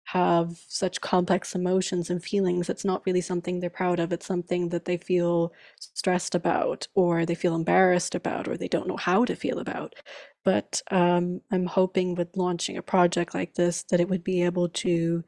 have 0.06 0.60
such 0.68 1.02
complex 1.02 1.56
emotions 1.56 2.10
and 2.12 2.24
feelings. 2.24 2.70
It's 2.70 2.86
not 2.86 3.02
really 3.08 3.22
something 3.22 3.60
they're 3.60 3.72
proud 3.72 4.00
of. 4.00 4.14
It's 4.14 4.26
something 4.26 4.70
that 4.70 4.86
they 4.86 4.98
feel 4.98 5.52
stressed 5.80 6.36
about, 6.36 6.88
or 6.94 7.26
they 7.26 7.34
feel 7.36 7.56
embarrassed 7.56 8.14
about, 8.14 8.48
or 8.48 8.56
they 8.56 8.68
don't 8.68 8.88
know 8.88 8.98
how 8.98 9.26
to 9.26 9.36
feel 9.36 9.58
about. 9.60 9.96
But 10.44 10.82
um, 10.92 11.42
I'm 11.52 11.66
hoping 11.66 12.14
with 12.16 12.38
launching 12.38 12.78
a 12.78 12.84
project 12.84 13.34
like 13.34 13.56
this 13.56 13.84
that 13.90 14.00
it 14.00 14.08
would 14.10 14.24
be 14.24 14.44
able 14.44 14.70
to, 14.70 15.24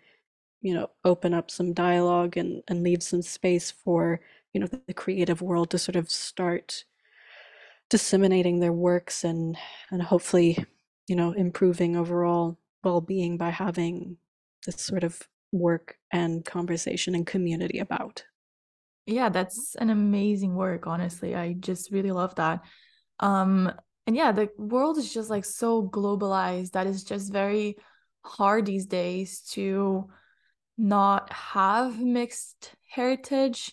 you 0.67 0.73
know, 0.73 0.89
open 1.05 1.33
up 1.33 1.49
some 1.49 1.71
dialogue 1.73 2.35
and, 2.35 2.61
and 2.67 2.83
leave 2.83 3.01
some 3.01 3.21
space 3.21 3.71
for, 3.71 4.19
you 4.53 4.59
know, 4.59 4.67
the 4.67 4.93
creative 4.93 5.41
world 5.41 5.69
to 5.69 5.77
sort 5.79 5.95
of 5.95 6.11
start 6.11 6.83
disseminating 7.89 8.59
their 8.59 8.73
works 8.73 9.23
and 9.23 9.57
and 9.91 10.01
hopefully, 10.01 10.65
you 11.07 11.15
know, 11.15 11.31
improving 11.31 11.95
overall 11.95 12.57
well-being 12.83 13.37
by 13.37 13.49
having 13.49 14.17
this 14.65 14.75
sort 14.75 15.05
of 15.05 15.21
work 15.53 15.97
and 16.11 16.43
conversation 16.43 17.15
and 17.15 17.25
community 17.25 17.79
about. 17.79 18.25
Yeah, 19.05 19.29
that's 19.29 19.75
an 19.75 19.89
amazing 19.89 20.53
work, 20.53 20.85
honestly. 20.85 21.33
I 21.33 21.53
just 21.53 21.91
really 21.91 22.11
love 22.11 22.35
that. 22.35 22.61
Um 23.21 23.71
and 24.05 24.15
yeah, 24.15 24.33
the 24.33 24.49
world 24.57 24.97
is 24.97 25.13
just 25.13 25.29
like 25.29 25.45
so 25.45 25.83
globalized 25.83 26.71
that 26.71 26.87
it's 26.87 27.03
just 27.03 27.31
very 27.31 27.77
hard 28.23 28.65
these 28.65 28.85
days 28.85 29.41
to 29.51 30.09
not 30.77 31.31
have 31.31 31.99
mixed 31.99 32.73
heritage. 32.89 33.71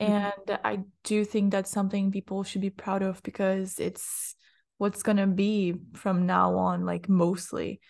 Mm-hmm. 0.00 0.12
And 0.12 0.58
I 0.64 0.80
do 1.04 1.24
think 1.24 1.50
that's 1.50 1.70
something 1.70 2.10
people 2.10 2.44
should 2.44 2.60
be 2.60 2.70
proud 2.70 3.02
of 3.02 3.22
because 3.22 3.78
it's 3.78 4.34
what's 4.78 5.02
going 5.02 5.18
to 5.18 5.26
be 5.26 5.74
from 5.94 6.26
now 6.26 6.56
on, 6.56 6.84
like 6.84 7.08
mostly. 7.08 7.80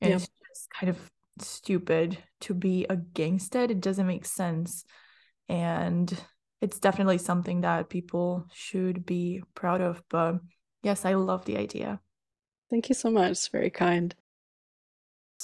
And 0.00 0.10
yeah. 0.10 0.16
it's 0.16 0.28
just 0.48 0.68
kind 0.78 0.90
of 0.90 1.10
stupid 1.38 2.18
to 2.42 2.54
be 2.54 2.86
against 2.88 3.56
it. 3.56 3.70
It 3.70 3.80
doesn't 3.80 4.06
make 4.06 4.26
sense. 4.26 4.84
And 5.48 6.12
it's 6.60 6.78
definitely 6.78 7.18
something 7.18 7.62
that 7.62 7.90
people 7.90 8.46
should 8.52 9.06
be 9.06 9.42
proud 9.54 9.80
of. 9.80 10.02
But 10.08 10.36
yes, 10.82 11.04
I 11.04 11.14
love 11.14 11.44
the 11.44 11.56
idea. 11.56 12.00
Thank 12.70 12.88
you 12.88 12.94
so 12.94 13.10
much. 13.10 13.32
It's 13.32 13.48
very 13.48 13.70
kind. 13.70 14.14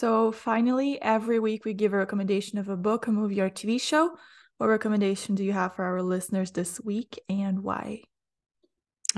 So, 0.01 0.33
finally, 0.33 0.99
every 1.03 1.39
week 1.39 1.67
we 1.67 1.75
give 1.75 1.93
a 1.93 1.99
recommendation 1.99 2.57
of 2.59 2.71
a 2.71 2.77
book, 2.79 3.07
a 3.07 3.13
movie, 3.13 3.39
or 3.39 3.51
TV 3.51 3.79
show. 3.79 4.17
What 4.57 4.69
recommendation 4.69 5.35
do 5.35 5.45
you 5.45 5.53
have 5.53 5.75
for 5.77 5.85
our 5.85 6.01
listeners 6.01 6.53
this 6.53 6.81
week 6.81 7.21
and 7.29 7.63
why? 7.63 8.05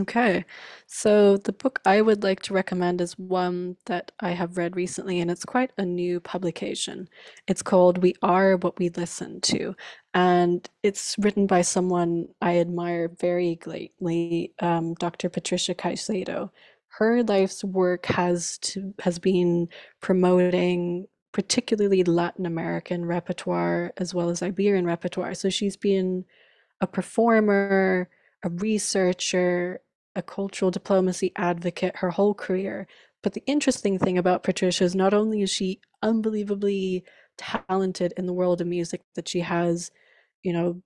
Okay, 0.01 0.45
so 0.89 1.37
the 1.37 1.53
book 1.53 1.79
I 1.85 2.01
would 2.01 2.25
like 2.25 2.43
to 2.43 2.55
recommend 2.55 3.01
is 3.01 3.17
one 3.17 3.77
that 3.87 4.11
I 4.19 4.31
have 4.31 4.57
read 4.57 4.75
recently, 4.75 5.21
and 5.21 5.31
it's 5.31 5.45
quite 5.45 5.71
a 5.79 5.85
new 5.85 6.19
publication. 6.19 7.09
It's 7.47 7.63
called 7.63 7.99
We 7.99 8.17
Are 8.21 8.57
What 8.57 8.77
We 8.81 8.89
Listen 8.89 9.41
to, 9.43 9.77
and 10.15 10.69
it's 10.83 11.15
written 11.17 11.47
by 11.47 11.63
someone 11.63 12.27
I 12.41 12.59
admire 12.59 13.09
very 13.21 13.55
greatly, 13.55 14.53
um, 14.59 14.95
Dr. 14.95 15.29
Patricia 15.29 15.77
Caicedo. 15.77 16.51
Her 16.99 17.23
life's 17.23 17.65
work 17.65 18.07
has 18.07 18.59
to, 18.59 18.95
has 19.01 19.19
been 19.19 19.69
promoting 20.01 21.07
particularly 21.33 22.05
Latin 22.05 22.45
American 22.45 23.07
repertoire 23.07 23.93
as 23.97 24.15
well 24.15 24.29
as 24.29 24.43
Iberian 24.43 24.85
repertoire. 24.85 25.35
So 25.35 25.49
she's 25.49 25.77
been 25.77 26.25
a 26.81 26.87
performer 26.87 28.09
a 28.43 28.51
researcher, 28.51 29.81
a 30.15 30.23
cultural 30.23 30.71
diplomacy 30.71 31.33
advocate 31.37 31.97
her 31.97 32.11
whole 32.11 32.35
career. 32.35 32.87
But 33.23 33.35
the 33.35 33.43
interesting 33.47 33.99
thing 33.99 34.19
about 34.19 34.43
Patricia 34.43 34.85
is 34.85 34.95
not 34.95 35.15
only 35.15 35.43
is 35.43 35.51
she 35.51 35.81
unbelievably 36.03 37.05
talented 37.39 38.13
in 38.17 38.27
the 38.27 38.33
world 38.33 38.61
of 38.61 38.67
music, 38.67 39.03
that 39.15 39.29
she 39.29 39.41
has, 39.41 39.91
you 40.43 40.53
know, 40.53 40.83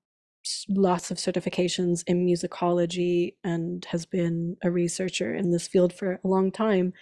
lots 0.69 1.11
of 1.11 1.19
certifications 1.19 2.03
in 2.07 2.27
musicology 2.27 3.35
and 3.45 3.85
has 3.87 4.07
been 4.07 4.57
a 4.63 4.71
researcher 4.71 5.35
in 5.35 5.51
this 5.51 5.69
field 5.69 5.93
for 5.93 6.21
a 6.23 6.29
long 6.29 6.51
time, 6.51 6.93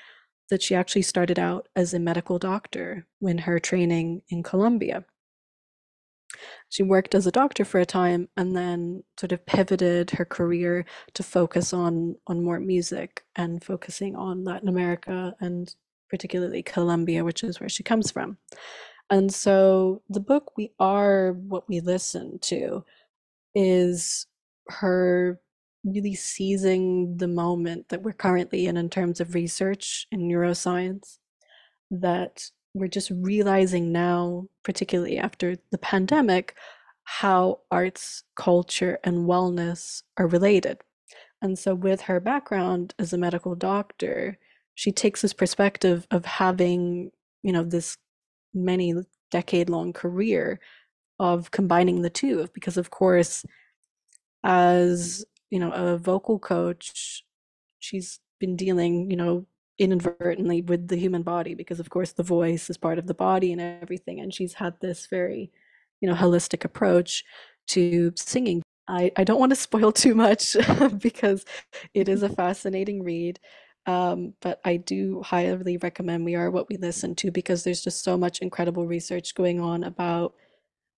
that 0.51 0.63
she 0.63 0.75
actually 0.75 1.03
started 1.03 1.39
out 1.39 1.69
as 1.75 1.95
a 1.95 1.99
medical 1.99 2.39
doctor 2.39 3.07
when 3.19 3.39
her 3.39 3.59
training 3.59 4.23
in 4.29 4.43
Colombia. 4.43 5.05
She 6.69 6.83
worked 6.83 7.15
as 7.15 7.27
a 7.27 7.33
doctor 7.33 7.65
for 7.65 7.81
a 7.81 7.87
time 7.87 8.29
and 8.37 8.57
then 8.57 9.05
sort 9.19 9.33
of 9.33 9.47
pivoted 9.47 10.11
her 10.13 10.25
career 10.25 10.85
to 11.15 11.23
focus 11.23 11.73
on 11.73 12.17
on 12.27 12.43
more 12.43 12.59
music 12.59 13.25
and 13.37 13.63
focusing 13.63 14.17
on 14.17 14.45
Latin 14.45 14.69
America 14.69 15.35
and 15.41 15.75
particularly 16.11 16.63
Colombia, 16.63 17.25
which 17.25 17.45
is 17.45 17.61
where 17.61 17.69
she 17.69 17.83
comes 17.83 18.11
from. 18.11 18.37
And 19.11 19.33
so 19.33 20.03
the 20.09 20.21
book 20.21 20.57
We 20.57 20.73
Are 20.81 21.33
What 21.33 21.69
We 21.69 21.81
Listen 21.81 22.39
to 22.43 22.85
is 23.55 24.27
her 24.69 25.41
really 25.85 26.15
seizing 26.15 27.17
the 27.19 27.29
moment 27.29 27.89
that 27.91 28.03
we're 28.03 28.13
currently 28.13 28.67
in 28.67 28.77
in 28.77 28.89
terms 28.89 29.21
of 29.21 29.35
research 29.35 30.07
in 30.11 30.21
neuroscience 30.21 31.19
that 31.91 32.51
we're 32.73 32.89
just 32.89 33.11
realizing 33.11 33.93
now, 33.93 34.47
particularly 34.65 35.19
after 35.19 35.57
the 35.71 35.79
pandemic, 35.79 36.55
how 37.05 37.61
arts, 37.71 38.25
culture, 38.37 38.99
and 39.05 39.29
wellness 39.29 40.03
are 40.17 40.27
related. 40.27 40.81
And 41.41 41.59
so, 41.59 41.75
with 41.75 42.01
her 42.03 42.21
background 42.21 42.95
as 42.99 43.13
a 43.13 43.19
medical 43.19 43.55
doctor, 43.55 44.39
she 44.75 44.91
takes 44.91 45.23
this 45.23 45.35
perspective 45.35 46.07
of 46.11 46.25
having, 46.25 47.11
you 47.43 47.53
know, 47.53 47.63
this 47.63 47.97
many 48.55 48.95
decade 49.31 49.69
long 49.69 49.93
career 49.93 50.59
of 51.33 51.51
combining 51.51 52.03
the 52.03 52.11
two. 52.11 52.49
Because, 52.55 52.77
of 52.77 52.91
course, 52.91 53.45
as, 54.45 55.25
you 55.51 55.59
know, 55.59 55.73
a 55.73 55.97
vocal 55.99 56.39
coach, 56.39 57.25
she's 57.81 58.21
been 58.41 58.57
dealing, 58.57 59.11
you 59.11 59.17
know, 59.17 59.47
inadvertently 59.79 60.63
with 60.63 60.87
the 60.87 60.97
human 60.97 61.23
body 61.23 61.53
because 61.53 61.81
of 61.81 61.91
course 61.91 62.13
the 62.13 62.23
voice 62.23 62.71
is 62.71 62.77
part 62.77 62.97
of 62.97 63.09
the 63.09 63.15
body 63.15 63.51
and 63.51 63.61
everything 63.61 64.21
and 64.21 64.33
she's 64.33 64.55
had 64.55 64.73
this 64.81 65.09
very 65.09 65.51
you 66.01 66.09
know 66.09 66.15
holistic 66.15 66.65
approach 66.65 67.25
to 67.67 68.13
singing 68.15 68.63
i 68.87 69.11
i 69.17 69.25
don't 69.25 69.41
want 69.41 69.51
to 69.51 69.57
spoil 69.69 69.91
too 69.91 70.15
much 70.15 70.57
because 70.99 71.45
it 71.93 72.09
is 72.09 72.23
a 72.23 72.29
fascinating 72.43 73.03
read 73.03 73.41
um, 73.87 74.35
but 74.41 74.61
I 74.65 74.77
do 74.79 75.23
highly 75.23 75.77
recommend 75.77 76.25
We 76.25 76.35
Are 76.37 76.51
What 76.51 76.69
We 76.69 76.77
Listen 76.77 77.15
to 77.17 77.31
because 77.31 77.65
there's 77.65 77.85
just 77.85 78.03
so 78.03 78.17
much 78.17 78.39
incredible 78.39 78.87
research 78.87 79.35
going 79.35 79.61
on 79.61 79.85
about, 79.85 80.35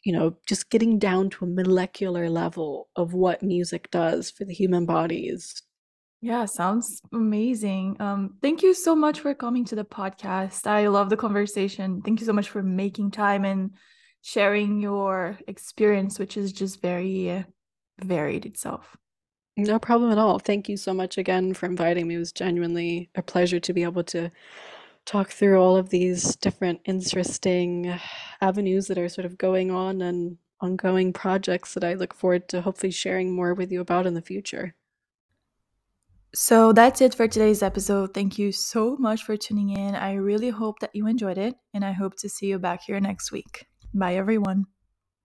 you 0.07 0.13
know, 0.13 0.37
just 0.47 0.71
getting 0.71 1.01
down 1.01 1.29
to 1.31 1.45
a 1.45 1.49
molecular 1.49 2.31
level 2.31 2.89
of 2.95 3.13
what 3.13 3.43
music 3.43 3.91
does 3.91 4.31
for 4.31 4.45
the 4.45 4.55
human 4.55 4.87
body 4.87 5.27
is 5.27 5.63
yeah, 6.23 6.47
sounds 6.47 7.03
amazing. 7.13 7.97
Um, 8.01 8.37
thank 8.41 8.63
you 8.63 8.73
so 8.73 8.97
much 8.97 9.21
for 9.21 9.35
coming 9.35 9.65
to 9.67 9.77
the 9.77 9.85
podcast. 9.85 10.67
I 10.67 10.89
love 10.89 11.11
the 11.11 11.17
conversation. 11.17 12.01
Thank 12.01 12.21
you 12.21 12.27
so 12.27 12.33
much 12.33 12.49
for 12.49 12.63
making 12.63 13.11
time 13.11 13.45
and 13.45 13.73
sharing 14.23 14.81
your 14.81 15.39
experience, 15.47 16.19
which 16.19 16.37
is 16.37 16.53
just 16.53 16.81
very 16.81 17.31
uh, 17.31 17.43
varied 18.03 18.47
itself. 18.47 18.97
No 19.59 19.79
problem 19.79 20.11
at 20.11 20.19
all. 20.19 20.39
Thank 20.39 20.69
you 20.69 20.77
so 20.77 20.95
much 20.95 21.19
again 21.19 21.53
for 21.53 21.67
inviting 21.67 22.09
me. 22.09 22.17
It 22.17 22.19
was 22.19 22.33
genuinely 22.33 23.11
a 23.15 23.23
pleasure 23.23 23.61
to 23.61 23.73
be 23.73 23.83
able 23.83 24.05
to 24.05 24.31
talk 25.07 25.31
through 25.31 25.59
all 25.61 25.77
of 25.77 25.89
these 25.89 26.37
different 26.37 26.81
interesting 26.85 27.99
avenues 28.41 28.89
that 28.89 28.99
are 28.99 29.09
sort 29.09 29.25
of 29.25 29.39
going 29.39 29.71
on 29.71 30.03
and 30.03 30.37
ongoing 30.61 31.13
projects 31.13 31.75
that 31.75 31.85
I 31.85 31.95
look 31.95 32.13
forward 32.13 32.49
to 32.49 32.61
hopefully 32.61 32.91
sharing 32.91 33.35
more 33.35 33.55
with 33.55 33.71
you 33.71 33.81
about 33.81 34.07
in 34.07 34.15
the 34.15 34.23
future. 34.23 34.75
So 36.35 36.73
that's 36.73 37.01
it 37.01 37.15
for 37.15 37.29
today's 37.29 37.63
episode. 37.63 38.13
Thank 38.13 38.39
you 38.39 38.53
so 38.53 38.97
much 38.99 39.23
for 39.23 39.37
tuning 39.37 39.71
in. 39.71 39.95
I 39.95 40.15
really 40.15 40.51
hope 40.51 40.81
that 40.81 40.95
you 40.95 41.07
enjoyed 41.07 41.39
it, 41.39 41.55
and 41.73 41.85
I 41.85 41.93
hope 41.93 42.17
to 42.19 42.29
see 42.29 42.47
you 42.47 42.59
back 42.59 42.83
here 42.83 43.01
next 43.01 43.33
week. 43.33 43.67
Bye, 43.95 44.17
everyone. 44.17 44.67